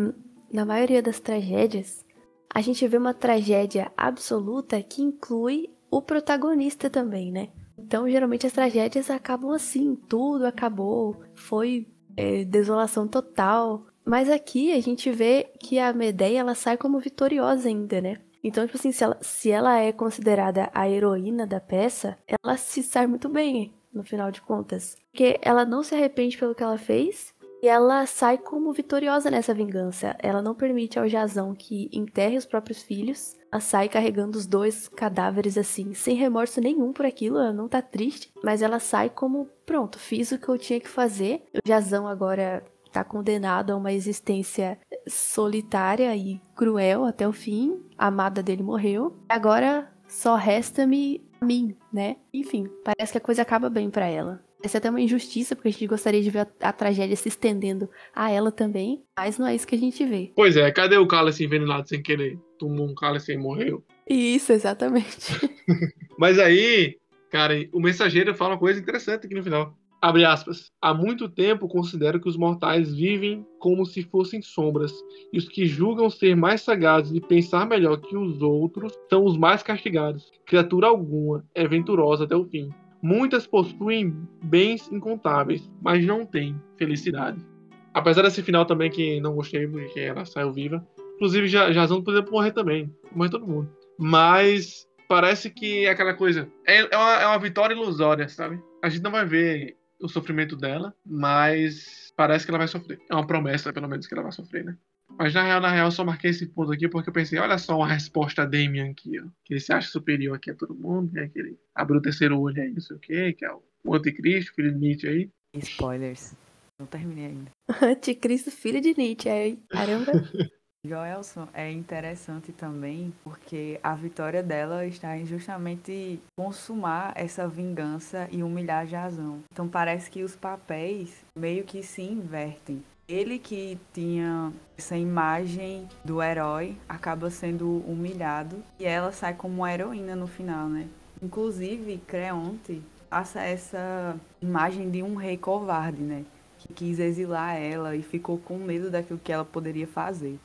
na 0.51 0.65
maioria 0.65 1.01
das 1.01 1.19
tragédias, 1.19 2.05
a 2.53 2.61
gente 2.61 2.87
vê 2.87 2.97
uma 2.97 3.13
tragédia 3.13 3.91
absoluta 3.95 4.81
que 4.81 5.01
inclui 5.01 5.69
o 5.91 6.01
protagonista 6.01 6.89
também, 6.89 7.31
né? 7.31 7.49
Então, 7.77 8.09
geralmente 8.09 8.47
as 8.47 8.53
tragédias 8.53 9.09
acabam 9.09 9.51
assim, 9.51 9.95
tudo 9.95 10.45
acabou, 10.45 11.21
foi 11.35 11.87
é, 12.15 12.43
desolação 12.43 13.07
total. 13.07 13.85
Mas 14.03 14.29
aqui 14.29 14.71
a 14.71 14.81
gente 14.81 15.11
vê 15.11 15.51
que 15.59 15.77
a 15.79 15.93
Medeia 15.93 16.39
ela 16.39 16.55
sai 16.55 16.77
como 16.77 16.99
vitoriosa 16.99 17.67
ainda, 17.67 18.01
né? 18.01 18.17
Então, 18.43 18.65
tipo 18.65 18.77
assim, 18.77 18.91
se 18.91 19.03
ela, 19.03 19.17
se 19.21 19.51
ela 19.51 19.79
é 19.79 19.91
considerada 19.91 20.69
a 20.73 20.89
heroína 20.89 21.45
da 21.45 21.59
peça, 21.59 22.17
ela 22.27 22.57
se 22.57 22.83
sai 22.83 23.07
muito 23.07 23.27
bem, 23.29 23.73
no 23.93 24.03
final 24.03 24.31
de 24.31 24.41
contas. 24.41 24.95
Porque 25.11 25.39
ela 25.41 25.65
não 25.65 25.83
se 25.83 25.95
arrepende 25.95 26.37
pelo 26.37 26.55
que 26.55 26.63
ela 26.63 26.77
fez 26.77 27.35
e 27.61 27.67
ela 27.67 28.05
sai 28.05 28.37
como 28.37 28.71
vitoriosa 28.71 29.31
nessa 29.31 29.53
vingança. 29.53 30.15
Ela 30.19 30.41
não 30.41 30.53
permite 30.53 30.99
ao 30.99 31.09
Jazão 31.09 31.55
que 31.55 31.89
enterre 31.91 32.37
os 32.37 32.45
próprios 32.45 32.83
filhos. 32.83 33.35
Ela 33.51 33.59
sai 33.59 33.89
carregando 33.89 34.37
os 34.37 34.45
dois 34.45 34.87
cadáveres 34.87 35.57
assim, 35.57 35.93
sem 35.93 36.15
remorso 36.15 36.61
nenhum 36.61 36.93
por 36.93 37.05
aquilo. 37.05 37.39
Ela 37.39 37.53
não 37.53 37.67
tá 37.67 37.81
triste, 37.81 38.31
mas 38.43 38.61
ela 38.61 38.79
sai 38.79 39.09
como: 39.09 39.49
pronto, 39.65 39.97
fiz 39.97 40.31
o 40.31 40.37
que 40.37 40.47
eu 40.47 40.57
tinha 40.57 40.79
que 40.79 40.87
fazer. 40.87 41.43
O 41.55 41.67
Jazão 41.67 42.07
agora 42.07 42.63
tá 42.89 43.03
condenado 43.03 43.71
a 43.71 43.75
uma 43.75 43.93
existência 43.93 44.77
solitária 45.07 46.15
e 46.15 46.41
cruel 46.55 47.05
até 47.05 47.27
o 47.27 47.33
fim. 47.33 47.79
A 47.97 48.07
amada 48.07 48.41
dele 48.43 48.63
morreu. 48.63 49.15
Agora 49.29 49.91
só 50.07 50.35
resta-me 50.35 51.21
a 51.41 51.45
mim, 51.45 51.75
né? 51.91 52.17
Enfim, 52.33 52.67
parece 52.83 53.11
que 53.11 53.17
a 53.17 53.21
coisa 53.21 53.41
acaba 53.41 53.69
bem 53.69 53.89
para 53.89 54.07
ela. 54.07 54.41
Essa 54.63 54.77
é 54.77 54.79
até 54.79 54.89
uma 54.89 55.01
injustiça, 55.01 55.55
porque 55.55 55.69
a 55.69 55.71
gente 55.71 55.85
gostaria 55.85 56.21
de 56.21 56.29
ver 56.31 56.39
a, 56.39 56.69
a, 56.69 56.73
tragédia 56.73 57.15
se 57.15 57.27
estendendo 57.27 57.89
a 58.13 58.31
ela 58.31 58.51
também, 58.51 59.03
mas 59.15 59.37
não 59.37 59.45
é 59.45 59.53
isso 59.53 59.67
que 59.67 59.75
a 59.75 59.77
gente 59.77 60.03
vê. 60.03 60.31
Pois 60.35 60.57
é, 60.57 60.71
cadê 60.71 60.97
o 60.97 61.07
cálice 61.07 61.43
envenenado 61.43 61.87
sem 61.87 62.01
querer? 62.01 62.39
Tomou 62.57 62.87
um 62.87 62.95
cálice 62.95 63.33
e 63.33 63.37
morreu. 63.37 63.83
Isso, 64.09 64.51
exatamente. 64.51 65.33
mas 66.17 66.39
aí, 66.39 66.97
cara, 67.29 67.53
o 67.71 67.79
mensageiro 67.79 68.33
fala 68.33 68.53
uma 68.53 68.59
coisa 68.59 68.79
interessante 68.79 69.27
aqui 69.27 69.35
no 69.35 69.43
final. 69.43 69.77
Abre 70.07 70.23
aspas. 70.23 70.71
Há 70.81 70.93
muito 70.93 71.27
tempo 71.27 71.67
considero 71.67 72.17
que 72.17 72.29
os 72.29 72.37
mortais 72.37 72.95
vivem 72.95 73.45
como 73.59 73.85
se 73.85 74.03
fossem 74.03 74.41
sombras, 74.41 74.93
e 75.33 75.37
os 75.37 75.49
que 75.49 75.65
julgam 75.65 76.09
ser 76.09 76.33
mais 76.33 76.61
sagazes 76.61 77.13
e 77.13 77.19
pensar 77.19 77.67
melhor 77.67 77.97
que 77.97 78.15
os 78.15 78.41
outros 78.41 78.93
são 79.09 79.25
os 79.25 79.35
mais 79.35 79.61
castigados. 79.61 80.31
Criatura 80.45 80.87
alguma 80.87 81.43
é 81.53 81.67
venturosa 81.67 82.23
até 82.23 82.33
o 82.37 82.45
fim. 82.45 82.69
Muitas 83.01 83.45
possuem 83.45 84.15
bens 84.45 84.89
incontáveis, 84.89 85.69
mas 85.81 86.05
não 86.05 86.25
têm 86.25 86.55
felicidade. 86.77 87.45
Apesar 87.93 88.21
desse 88.21 88.41
final 88.41 88.65
também 88.65 88.89
que 88.89 89.19
não 89.19 89.35
gostei, 89.35 89.67
porque 89.67 89.99
ela 89.99 90.23
saiu 90.23 90.53
viva. 90.53 90.87
Inclusive, 91.15 91.49
Jazão 91.49 92.01
poderia 92.01 92.31
morrer 92.31 92.53
também. 92.53 92.89
Morrer 93.13 93.29
todo 93.29 93.45
mundo. 93.45 93.69
Mas 93.99 94.87
parece 95.09 95.49
que 95.49 95.85
é 95.85 95.89
aquela 95.89 96.13
coisa. 96.13 96.49
É, 96.65 96.77
é, 96.79 96.97
uma, 96.97 97.13
é 97.15 97.27
uma 97.27 97.39
vitória 97.39 97.73
ilusória, 97.73 98.29
sabe? 98.29 98.57
A 98.81 98.87
gente 98.87 99.03
não 99.03 99.11
vai 99.11 99.25
ver 99.25 99.76
o 100.01 100.07
sofrimento 100.07 100.55
dela, 100.55 100.93
mas 101.05 102.13
parece 102.15 102.45
que 102.45 102.51
ela 102.51 102.59
vai 102.59 102.67
sofrer. 102.67 102.99
É 103.09 103.15
uma 103.15 103.27
promessa, 103.27 103.73
pelo 103.73 103.87
menos, 103.87 104.07
que 104.07 104.13
ela 104.13 104.23
vai 104.23 104.31
sofrer, 104.31 104.63
né? 104.63 104.77
Mas 105.17 105.33
na 105.33 105.43
real, 105.43 105.61
na 105.61 105.71
real, 105.71 105.87
eu 105.87 105.91
só 105.91 106.03
marquei 106.03 106.31
esse 106.31 106.45
ponto 106.47 106.71
aqui 106.71 106.87
porque 106.87 107.09
eu 107.09 107.13
pensei, 107.13 107.39
olha 107.39 107.57
só 107.57 107.77
uma 107.77 107.87
resposta 107.87 108.43
a 108.43 108.45
Damian 108.45 108.91
aqui, 108.91 109.19
ó. 109.19 109.23
Que 109.43 109.53
ele 109.53 109.61
se 109.61 109.71
acha 109.73 109.89
superior 109.89 110.35
aqui 110.35 110.51
a 110.51 110.55
todo 110.55 110.75
mundo, 110.75 111.11
né? 111.13 111.29
Que 111.29 111.39
ele 111.39 111.57
abriu 111.73 111.99
o 111.99 112.01
terceiro 112.01 112.39
olho 112.39 112.61
aí, 112.61 112.71
não 112.71 112.81
sei 112.81 112.95
o 112.95 112.99
quê, 112.99 113.33
que 113.33 113.45
é 113.45 113.51
o 113.51 113.95
anticristo, 113.95 114.53
filho 114.53 114.71
de 114.73 114.79
Nietzsche 114.79 115.07
aí. 115.07 115.29
Spoilers. 115.55 116.35
Não 116.79 116.85
terminei 116.85 117.27
ainda. 117.27 117.51
anticristo, 117.81 118.51
filho 118.51 118.81
de 118.81 118.95
Nietzsche 118.95 119.29
aí. 119.29 119.59
Caramba. 119.69 120.11
Joelson 120.87 121.47
é 121.53 121.71
interessante 121.71 122.51
também 122.51 123.13
porque 123.23 123.79
a 123.83 123.93
vitória 123.93 124.41
dela 124.41 124.85
está 124.85 125.17
em 125.17 125.25
justamente 125.25 126.19
consumar 126.35 127.11
essa 127.15 127.47
vingança 127.47 128.27
e 128.31 128.41
humilhar 128.41 128.87
Jazão. 128.87 129.39
Então 129.51 129.67
parece 129.67 130.09
que 130.09 130.23
os 130.23 130.35
papéis 130.35 131.25
meio 131.35 131.63
que 131.63 131.83
se 131.83 132.01
invertem. 132.01 132.83
Ele 133.07 133.39
que 133.39 133.79
tinha 133.93 134.51
essa 134.77 134.97
imagem 134.97 135.87
do 136.03 136.21
herói 136.21 136.75
acaba 136.89 137.29
sendo 137.29 137.77
humilhado 137.87 138.61
e 138.79 138.85
ela 138.85 139.11
sai 139.11 139.33
como 139.33 139.65
heroína 139.65 140.15
no 140.15 140.27
final, 140.27 140.67
né? 140.67 140.87
Inclusive, 141.21 142.01
Creonte 142.05 142.81
passa 143.09 143.41
essa 143.41 144.15
imagem 144.41 144.89
de 144.89 145.01
um 145.01 145.15
rei 145.15 145.37
covarde, 145.37 146.01
né? 146.01 146.25
Que 146.59 146.73
quis 146.73 146.99
exilar 146.99 147.55
ela 147.55 147.95
e 147.95 148.03
ficou 148.03 148.37
com 148.37 148.57
medo 148.57 148.91
daquilo 148.91 149.19
que 149.23 149.31
ela 149.31 149.45
poderia 149.45 149.87
fazer. 149.87 150.37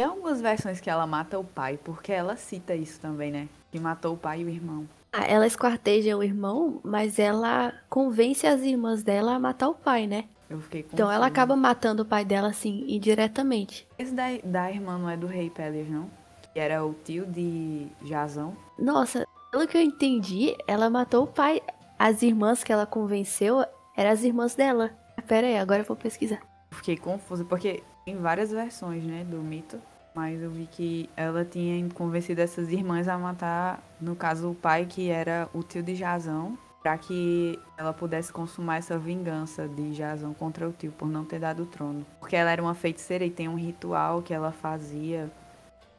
Tem 0.00 0.06
algumas 0.06 0.40
versões 0.40 0.80
que 0.80 0.88
ela 0.88 1.06
mata 1.06 1.38
o 1.38 1.44
pai, 1.44 1.78
porque 1.84 2.10
ela 2.10 2.34
cita 2.34 2.74
isso 2.74 2.98
também, 2.98 3.30
né? 3.30 3.50
Que 3.70 3.78
matou 3.78 4.14
o 4.14 4.16
pai 4.16 4.40
e 4.40 4.44
o 4.46 4.48
irmão. 4.48 4.88
Ah, 5.12 5.26
ela 5.26 5.46
esquarteja 5.46 6.16
o 6.16 6.22
irmão, 6.22 6.80
mas 6.82 7.18
ela 7.18 7.74
convence 7.86 8.46
as 8.46 8.62
irmãs 8.62 9.02
dela 9.02 9.34
a 9.34 9.38
matar 9.38 9.68
o 9.68 9.74
pai, 9.74 10.06
né? 10.06 10.24
Eu 10.48 10.58
fiquei 10.58 10.86
Então 10.90 11.12
ela 11.12 11.26
acaba 11.26 11.54
matando 11.54 12.02
o 12.02 12.06
pai 12.06 12.24
dela, 12.24 12.48
assim, 12.48 12.82
indiretamente. 12.88 13.86
Esse 13.98 14.14
da, 14.14 14.24
da 14.42 14.70
irmã 14.70 14.96
não 14.96 15.10
é 15.10 15.18
do 15.18 15.26
rei 15.26 15.50
Pelias, 15.50 15.90
não? 15.90 16.10
Que 16.54 16.60
era 16.60 16.82
o 16.82 16.94
tio 16.94 17.26
de 17.26 17.86
Jazão. 18.02 18.56
Nossa, 18.78 19.26
pelo 19.50 19.68
que 19.68 19.76
eu 19.76 19.82
entendi, 19.82 20.56
ela 20.66 20.88
matou 20.88 21.24
o 21.24 21.26
pai. 21.26 21.60
As 21.98 22.22
irmãs 22.22 22.64
que 22.64 22.72
ela 22.72 22.86
convenceu 22.86 23.66
eram 23.94 24.10
as 24.10 24.24
irmãs 24.24 24.54
dela. 24.54 24.92
Pera 25.28 25.46
aí, 25.46 25.58
agora 25.58 25.82
eu 25.82 25.86
vou 25.86 25.94
pesquisar. 25.94 26.40
Fiquei 26.70 26.96
confusa, 26.96 27.44
porque 27.44 27.82
tem 28.06 28.16
várias 28.16 28.50
versões, 28.50 29.04
né, 29.04 29.24
do 29.24 29.36
mito. 29.36 29.78
Mas 30.14 30.42
eu 30.42 30.50
vi 30.50 30.66
que 30.66 31.08
ela 31.16 31.44
tinha 31.44 31.88
convencido 31.90 32.40
essas 32.40 32.70
irmãs 32.70 33.06
a 33.08 33.16
matar, 33.16 33.82
no 34.00 34.16
caso, 34.16 34.50
o 34.50 34.54
pai, 34.54 34.86
que 34.86 35.08
era 35.08 35.48
o 35.54 35.62
tio 35.62 35.82
de 35.82 35.94
Jazão 35.94 36.58
para 36.82 36.96
que 36.96 37.58
ela 37.76 37.92
pudesse 37.92 38.32
consumar 38.32 38.78
essa 38.78 38.98
vingança 38.98 39.68
de 39.68 39.92
Jazão 39.92 40.32
contra 40.32 40.68
o 40.68 40.72
tio 40.72 40.92
por 40.92 41.08
não 41.08 41.24
ter 41.24 41.38
dado 41.38 41.64
o 41.64 41.66
trono. 41.66 42.06
Porque 42.18 42.34
ela 42.34 42.50
era 42.50 42.62
uma 42.62 42.74
feiticeira 42.74 43.24
e 43.24 43.30
tem 43.30 43.48
um 43.48 43.54
ritual 43.54 44.22
que 44.22 44.32
ela 44.32 44.50
fazia 44.50 45.30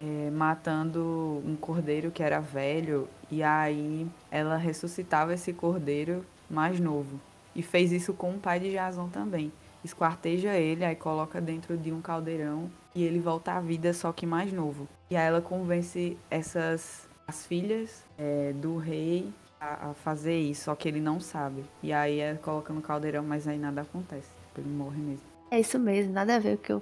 é, 0.02 0.32
matando 0.32 1.42
um 1.46 1.56
cordeiro 1.56 2.10
que 2.10 2.24
era 2.24 2.40
velho 2.40 3.08
e 3.30 3.44
aí 3.44 4.08
ela 4.32 4.58
ressuscitava 4.58 5.34
esse 5.34 5.54
cordeiro 5.54 6.26
mais 6.50 6.80
novo. 6.80 7.20
E 7.56 7.62
fez 7.62 7.92
isso 7.92 8.14
com 8.14 8.32
o 8.32 8.40
pai 8.40 8.60
de 8.60 8.72
Jazão 8.72 9.08
também. 9.08 9.52
Esquarteja 9.84 10.56
ele, 10.56 10.84
aí 10.84 10.96
coloca 10.96 11.40
dentro 11.40 11.78
de 11.78 11.92
um 11.92 12.02
caldeirão 12.02 12.70
e 12.94 13.04
ele 13.04 13.20
volta 13.20 13.54
à 13.54 13.60
vida, 13.60 13.94
só 13.94 14.12
que 14.12 14.26
mais 14.26 14.52
novo. 14.52 14.88
E 15.10 15.16
aí 15.16 15.26
ela 15.28 15.42
convence 15.42 16.18
essas 16.30 17.08
as 17.28 17.46
filhas 17.46 18.04
é, 18.18 18.52
do 18.54 18.78
rei 18.78 19.32
a, 19.60 19.90
a, 19.90 19.94
fazer 19.94 20.38
isso, 20.38 20.66
só 20.66 20.76
que 20.76 20.88
ele 20.88 21.00
não 21.00 21.20
sabe. 21.20 21.64
E 21.82 21.94
aí 21.94 22.20
é 22.20 22.36
coloca 22.36 22.74
no 22.74 22.82
caldeirão, 22.82 23.24
mas 23.24 23.48
aí 23.48 23.58
nada 23.58 23.82
acontece. 23.82 24.28
Ele 24.58 24.70
morre 24.70 24.98
mesmo. 24.98 25.24
É 25.50 25.60
isso 25.60 25.80
mesmo, 25.80 26.12
nada 26.12 26.36
a 26.36 26.40
ver 26.40 26.58
com 26.58 26.62
o 26.62 26.66
que 26.66 26.74
eu 26.74 26.82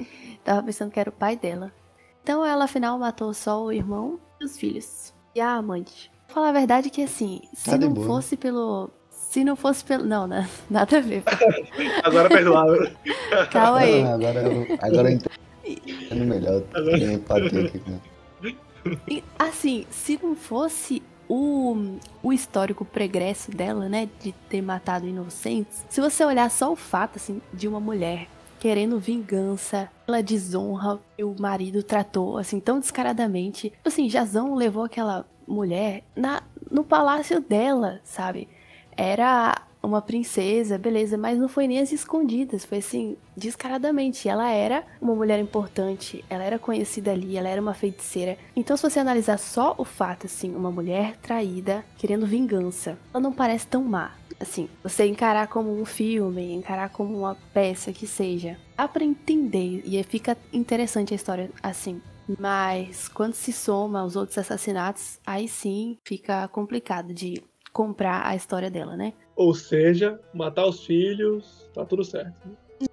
tava 0.44 0.62
pensando 0.62 0.90
que 0.90 1.00
era 1.00 1.08
o 1.10 1.12
pai 1.12 1.36
dela. 1.36 1.72
Então 2.22 2.44
ela 2.44 2.64
afinal 2.64 2.98
matou 2.98 3.32
só 3.32 3.64
o 3.64 3.72
irmão 3.72 4.20
os 4.42 4.58
filhos. 4.58 5.14
E 5.34 5.40
a 5.40 5.52
amante. 5.54 6.10
Vou 6.26 6.34
falar 6.34 6.48
a 6.50 6.52
verdade 6.52 6.90
que 6.90 7.02
assim, 7.02 7.40
se 7.54 7.70
Tá 7.70 7.76
de 7.76 7.86
não 7.86 7.94
boa. 7.94 8.06
fosse 8.06 8.36
pelo. 8.36 8.90
Se 9.30 9.44
não 9.44 9.54
fosse 9.54 9.84
pelo. 9.84 10.04
Não, 10.04 10.26
né? 10.26 10.48
Nada 10.68 10.98
a 10.98 11.00
ver. 11.00 11.22
Agora 12.02 12.28
perdoável. 12.28 12.90
Calma 13.52 13.78
aí. 13.78 14.02
Ah, 14.02 14.14
agora 14.14 14.40
eu, 14.40 14.66
agora 14.80 15.12
eu 15.12 15.20
entendo 15.64 16.24
melhor. 16.24 16.62
Aqui 16.74 17.18
com 17.18 19.00
E, 19.08 19.22
Assim, 19.38 19.86
se 19.88 20.18
não 20.20 20.34
fosse 20.34 21.00
o, 21.28 21.96
o 22.24 22.32
histórico 22.32 22.84
pregresso 22.84 23.52
dela, 23.52 23.88
né, 23.88 24.08
de 24.20 24.32
ter 24.48 24.60
matado 24.62 25.06
inocentes, 25.06 25.86
se 25.88 26.00
você 26.00 26.24
olhar 26.24 26.50
só 26.50 26.72
o 26.72 26.76
fato, 26.76 27.14
assim, 27.16 27.40
de 27.54 27.68
uma 27.68 27.78
mulher 27.78 28.26
querendo 28.58 28.98
vingança 28.98 29.88
pela 30.04 30.20
desonra 30.24 30.98
que 31.16 31.22
o 31.22 31.36
marido 31.38 31.84
tratou, 31.84 32.36
assim, 32.36 32.58
tão 32.58 32.80
descaradamente. 32.80 33.70
Tipo 33.70 33.88
Assim, 33.88 34.10
Jazão 34.10 34.56
levou 34.56 34.82
aquela 34.82 35.24
mulher 35.46 36.02
na, 36.16 36.42
no 36.68 36.82
palácio 36.82 37.40
dela, 37.40 38.00
sabe? 38.02 38.48
Era 39.02 39.62
uma 39.82 40.02
princesa, 40.02 40.76
beleza, 40.76 41.16
mas 41.16 41.38
não 41.38 41.48
foi 41.48 41.66
nem 41.66 41.78
as 41.78 41.90
escondidas, 41.90 42.66
foi 42.66 42.78
assim, 42.78 43.16
descaradamente. 43.34 44.28
Ela 44.28 44.50
era 44.50 44.84
uma 45.00 45.14
mulher 45.14 45.40
importante, 45.40 46.22
ela 46.28 46.44
era 46.44 46.58
conhecida 46.58 47.10
ali, 47.10 47.38
ela 47.38 47.48
era 47.48 47.62
uma 47.62 47.72
feiticeira. 47.72 48.36
Então, 48.54 48.76
se 48.76 48.82
você 48.82 49.00
analisar 49.00 49.38
só 49.38 49.74
o 49.78 49.86
fato, 49.86 50.26
assim, 50.26 50.54
uma 50.54 50.70
mulher 50.70 51.16
traída, 51.16 51.82
querendo 51.96 52.26
vingança, 52.26 52.98
ela 53.10 53.22
não 53.22 53.32
parece 53.32 53.66
tão 53.66 53.82
má. 53.82 54.12
Assim, 54.38 54.68
você 54.82 55.06
encarar 55.06 55.48
como 55.48 55.74
um 55.80 55.86
filme, 55.86 56.52
encarar 56.52 56.90
como 56.90 57.16
uma 57.16 57.34
peça 57.54 57.94
que 57.94 58.06
seja, 58.06 58.58
dá 58.76 58.86
pra 58.86 59.02
entender 59.02 59.80
e 59.82 60.02
fica 60.02 60.36
interessante 60.52 61.14
a 61.14 61.16
história 61.16 61.50
assim. 61.62 62.02
Mas 62.38 63.08
quando 63.08 63.32
se 63.32 63.50
soma 63.50 64.00
aos 64.00 64.14
outros 64.14 64.36
assassinatos, 64.36 65.18
aí 65.26 65.48
sim 65.48 65.96
fica 66.04 66.46
complicado 66.48 67.14
de 67.14 67.42
comprar 67.72 68.26
a 68.26 68.34
história 68.34 68.70
dela, 68.70 68.96
né? 68.96 69.12
Ou 69.36 69.54
seja, 69.54 70.20
matar 70.34 70.66
os 70.66 70.84
filhos, 70.84 71.68
tá 71.74 71.84
tudo 71.84 72.04
certo. 72.04 72.32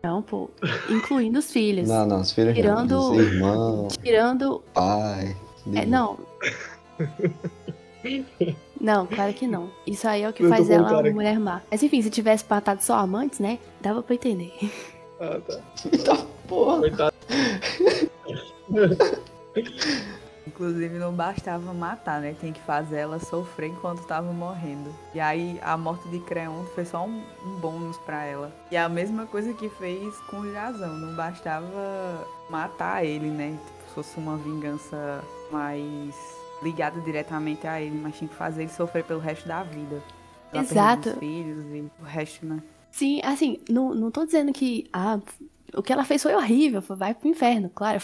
Não, 0.04 0.22
pô, 0.22 0.50
incluindo 0.90 1.40
os 1.40 1.50
filhos. 1.52 1.88
Não, 1.88 2.06
não, 2.06 2.22
os 2.22 2.32
filhos 2.32 2.54
Tirando- 2.56 2.90
não. 2.94 3.12
Os 3.12 3.18
irmãos, 3.20 3.98
Tirando. 4.04 4.64
pai. 4.74 5.36
é, 5.74 5.86
não. 5.86 6.18
Não, 8.80 9.06
claro 9.08 9.34
que 9.34 9.48
não. 9.48 9.70
Isso 9.86 10.08
aí 10.08 10.22
é 10.24 10.30
o 10.30 10.34
que 10.34 10.44
Eu 10.44 10.50
faz 10.50 10.70
ela 10.70 10.90
uma 10.90 11.00
aqui. 11.00 11.10
mulher 11.12 11.40
má. 11.40 11.62
Mas 11.72 11.82
enfim, 11.84 12.02
se 12.02 12.10
tivesse 12.10 12.46
matado 12.50 12.82
só 12.84 12.96
amantes, 12.96 13.40
né? 13.40 13.60
Dava 13.82 14.04
pra 14.04 14.16
entender. 14.16 14.54
Ah, 15.20 15.40
tá. 15.46 15.60
Tá 16.06 16.26
porra. 16.48 16.80
Coitado. 16.80 17.16
Inclusive 20.48 20.98
não 20.98 21.14
bastava 21.14 21.74
matar, 21.74 22.22
né? 22.22 22.36
Tem 22.40 22.54
que 22.54 22.62
fazer 22.62 22.98
ela 22.98 23.20
sofrer 23.20 23.70
enquanto 23.70 24.06
tava 24.06 24.32
morrendo. 24.32 24.90
E 25.14 25.20
aí 25.20 25.60
a 25.62 25.78
morte 25.78 26.08
de 26.10 26.20
Creonte 26.20 26.72
foi 26.74 26.86
só 26.86 27.06
um, 27.06 27.22
um 27.46 27.56
bônus 27.60 27.98
pra 27.98 28.24
ela. 28.24 28.52
E 28.72 28.78
a 28.78 28.88
mesma 28.88 29.26
coisa 29.26 29.54
que 29.54 29.70
fez 29.70 30.16
com 30.30 30.38
o 30.40 30.52
Jazão. 30.52 30.94
Não 30.98 31.16
bastava 31.16 32.26
matar 32.50 33.04
ele, 33.06 33.30
né? 33.30 33.52
Tipo, 33.66 33.88
se 33.90 33.94
fosse 33.94 34.18
uma 34.18 34.38
vingança 34.38 35.24
mais 35.52 36.16
ligada 36.64 37.00
diretamente 37.02 37.68
a 37.68 37.80
ele, 37.82 38.00
mas 38.00 38.18
tinha 38.18 38.28
que 38.28 38.36
fazer 38.36 38.64
ele 38.64 38.72
sofrer 38.72 39.04
pelo 39.04 39.20
resto 39.20 39.48
da 39.48 39.64
vida. 39.64 40.02
Ela 40.52 40.64
Exato. 40.64 41.10
os 41.10 41.18
filhos 41.20 41.66
e 41.74 41.92
o 42.02 42.04
resto, 42.04 42.46
né? 42.46 42.60
Sim, 42.90 43.20
assim, 43.24 43.60
não, 43.70 43.94
não 43.94 44.10
tô 44.10 44.26
dizendo 44.26 44.52
que. 44.54 44.90
Ah, 44.92 45.20
o 45.76 45.84
que 45.84 45.92
ela 45.94 46.06
fez 46.06 46.24
foi 46.24 46.34
horrível, 46.34 46.82
foi- 46.82 46.96
vai 46.96 47.14
pro 47.14 47.28
inferno, 47.28 47.70
claro. 47.70 48.02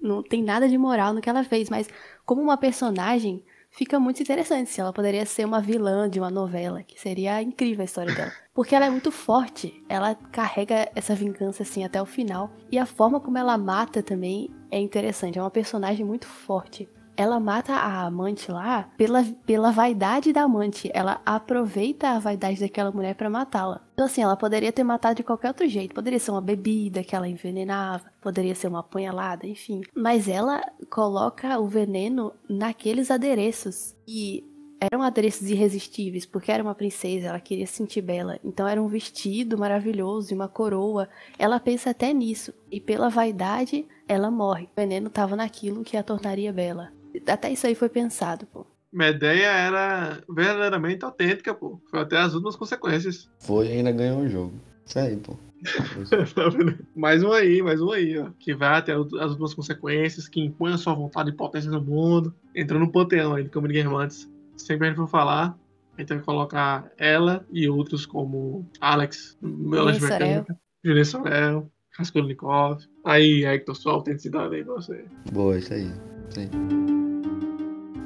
Não 0.00 0.22
tem 0.22 0.42
nada 0.42 0.68
de 0.68 0.78
moral 0.78 1.12
no 1.12 1.20
que 1.20 1.28
ela 1.28 1.44
fez, 1.44 1.68
mas 1.68 1.88
como 2.24 2.42
uma 2.42 2.56
personagem, 2.56 3.42
fica 3.70 3.98
muito 3.98 4.22
interessante 4.22 4.70
se 4.70 4.80
ela 4.80 4.92
poderia 4.92 5.24
ser 5.26 5.44
uma 5.44 5.60
vilã 5.60 6.08
de 6.08 6.18
uma 6.18 6.30
novela, 6.30 6.82
que 6.82 7.00
seria 7.00 7.40
incrível 7.42 7.82
a 7.82 7.84
história 7.84 8.14
dela. 8.14 8.32
Porque 8.54 8.74
ela 8.74 8.86
é 8.86 8.90
muito 8.90 9.10
forte, 9.12 9.82
ela 9.88 10.14
carrega 10.14 10.90
essa 10.94 11.14
vingança 11.14 11.62
assim 11.62 11.84
até 11.84 12.00
o 12.02 12.06
final. 12.06 12.50
E 12.70 12.78
a 12.78 12.86
forma 12.86 13.20
como 13.20 13.38
ela 13.38 13.56
mata 13.56 14.02
também 14.02 14.50
é 14.70 14.78
interessante, 14.80 15.38
é 15.38 15.42
uma 15.42 15.50
personagem 15.50 16.04
muito 16.04 16.26
forte. 16.26 16.88
Ela 17.18 17.40
mata 17.40 17.72
a 17.72 18.06
amante 18.06 18.48
lá 18.52 18.92
pela, 18.96 19.24
pela 19.44 19.72
vaidade 19.72 20.32
da 20.32 20.42
amante. 20.42 20.88
Ela 20.94 21.20
aproveita 21.26 22.10
a 22.10 22.20
vaidade 22.20 22.60
daquela 22.60 22.92
mulher 22.92 23.16
pra 23.16 23.28
matá-la. 23.28 23.84
Então, 23.92 24.06
assim, 24.06 24.22
ela 24.22 24.36
poderia 24.36 24.70
ter 24.70 24.84
matado 24.84 25.16
de 25.16 25.24
qualquer 25.24 25.48
outro 25.48 25.66
jeito. 25.66 25.96
Poderia 25.96 26.20
ser 26.20 26.30
uma 26.30 26.40
bebida 26.40 27.02
que 27.02 27.16
ela 27.16 27.28
envenenava, 27.28 28.04
poderia 28.20 28.54
ser 28.54 28.68
uma 28.68 28.78
apunhalada, 28.78 29.48
enfim. 29.48 29.80
Mas 29.96 30.28
ela 30.28 30.62
coloca 30.88 31.58
o 31.58 31.66
veneno 31.66 32.32
naqueles 32.48 33.10
adereços. 33.10 33.96
E 34.06 34.44
eram 34.80 35.02
adereços 35.02 35.50
irresistíveis, 35.50 36.24
porque 36.24 36.52
era 36.52 36.62
uma 36.62 36.74
princesa, 36.76 37.26
ela 37.26 37.40
queria 37.40 37.66
se 37.66 37.72
sentir 37.72 38.00
bela. 38.00 38.38
Então 38.44 38.68
era 38.68 38.80
um 38.80 38.86
vestido 38.86 39.58
maravilhoso 39.58 40.32
e 40.32 40.36
uma 40.36 40.46
coroa. 40.46 41.08
Ela 41.36 41.58
pensa 41.58 41.90
até 41.90 42.12
nisso. 42.12 42.54
E 42.70 42.80
pela 42.80 43.08
vaidade, 43.08 43.84
ela 44.06 44.30
morre. 44.30 44.66
O 44.66 44.80
veneno 44.80 45.10
tava 45.10 45.34
naquilo 45.34 45.82
que 45.82 45.96
a 45.96 46.02
tornaria 46.04 46.52
bela. 46.52 46.96
Até 47.26 47.52
isso 47.52 47.66
aí 47.66 47.74
foi 47.74 47.88
pensado, 47.88 48.46
pô. 48.46 48.66
Medeia 48.92 49.48
era 49.48 50.22
verdadeiramente 50.28 51.04
autêntica, 51.04 51.54
pô. 51.54 51.80
Foi 51.90 52.00
até 52.00 52.16
as 52.16 52.34
últimas 52.34 52.56
consequências. 52.56 53.30
Foi 53.40 53.66
e 53.66 53.72
ainda 53.72 53.92
ganhou 53.92 54.20
o 54.22 54.28
jogo. 54.28 54.54
Isso 54.86 54.98
aí, 54.98 55.16
pô. 55.16 55.36
Mais 56.94 57.22
um 57.22 57.32
aí, 57.32 57.60
mais 57.60 57.80
um 57.80 57.90
aí, 57.90 58.16
ó. 58.16 58.30
Que 58.38 58.54
vai 58.54 58.78
até 58.78 58.92
as 58.92 59.30
últimas 59.30 59.54
consequências, 59.54 60.28
que 60.28 60.40
impõe 60.40 60.72
a 60.72 60.78
sua 60.78 60.94
vontade 60.94 61.30
e 61.30 61.34
potência 61.34 61.70
no 61.70 61.80
mundo. 61.80 62.34
Entrou 62.54 62.80
no 62.80 62.90
panteão 62.90 63.34
aí, 63.34 63.48
como 63.48 63.66
Guermantes. 63.66 64.30
Sempre 64.56 64.86
a 64.86 64.90
gente 64.90 64.98
for 64.98 65.08
falar, 65.08 65.58
a 65.96 66.00
gente 66.00 66.14
vai 66.14 66.22
colocar 66.22 66.90
ela 66.96 67.44
e 67.50 67.68
outros 67.68 68.06
como 68.06 68.66
Alex, 68.80 69.36
Melange. 69.42 70.00
Mecânica, 70.00 70.58
Julian 70.84 71.04
Sorel, 71.04 71.70
Raskolnikov. 71.96 72.80
Aí, 73.04 73.44
Hector, 73.44 73.74
sua 73.74 73.92
autenticidade 73.92 74.54
aí 74.54 74.64
pra 74.64 74.74
você. 74.74 75.04
Boa, 75.32 75.58
isso 75.58 75.74
aí. 75.74 75.90
Aí. 76.36 76.48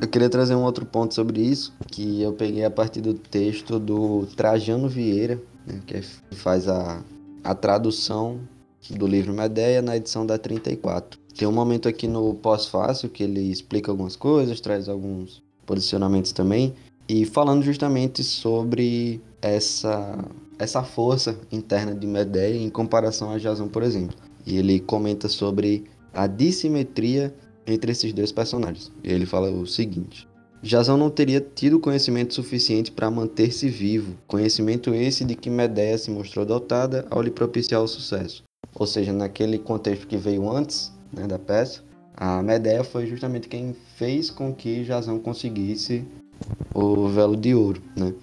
Eu 0.01 0.09
queria 0.09 0.29
trazer 0.29 0.55
um 0.55 0.65
outro 0.65 0.85
ponto 0.85 1.15
sobre 1.15 1.41
isso, 1.41 1.73
que 1.87 2.21
eu 2.21 2.33
peguei 2.33 2.65
a 2.65 2.71
partir 2.71 3.01
do 3.01 3.15
texto 3.15 3.79
do 3.79 4.27
Trajano 4.37 4.89
Vieira, 4.89 5.41
né, 5.67 5.81
que 5.87 5.97
é- 5.97 6.03
faz 6.33 6.69
a, 6.69 7.03
a 7.45 7.55
tradução 7.55 8.41
do 8.91 9.07
livro 9.07 9.33
Medeia 9.33 9.81
na 9.81 9.97
edição 9.97 10.27
da 10.27 10.37
34. 10.37 11.21
Tem 11.37 11.47
um 11.47 11.53
momento 11.53 11.89
aqui 11.89 12.09
no 12.09 12.35
pós-fácil 12.35 13.09
que 13.09 13.23
ele 13.23 13.41
explica 13.41 13.91
algumas 13.91 14.17
coisas, 14.17 14.61
traz 14.61 14.89
alguns 14.89 15.43
posicionamentos 15.65 16.33
também, 16.33 16.75
e 17.09 17.25
falando 17.25 17.63
justamente 17.63 18.23
sobre 18.25 19.21
essa, 19.41 20.19
essa 20.59 20.83
força 20.83 21.39
interna 21.51 21.95
de 21.95 22.07
Medeia 22.07 22.57
em 22.57 22.71
comparação 22.71 23.31
a 23.31 23.39
Jason, 23.39 23.69
por 23.69 23.83
exemplo. 23.83 24.17
E 24.45 24.57
ele 24.57 24.81
comenta 24.81 25.29
sobre 25.29 25.85
a 26.13 26.27
dissimetria 26.27 27.35
entre 27.67 27.93
esses 27.93 28.13
dois 28.13 28.33
personagens. 28.33 28.91
E 29.03 29.11
ele 29.13 29.27
fala 29.27 29.51
o 29.51 29.67
seguinte: 29.67 30.29
Jason 30.63 30.97
não 30.97 31.11
teria 31.11 31.41
tido 31.41 31.81
conhecimento 31.81 32.35
suficiente 32.35 32.93
para 32.93 33.11
manter-se 33.11 33.69
vivo, 33.69 34.15
conhecimento 34.27 34.95
esse 34.95 35.25
de 35.25 35.35
que 35.35 35.51
Medeia 35.51 35.99
se 35.99 36.11
mostrou 36.11 36.45
dotada 36.45 37.07
ao 37.11 37.21
lhe 37.21 37.31
propiciar 37.31 37.83
o 37.83 37.89
sucesso. 37.89 38.45
Ou 38.75 38.87
seja, 38.87 39.13
naquele 39.13 39.59
contexto 39.59 40.07
que 40.07 40.17
veio 40.17 40.49
antes 40.51 40.93
né, 41.13 41.27
da 41.27 41.39
peça, 41.39 41.83
a 42.17 42.43
Medeia 42.43 42.85
foi 42.85 43.07
justamente 43.07 43.49
quem 43.49 43.75
fez 43.97 44.31
com 44.31 44.55
que 44.55 44.85
Jason 44.85 45.19
conseguisse 45.19 46.05
o 46.75 47.09
velo 47.09 47.37
de 47.37 47.55
ouro, 47.55 47.83
né? 47.97 48.15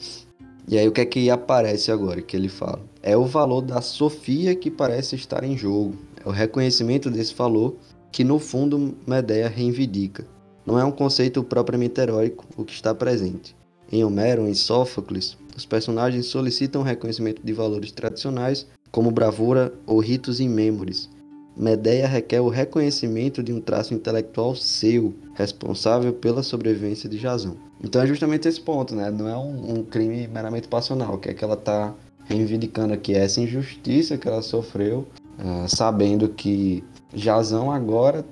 E 0.68 0.78
aí 0.78 0.88
o 0.88 0.92
que 0.92 1.02
é 1.02 1.06
que 1.06 1.30
aparece 1.30 1.92
agora 1.92 2.22
que 2.22 2.38
ele 2.38 2.48
fala? 2.48 2.82
É 3.02 3.18
o 3.18 3.26
valor 3.26 3.62
da 3.62 3.82
Sofia 3.82 4.56
que 4.56 4.70
parece 4.70 5.16
estar 5.16 5.44
em 5.44 5.58
jogo. 5.58 5.96
É 6.24 6.30
o 6.30 6.32
reconhecimento 6.32 7.10
desse 7.10 7.34
valor 7.34 7.76
que 8.12 8.24
no 8.24 8.40
fundo 8.40 8.96
Medeia 9.08 9.48
reivindica. 9.48 10.26
Não 10.66 10.80
é 10.80 10.84
um 10.84 10.92
conceito 10.92 11.44
propriamente 11.44 12.00
heróico 12.00 12.46
o 12.56 12.64
que 12.64 12.74
está 12.74 12.94
presente. 12.94 13.56
Em 13.92 14.04
Homero, 14.04 14.48
em 14.48 14.54
Sófocles, 14.54 15.38
os 15.58 15.66
personagens 15.66 16.28
solicitam 16.28 16.84
reconhecimento 16.84 17.42
de 17.44 17.54
valores 17.54 17.92
tradicionais 17.92 18.68
como 18.92 19.12
bravura 19.12 19.74
ou 19.86 20.00
ritos 20.00 20.40
imêmores. 20.40 21.10
Medeia 21.58 22.08
requer 22.08 22.40
o 22.40 22.48
reconhecimento 22.48 23.44
de 23.44 23.52
um 23.52 23.60
traço 23.60 23.94
intelectual 23.94 24.56
seu, 24.56 25.14
responsável 25.34 26.14
pela 26.14 26.42
sobrevivência 26.42 27.10
de 27.10 27.20
Jason. 27.20 27.58
Então 27.84 28.02
é 28.02 28.08
justamente 28.08 28.48
esse 28.48 28.62
ponto, 28.62 28.96
né? 28.96 29.12
Não 29.12 29.28
é 29.28 29.36
um, 29.36 29.80
um 29.80 29.84
crime 29.84 30.28
meramente 30.28 30.68
passional, 30.68 31.18
que 31.18 31.30
é 31.30 31.34
que 31.34 31.44
ela 31.44 31.56
está 31.56 31.94
reivindicando 32.26 32.94
aqui 32.94 33.14
essa 33.14 33.42
injustiça 33.42 34.18
que 34.18 34.28
ela 34.28 34.42
sofreu, 34.42 35.08
ah, 35.38 35.66
sabendo 35.68 36.30
que 36.30 36.84
Jazão 37.14 37.72
agora 37.72 38.26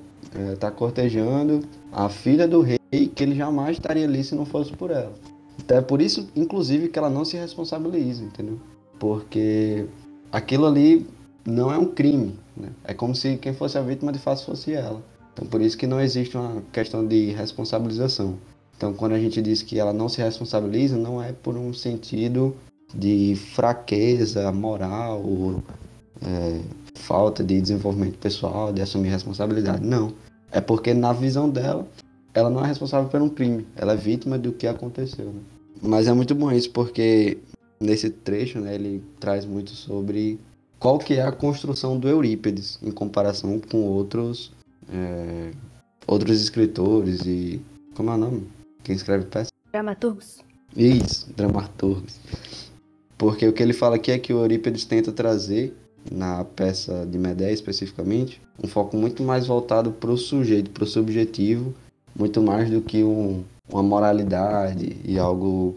está 0.53 0.69
cortejando 0.69 1.61
a 1.91 2.09
filha 2.09 2.47
do 2.47 2.61
rei, 2.61 2.77
que 3.13 3.23
ele 3.23 3.35
jamais 3.35 3.77
estaria 3.77 4.05
ali 4.05 4.23
se 4.23 4.35
não 4.35 4.45
fosse 4.45 4.71
por 4.73 4.91
ela. 4.91 5.13
Então 5.59 5.77
é 5.77 5.81
por 5.81 6.01
isso, 6.01 6.29
inclusive, 6.35 6.89
que 6.89 6.99
ela 6.99 7.09
não 7.09 7.25
se 7.25 7.37
responsabiliza, 7.37 8.23
entendeu? 8.23 8.59
Porque 8.99 9.85
aquilo 10.31 10.65
ali 10.65 11.07
não 11.45 11.71
é 11.71 11.77
um 11.77 11.85
crime, 11.85 12.37
né? 12.55 12.69
É 12.83 12.93
como 12.93 13.15
se 13.15 13.37
quem 13.37 13.53
fosse 13.53 13.77
a 13.77 13.81
vítima 13.81 14.11
de 14.11 14.19
fato 14.19 14.45
fosse 14.45 14.73
ela. 14.73 15.01
Então, 15.33 15.47
por 15.47 15.61
isso 15.61 15.77
que 15.77 15.87
não 15.87 16.01
existe 16.01 16.35
uma 16.35 16.63
questão 16.71 17.05
de 17.05 17.31
responsabilização. 17.31 18.35
Então, 18.75 18.93
quando 18.93 19.13
a 19.13 19.19
gente 19.19 19.41
diz 19.41 19.61
que 19.61 19.79
ela 19.79 19.93
não 19.93 20.09
se 20.09 20.21
responsabiliza, 20.21 20.97
não 20.97 21.21
é 21.21 21.31
por 21.31 21.55
um 21.55 21.73
sentido 21.73 22.55
de 22.93 23.35
fraqueza 23.35 24.51
moral, 24.51 25.21
ou, 25.23 25.63
é, 26.21 26.59
falta 26.97 27.43
de 27.43 27.59
desenvolvimento 27.61 28.17
pessoal, 28.17 28.73
de 28.73 28.81
assumir 28.81 29.09
responsabilidade. 29.09 29.85
Não. 29.85 30.13
É 30.51 30.61
porque, 30.61 30.93
na 30.93 31.13
visão 31.13 31.49
dela, 31.49 31.87
ela 32.33 32.49
não 32.49 32.63
é 32.63 32.67
responsável 32.67 33.09
por 33.09 33.21
um 33.21 33.29
crime. 33.29 33.65
Ela 33.75 33.93
é 33.93 33.97
vítima 33.97 34.37
do 34.37 34.51
que 34.51 34.67
aconteceu. 34.67 35.25
Né? 35.25 35.41
Mas 35.81 36.07
é 36.07 36.13
muito 36.13 36.33
bom 36.35 36.51
isso, 36.51 36.69
porque 36.71 37.37
nesse 37.79 38.09
trecho 38.09 38.59
né, 38.59 38.75
ele 38.75 39.03
traz 39.19 39.45
muito 39.45 39.71
sobre 39.71 40.39
qual 40.79 40.97
que 40.97 41.15
é 41.15 41.21
a 41.21 41.31
construção 41.31 41.99
do 41.99 42.07
Eurípides 42.07 42.79
em 42.81 42.91
comparação 42.91 43.59
com 43.59 43.83
outros 43.83 44.51
é, 44.91 45.51
outros 46.05 46.41
escritores 46.41 47.25
e 47.25 47.61
como 47.93 48.11
é 48.11 48.13
o 48.13 48.17
nome? 48.17 48.47
Quem 48.83 48.95
escreve 48.95 49.25
peça? 49.25 49.51
Dramaturgos. 49.71 50.37
Isso, 50.75 51.31
dramaturgos. 51.35 52.19
Porque 53.17 53.47
o 53.47 53.53
que 53.53 53.63
ele 53.63 53.73
fala 53.73 53.95
aqui 53.95 54.11
é 54.11 54.19
que 54.19 54.31
o 54.31 54.39
Eurípides 54.39 54.85
tenta 54.85 55.11
trazer 55.11 55.75
na 56.11 56.43
peça 56.43 57.05
de 57.05 57.17
Medea 57.17 57.51
especificamente 57.51 58.41
um 58.63 58.67
foco 58.67 58.97
muito 58.97 59.21
mais 59.23 59.47
voltado 59.47 59.91
para 59.91 60.11
o 60.11 60.17
sujeito, 60.17 60.71
para 60.71 60.83
o 60.83 60.87
subjetivo, 60.87 61.73
muito 62.15 62.41
mais 62.41 62.69
do 62.69 62.81
que 62.81 63.03
um, 63.03 63.43
uma 63.69 63.83
moralidade 63.83 64.97
e 65.03 65.19
algo 65.19 65.75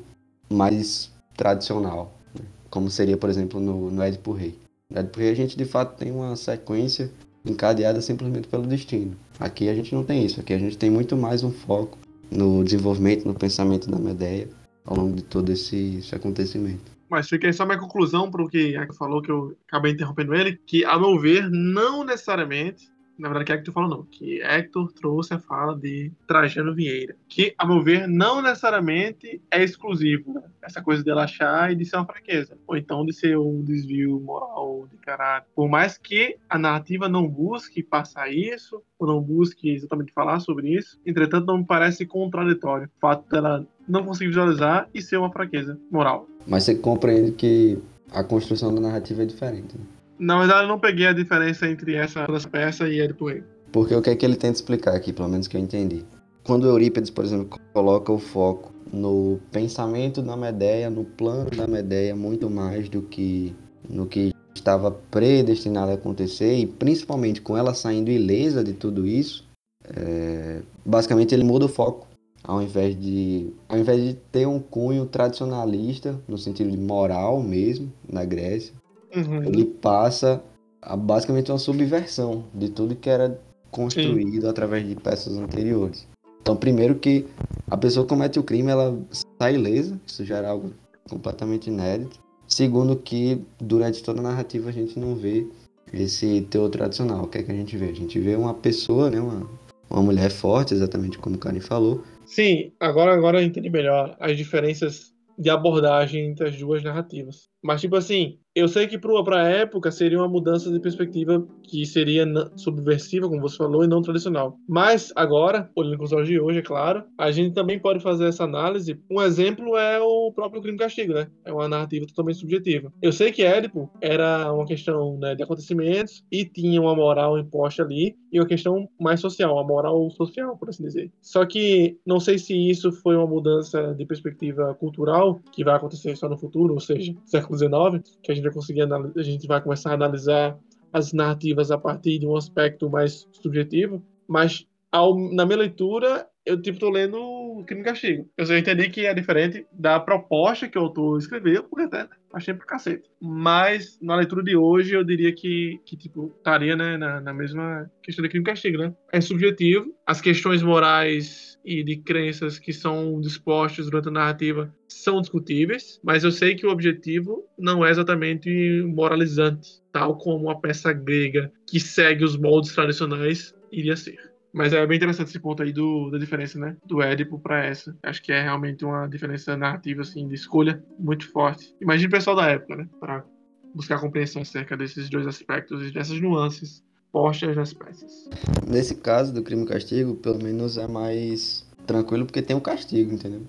mais 0.49 1.11
tradicional, 1.37 2.15
né? 2.35 2.45
como 2.71 2.91
seria, 2.91 3.17
por 3.17 3.29
exemplo, 3.29 3.61
no, 3.61 3.91
no 3.91 4.03
Édipo 4.03 4.33
Rei. 4.33 4.59
No 4.89 4.99
Édipo 4.99 5.19
Rei 5.19 5.31
a 5.31 5.35
gente 5.35 5.57
de 5.57 5.65
fato 5.65 5.99
tem 5.99 6.11
uma 6.11 6.35
sequência 6.37 7.11
encadeada 7.45 8.01
simplesmente 8.01 8.49
pelo 8.49 8.67
destino. 8.67 9.17
Aqui 9.39 9.69
a 9.69 9.75
gente 9.75 9.95
não 9.95 10.05
tem 10.05 10.25
isso, 10.25 10.41
aqui 10.41 10.53
a 10.53 10.59
gente 10.59 10.79
tem 10.79 10.91
muito 10.91 11.17
mais 11.17 11.45
um 11.45 11.51
foco 11.51 11.99
no 12.31 12.65
desenvolvimento, 12.65 13.27
no 13.27 13.35
pensamento 13.35 13.91
da 13.91 13.99
Medeia 13.99 14.49
ao 14.85 14.97
longo 14.97 15.17
de 15.17 15.23
todo 15.23 15.51
esse, 15.53 15.97
esse 15.99 16.15
acontecimento. 16.15 16.91
Mas 17.11 17.29
fica 17.29 17.47
aí 17.47 17.53
só 17.53 17.67
minha 17.67 17.79
conclusão 17.79 18.31
para 18.31 18.43
o 18.43 18.49
que 18.49 18.77
falou, 18.97 19.21
que 19.21 19.31
eu 19.31 19.57
acabei 19.67 19.93
interrompendo 19.93 20.35
ele, 20.35 20.57
que, 20.65 20.85
a 20.85 20.99
meu 20.99 21.19
ver, 21.19 21.51
não 21.51 22.05
necessariamente 22.05 22.90
na 23.21 23.29
verdade, 23.29 23.45
que 23.45 23.53
Hector 23.53 23.75
falou 23.75 23.91
não, 23.91 24.03
que 24.05 24.43
Hector 24.43 24.91
trouxe 24.93 25.35
a 25.35 25.39
fala 25.39 25.79
de 25.79 26.11
Trajano 26.27 26.75
Vieira, 26.75 27.15
que, 27.29 27.55
a 27.59 27.67
meu 27.67 27.83
ver, 27.83 28.09
não 28.09 28.41
necessariamente 28.41 29.41
é 29.51 29.63
exclusivo, 29.63 30.33
né? 30.33 30.43
essa 30.63 30.81
coisa 30.81 31.03
de 31.03 31.11
achar 31.11 31.71
e 31.71 31.77
de 31.77 31.85
ser 31.85 31.97
uma 31.97 32.07
fraqueza, 32.07 32.57
ou 32.67 32.77
então 32.77 33.05
de 33.05 33.13
ser 33.13 33.39
um 33.39 33.63
desvio 33.63 34.19
moral 34.21 34.87
de 34.91 34.97
caráter. 34.97 35.49
Por 35.55 35.69
mais 35.69 35.99
que 35.99 36.37
a 36.49 36.59
narrativa 36.59 37.09
não 37.09 37.29
busque 37.29 37.83
passar 37.83 38.33
isso, 38.33 38.83
ou 38.99 39.07
não 39.07 39.21
busque 39.21 39.71
exatamente 39.71 40.13
falar 40.13 40.41
sobre 40.41 40.75
isso, 40.75 40.99
entretanto, 41.05 41.47
não 41.47 41.59
me 41.59 41.67
parece 41.67 42.07
contraditório 42.07 42.87
o 42.87 43.01
fato 43.01 43.29
dela 43.29 43.67
não 43.87 44.05
conseguir 44.05 44.29
visualizar 44.29 44.89
e 44.95 45.03
ser 45.03 45.17
uma 45.17 45.31
fraqueza 45.31 45.79
moral. 45.91 46.27
Mas 46.47 46.65
você 46.65 46.75
compreende 46.75 47.33
que 47.33 47.79
a 48.13 48.25
construção 48.25 48.75
da 48.75 48.81
narrativa 48.81 49.23
é 49.23 49.27
diferente. 49.27 49.77
Né? 49.77 49.85
Na 50.21 50.39
verdade, 50.39 50.65
eu 50.65 50.69
não 50.69 50.79
peguei 50.79 51.07
a 51.07 51.15
diferença 51.15 51.67
entre 51.67 51.95
essa, 51.95 52.27
peça 52.51 52.87
e 52.87 53.01
Édipo 53.01 53.29
Rei. 53.29 53.43
Porque 53.73 53.95
o 53.95 54.03
que 54.03 54.11
é 54.11 54.15
que 54.15 54.27
ele 54.27 54.37
tenta 54.37 54.55
explicar 54.55 54.95
aqui, 54.95 55.15
pelo 55.15 55.29
menos 55.29 55.49
que 55.49 55.57
eu 55.57 55.61
entendi? 55.61 56.05
Quando 56.45 56.67
Eurípides, 56.67 57.09
por 57.09 57.25
exemplo, 57.25 57.59
coloca 57.73 58.13
o 58.13 58.19
foco 58.19 58.71
no 58.93 59.41
pensamento 59.51 60.21
da 60.21 60.37
Medeia, 60.37 60.91
no 60.91 61.05
plano 61.05 61.51
da 61.51 61.67
Medeia, 61.67 62.15
muito 62.15 62.51
mais 62.51 62.89
do 62.91 63.01
que 63.01 63.57
no 63.89 64.07
que 64.07 64.35
estava 64.55 64.91
predestinado 64.91 65.91
a 65.91 65.95
acontecer, 65.95 66.55
e 66.55 66.67
principalmente 66.67 67.41
com 67.41 67.57
ela 67.57 67.73
saindo 67.73 68.11
ilesa 68.11 68.63
de 68.63 68.75
tudo 68.75 69.07
isso, 69.07 69.49
é... 69.85 70.61
basicamente 70.85 71.35
ele 71.35 71.45
muda 71.45 71.65
o 71.65 71.69
foco. 71.69 72.07
Ao 72.43 72.61
invés, 72.61 72.99
de, 72.99 73.53
ao 73.69 73.79
invés 73.79 74.03
de 74.03 74.15
ter 74.33 74.47
um 74.47 74.59
cunho 74.59 75.07
tradicionalista, 75.07 76.19
no 76.27 76.37
sentido 76.37 76.71
de 76.71 76.77
moral 76.77 77.43
mesmo, 77.43 77.93
na 78.11 78.25
Grécia, 78.25 78.75
Uhum. 79.15 79.43
Ele 79.45 79.65
passa 79.65 80.43
a 80.83 80.97
basicamente 80.97 81.51
uma 81.51 81.59
subversão 81.59 82.45
de 82.55 82.69
tudo 82.69 82.97
que 82.97 83.11
era 83.11 83.39
construído 83.71 84.43
Sim. 84.43 84.49
através 84.49 84.87
de 84.87 84.95
peças 84.95 85.37
anteriores. 85.37 86.09
Então, 86.41 86.57
primeiro 86.57 86.95
que 86.95 87.27
a 87.71 87.77
pessoa 87.77 88.07
comete 88.07 88.39
o 88.39 88.43
crime, 88.43 88.71
ela 88.71 88.99
sai 89.41 89.55
ilesa, 89.55 90.01
isso 90.07 90.25
já 90.25 90.39
era 90.39 90.51
algo 90.51 90.73
completamente 91.09 91.69
inédito. 91.69 92.19
Segundo 92.47 92.97
que 92.97 93.41
durante 93.61 94.03
toda 94.03 94.21
a 94.21 94.23
narrativa 94.23 94.71
a 94.71 94.73
gente 94.73 94.99
não 94.99 95.15
vê 95.15 95.47
esse 95.93 96.43
teor 96.51 96.69
tradicional. 96.71 97.25
O 97.25 97.29
que 97.29 97.39
é 97.39 97.43
que 97.43 97.53
a 97.53 97.55
gente 97.55 97.77
vê? 97.77 97.87
A 97.87 97.95
gente 97.95 98.19
vê 98.19 98.35
uma 98.35 98.55
pessoa, 98.55 99.11
né, 99.11 99.21
uma, 99.21 99.49
uma 99.89 100.03
mulher 100.03 100.31
forte, 100.31 100.75
exatamente 100.75 101.19
como 101.19 101.37
o 101.37 101.39
Karen 101.39 101.61
falou. 101.61 102.03
Sim, 102.25 102.73
agora, 102.81 103.13
agora 103.13 103.41
eu 103.41 103.47
entendi 103.47 103.69
melhor 103.69 104.17
as 104.19 104.37
diferenças 104.37 105.13
de 105.39 105.49
abordagem 105.49 106.31
entre 106.31 106.49
as 106.49 106.57
duas 106.57 106.83
narrativas. 106.83 107.49
Mas, 107.63 107.81
tipo 107.81 107.97
assim, 107.97 108.39
eu 108.61 108.69
sei 108.69 108.87
que 108.87 108.99
para 108.99 109.43
a 109.43 109.49
época 109.49 109.91
seria 109.91 110.19
uma 110.19 110.29
mudança 110.29 110.71
de 110.71 110.81
perspectiva 110.81 111.47
que 111.63 111.85
seria 111.87 112.27
subversiva, 112.57 113.29
como 113.29 113.41
você 113.41 113.57
falou, 113.57 113.85
e 113.85 113.89
não 113.89 114.03
tradicional. 114.03 114.59
Mas 114.69 115.13
agora, 115.17 115.71
olhando 115.75 115.99
com 115.99 116.05
os 116.05 116.13
olhos 116.13 116.29
de 116.29 116.39
hoje, 116.39 116.59
é 116.59 116.63
claro, 116.63 117.05
a 117.19 117.31
gente 117.31 117.55
também 117.55 117.79
pode 117.79 118.01
fazer 118.01 118.27
essa 118.27 118.45
análise. 118.45 119.01
Um 119.11 119.21
exemplo 119.23 119.77
é 119.77 120.01
o 120.01 120.33
próprio 120.33 120.63
crime 120.63 120.77
e 120.77 120.81
castigo, 120.81 121.15
né? 121.15 121.29
É 121.45 121.53
uma 121.53 121.69
narrativa 121.69 122.07
totalmente 122.07 122.39
subjetiva. 122.39 122.93
Eu 123.01 123.13
sei 123.13 123.33
que 123.33 123.43
Édipo 123.43 123.91
era 124.01 124.53
uma 124.53 124.67
questão 124.67 125.19
né, 125.19 125.35
de 125.35 125.43
acontecimentos 125.43 126.25
e 126.31 126.45
tinha 126.45 126.81
uma 126.81 126.95
moral 126.95 127.39
imposta 127.39 127.83
ali 127.83 128.17
e 128.33 128.39
uma 128.39 128.47
questão 128.47 128.89
mais 128.99 129.21
social, 129.21 129.55
uma 129.55 129.65
moral 129.65 130.11
social, 130.11 130.57
por 130.57 130.69
assim 130.69 130.85
dizer. 130.85 131.11
Só 131.21 131.45
que 131.45 131.99
não 132.07 132.21
sei 132.21 132.39
se 132.39 132.55
isso 132.55 132.93
foi 132.93 133.17
uma 133.17 133.27
mudança 133.27 133.95
de 133.95 134.05
perspectiva 134.07 134.75
cultural 134.75 135.41
que 135.53 135.65
vai 135.65 135.75
acontecer 135.75 136.17
só 136.17 136.29
no 136.29 136.39
futuro, 136.39 136.75
ou 136.75 136.81
seja, 136.81 137.15
século 137.25 137.59
XIX, 137.59 138.19
que 138.23 138.31
a 138.31 138.35
gente 138.35 138.45
vai 138.51 138.53
conseguir 138.53 138.83
a 138.83 139.23
gente 139.23 139.47
vai 139.47 139.63
começar 139.63 139.91
a 139.91 139.95
analisar 139.95 140.59
as 140.93 141.13
narrativas 141.13 141.71
a 141.71 141.79
partir 141.79 142.19
de 142.19 142.27
um 142.27 142.37
aspecto 142.37 142.91
mais 142.91 143.27
subjetivo, 143.33 144.05
mas 144.29 144.67
ao, 144.91 145.17
na 145.33 145.47
minha 145.47 145.59
leitura 145.59 146.27
eu 146.45 146.61
tipo 146.61 146.81
tô 146.81 146.91
lendo 146.91 147.63
Crime 147.67 147.83
e 147.83 147.85
Castigo. 147.85 148.29
Eu 148.37 148.59
entendi 148.59 148.89
que 148.89 149.07
é 149.07 149.15
diferente 149.15 149.67
da 149.73 150.01
proposta 150.01 150.69
que 150.69 150.79
o 150.79 150.83
autor 150.83 151.19
escreveu, 151.19 151.65
porque 151.65 151.85
até 151.85 152.09
achei 152.33 152.55
pra 152.55 152.67
cacete. 152.67 153.09
Mas 153.21 153.99
na 154.01 154.17
leitura 154.17 154.43
de 154.43 154.57
hoje 154.57 154.95
eu 154.95 155.05
diria 155.05 155.33
que, 155.33 155.81
que 155.85 155.97
tipo, 155.97 156.33
estaria 156.39 156.75
né, 156.75 156.97
na, 156.97 157.21
na 157.21 157.35
mesma 157.35 157.91
questão 158.03 158.23
de 158.23 158.29
Crime 158.29 158.43
e 158.43 158.47
Castigo, 158.47 158.79
né? 158.79 158.95
É 159.13 159.21
subjetivo, 159.21 159.95
as 160.07 160.21
questões 160.21 160.63
morais 160.63 161.50
e 161.65 161.83
de 161.83 161.97
crenças 161.97 162.59
que 162.59 162.73
são 162.73 163.21
dispostas 163.21 163.87
durante 163.87 164.09
a 164.09 164.13
narrativa 164.13 164.75
são 164.89 165.21
discutíveis, 165.21 166.01
mas 166.03 166.25
eu 166.25 166.33
sei 166.33 166.55
que 166.55 166.67
o 166.67 166.71
objetivo 166.71 167.45
não 167.59 167.85
é 167.85 167.91
exatamente 167.91 168.51
moralizante, 168.87 169.81
tal 169.93 170.17
como 170.19 170.51
a 170.51 170.61
peça 170.61 170.93
grega 170.93 171.53
que 171.67 171.79
segue 171.79 172.25
os 172.25 172.37
moldes 172.37 172.75
tradicionais 172.75 173.55
iria 173.71 173.97
ser. 173.97 174.19
Mas 174.53 174.73
é 174.73 174.85
bem 174.85 174.97
interessante 174.97 175.29
esse 175.29 175.39
ponto 175.39 175.63
aí 175.63 175.73
do, 175.73 176.11
da 176.11 176.19
diferença, 176.19 176.59
né? 176.59 176.77
Do 176.85 177.01
Édipo 177.01 177.39
para 177.39 177.65
essa. 177.65 177.97
Acho 178.03 178.21
que 178.21 178.33
é 178.33 178.43
realmente 178.43 178.85
uma 178.85 179.07
diferença 179.07 179.57
narrativa, 179.57 180.03
assim, 180.03 180.27
de 180.27 180.35
escolha 180.35 180.83
muito 180.99 181.31
forte. 181.31 181.73
Imagina 181.81 182.09
o 182.09 182.11
pessoal 182.11 182.35
da 182.35 182.49
época, 182.49 182.75
né? 182.75 182.89
Para 182.99 183.25
buscar 183.73 184.01
compreensão 184.01 184.43
acerca 184.43 184.77
desses 184.77 185.09
dois 185.09 185.27
aspectos 185.27 185.87
e 185.87 185.93
dessas 185.93 186.21
nuances 186.21 186.83
postas 187.13 187.57
nas 187.57 187.73
peças. 187.73 188.29
Nesse 188.67 188.95
caso 188.95 189.33
do 189.33 189.43
crime 189.43 189.65
e 189.65 189.67
castigo, 189.67 190.15
pelo 190.15 190.43
menos 190.43 190.77
é 190.77 190.87
mais 190.87 191.65
tranquilo 191.87 192.25
porque 192.25 192.43
tem 192.43 192.55
o 192.55 192.59
um 192.59 192.63
castigo, 192.63 193.13
entendeu? 193.13 193.43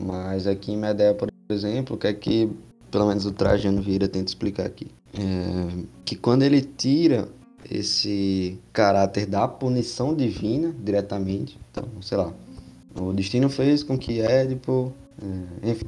Mas 0.00 0.46
aqui 0.46 0.72
em 0.72 0.76
Medea, 0.76 1.14
por 1.14 1.28
exemplo, 1.48 1.96
que 1.96 2.06
é 2.06 2.12
que 2.12 2.50
pelo 2.90 3.06
menos 3.06 3.24
o 3.26 3.32
Trajano 3.32 3.82
Vieira 3.82 4.08
tenta 4.08 4.28
explicar 4.28 4.66
aqui? 4.66 4.88
É 5.14 5.84
que 6.04 6.16
quando 6.16 6.42
ele 6.42 6.60
tira 6.60 7.28
esse 7.70 8.58
caráter 8.72 9.26
da 9.26 9.46
punição 9.46 10.14
divina 10.14 10.74
diretamente. 10.82 11.58
Então, 11.70 11.84
sei 12.00 12.16
lá, 12.16 12.32
o 12.98 13.12
destino 13.12 13.48
fez 13.48 13.82
com 13.82 13.98
que 13.98 14.20
Édipo, 14.20 14.92
é, 15.62 15.70
enfim, 15.70 15.86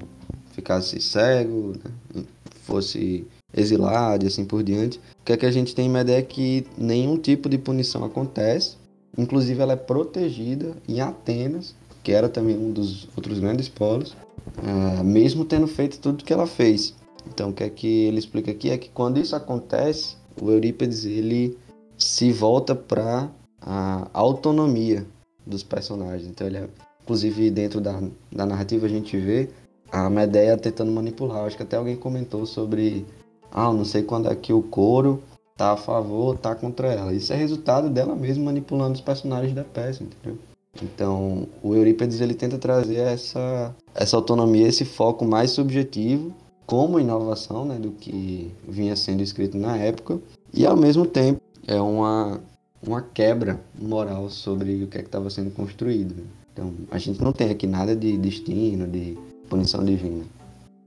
ficasse 0.52 1.00
cego, 1.00 1.74
né? 2.14 2.24
fosse 2.62 3.26
exilado 3.52 4.24
e 4.24 4.28
assim 4.28 4.44
por 4.44 4.62
diante. 4.62 4.98
O 5.20 5.24
que 5.24 5.32
é 5.32 5.36
que 5.36 5.46
a 5.46 5.50
gente 5.50 5.74
tem 5.74 5.86
em 5.86 5.90
Medea 5.90 6.18
é 6.18 6.22
que 6.22 6.66
nenhum 6.76 7.16
tipo 7.16 7.48
de 7.48 7.58
punição 7.58 8.04
acontece, 8.04 8.76
inclusive 9.16 9.60
ela 9.60 9.72
é 9.72 9.76
protegida 9.76 10.76
em 10.88 11.00
Atenas, 11.00 11.74
que 12.02 12.12
era 12.12 12.28
também 12.28 12.56
um 12.56 12.72
dos 12.72 13.08
outros 13.16 13.38
grandes 13.38 13.68
polos, 13.68 14.16
é, 14.62 15.02
mesmo 15.02 15.44
tendo 15.44 15.66
feito 15.66 15.98
tudo 15.98 16.24
que 16.24 16.32
ela 16.32 16.46
fez. 16.46 16.94
Então, 17.26 17.50
o 17.50 17.52
que 17.52 17.64
é 17.64 17.68
que 17.68 17.86
ele 17.86 18.18
explica 18.18 18.50
aqui 18.50 18.70
é 18.70 18.78
que 18.78 18.88
quando 18.88 19.18
isso 19.18 19.36
acontece, 19.36 20.16
o 20.40 20.50
Eurípides 20.50 21.04
ele 21.04 21.58
se 21.96 22.32
volta 22.32 22.74
para 22.74 23.28
a 23.60 24.08
autonomia 24.12 25.04
dos 25.44 25.62
personagens. 25.62 26.28
Então 26.28 26.46
ele 26.46 26.58
é, 26.58 26.68
inclusive 27.02 27.50
dentro 27.50 27.80
da, 27.80 28.00
da 28.30 28.46
narrativa 28.46 28.86
a 28.86 28.88
gente 28.88 29.16
vê 29.18 29.48
a 29.90 30.08
Medeia 30.08 30.56
tentando 30.56 30.92
manipular. 30.92 31.44
Acho 31.44 31.56
que 31.56 31.62
até 31.62 31.76
alguém 31.76 31.96
comentou 31.96 32.46
sobre 32.46 33.04
ah, 33.52 33.72
não 33.72 33.84
sei 33.84 34.02
quando 34.02 34.30
é 34.30 34.34
que 34.34 34.52
o 34.52 34.62
couro 34.62 35.22
tá 35.56 35.72
a 35.72 35.76
favor 35.76 36.38
tá 36.38 36.54
contra 36.54 36.88
ela. 36.88 37.12
Isso 37.12 37.32
é 37.32 37.36
resultado 37.36 37.90
dela 37.90 38.14
mesma 38.14 38.44
manipulando 38.44 38.94
os 38.94 39.00
personagens 39.00 39.52
da 39.54 39.64
peça, 39.64 40.04
entendeu? 40.04 40.38
Então, 40.80 41.48
o 41.62 41.74
Eurípides 41.74 42.20
ele 42.20 42.34
tenta 42.34 42.56
trazer 42.56 42.98
essa, 42.98 43.74
essa 43.94 44.16
autonomia, 44.16 44.68
esse 44.68 44.84
foco 44.84 45.24
mais 45.24 45.50
subjetivo 45.50 46.32
como 46.64 47.00
inovação 47.00 47.64
né, 47.64 47.76
do 47.76 47.90
que 47.90 48.52
vinha 48.68 48.94
sendo 48.94 49.22
escrito 49.22 49.56
na 49.56 49.76
época 49.76 50.20
e 50.52 50.66
ao 50.66 50.76
mesmo 50.76 51.06
tempo 51.06 51.40
é 51.66 51.80
uma, 51.80 52.40
uma 52.86 53.02
quebra 53.02 53.58
moral 53.80 54.28
sobre 54.30 54.84
o 54.84 54.86
que 54.86 54.98
é 54.98 55.00
estava 55.00 55.30
sendo 55.30 55.50
construído. 55.50 56.14
Né? 56.14 56.24
Então, 56.52 56.74
a 56.90 56.98
gente 56.98 57.22
não 57.22 57.32
tem 57.32 57.50
aqui 57.50 57.66
nada 57.66 57.96
de 57.96 58.16
destino, 58.18 58.86
de 58.86 59.16
punição 59.48 59.84
divina. 59.84 60.24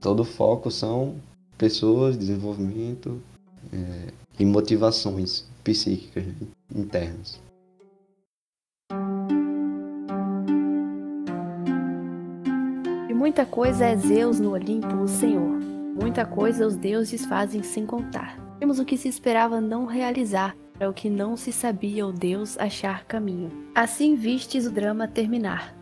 Todo 0.00 0.24
foco 0.24 0.70
são 0.70 1.16
pessoas, 1.62 2.18
desenvolvimento 2.18 3.22
é, 3.72 4.12
e 4.36 4.44
motivações 4.44 5.48
psíquicas 5.62 6.26
né, 6.26 6.34
internas. 6.74 7.40
E 13.08 13.14
muita 13.14 13.46
coisa 13.46 13.86
é 13.86 13.96
Zeus 13.96 14.40
no 14.40 14.50
Olimpo, 14.50 14.92
o 14.96 15.06
Senhor. 15.06 15.60
Muita 16.00 16.26
coisa 16.26 16.66
os 16.66 16.74
deuses 16.74 17.24
fazem 17.26 17.62
sem 17.62 17.86
contar. 17.86 18.36
Temos 18.58 18.80
o 18.80 18.84
que 18.84 18.96
se 18.96 19.06
esperava 19.06 19.60
não 19.60 19.86
realizar, 19.86 20.56
para 20.76 20.90
o 20.90 20.92
que 20.92 21.08
não 21.08 21.36
se 21.36 21.52
sabia 21.52 22.04
o 22.04 22.12
Deus 22.12 22.58
achar 22.58 23.04
caminho. 23.04 23.52
Assim 23.72 24.16
vistes 24.16 24.66
o 24.66 24.72
drama 24.72 25.06
terminar. 25.06 25.72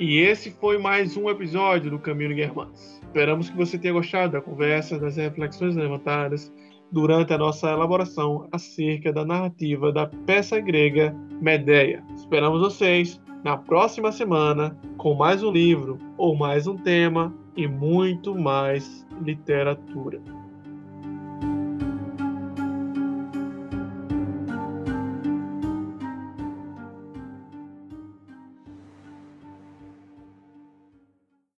E 0.00 0.18
esse 0.18 0.50
foi 0.50 0.78
mais 0.78 1.16
um 1.16 1.30
episódio 1.30 1.92
do 1.92 1.98
Caminho 2.00 2.34
Guermantes. 2.34 3.01
Esperamos 3.12 3.50
que 3.50 3.56
você 3.58 3.76
tenha 3.76 3.92
gostado 3.92 4.32
da 4.32 4.40
conversa, 4.40 4.98
das 4.98 5.18
reflexões 5.18 5.76
levantadas 5.76 6.50
durante 6.90 7.30
a 7.34 7.36
nossa 7.36 7.70
elaboração 7.70 8.48
acerca 8.50 9.12
da 9.12 9.22
narrativa 9.22 9.92
da 9.92 10.06
peça 10.06 10.58
grega 10.58 11.14
Medeia. 11.38 12.02
Esperamos 12.14 12.62
vocês 12.62 13.20
na 13.44 13.58
próxima 13.58 14.10
semana 14.12 14.74
com 14.96 15.12
mais 15.12 15.42
um 15.42 15.52
livro 15.52 15.98
ou 16.16 16.34
mais 16.34 16.66
um 16.66 16.74
tema 16.74 17.34
e 17.54 17.68
muito 17.68 18.34
mais 18.34 19.06
literatura. 19.20 20.18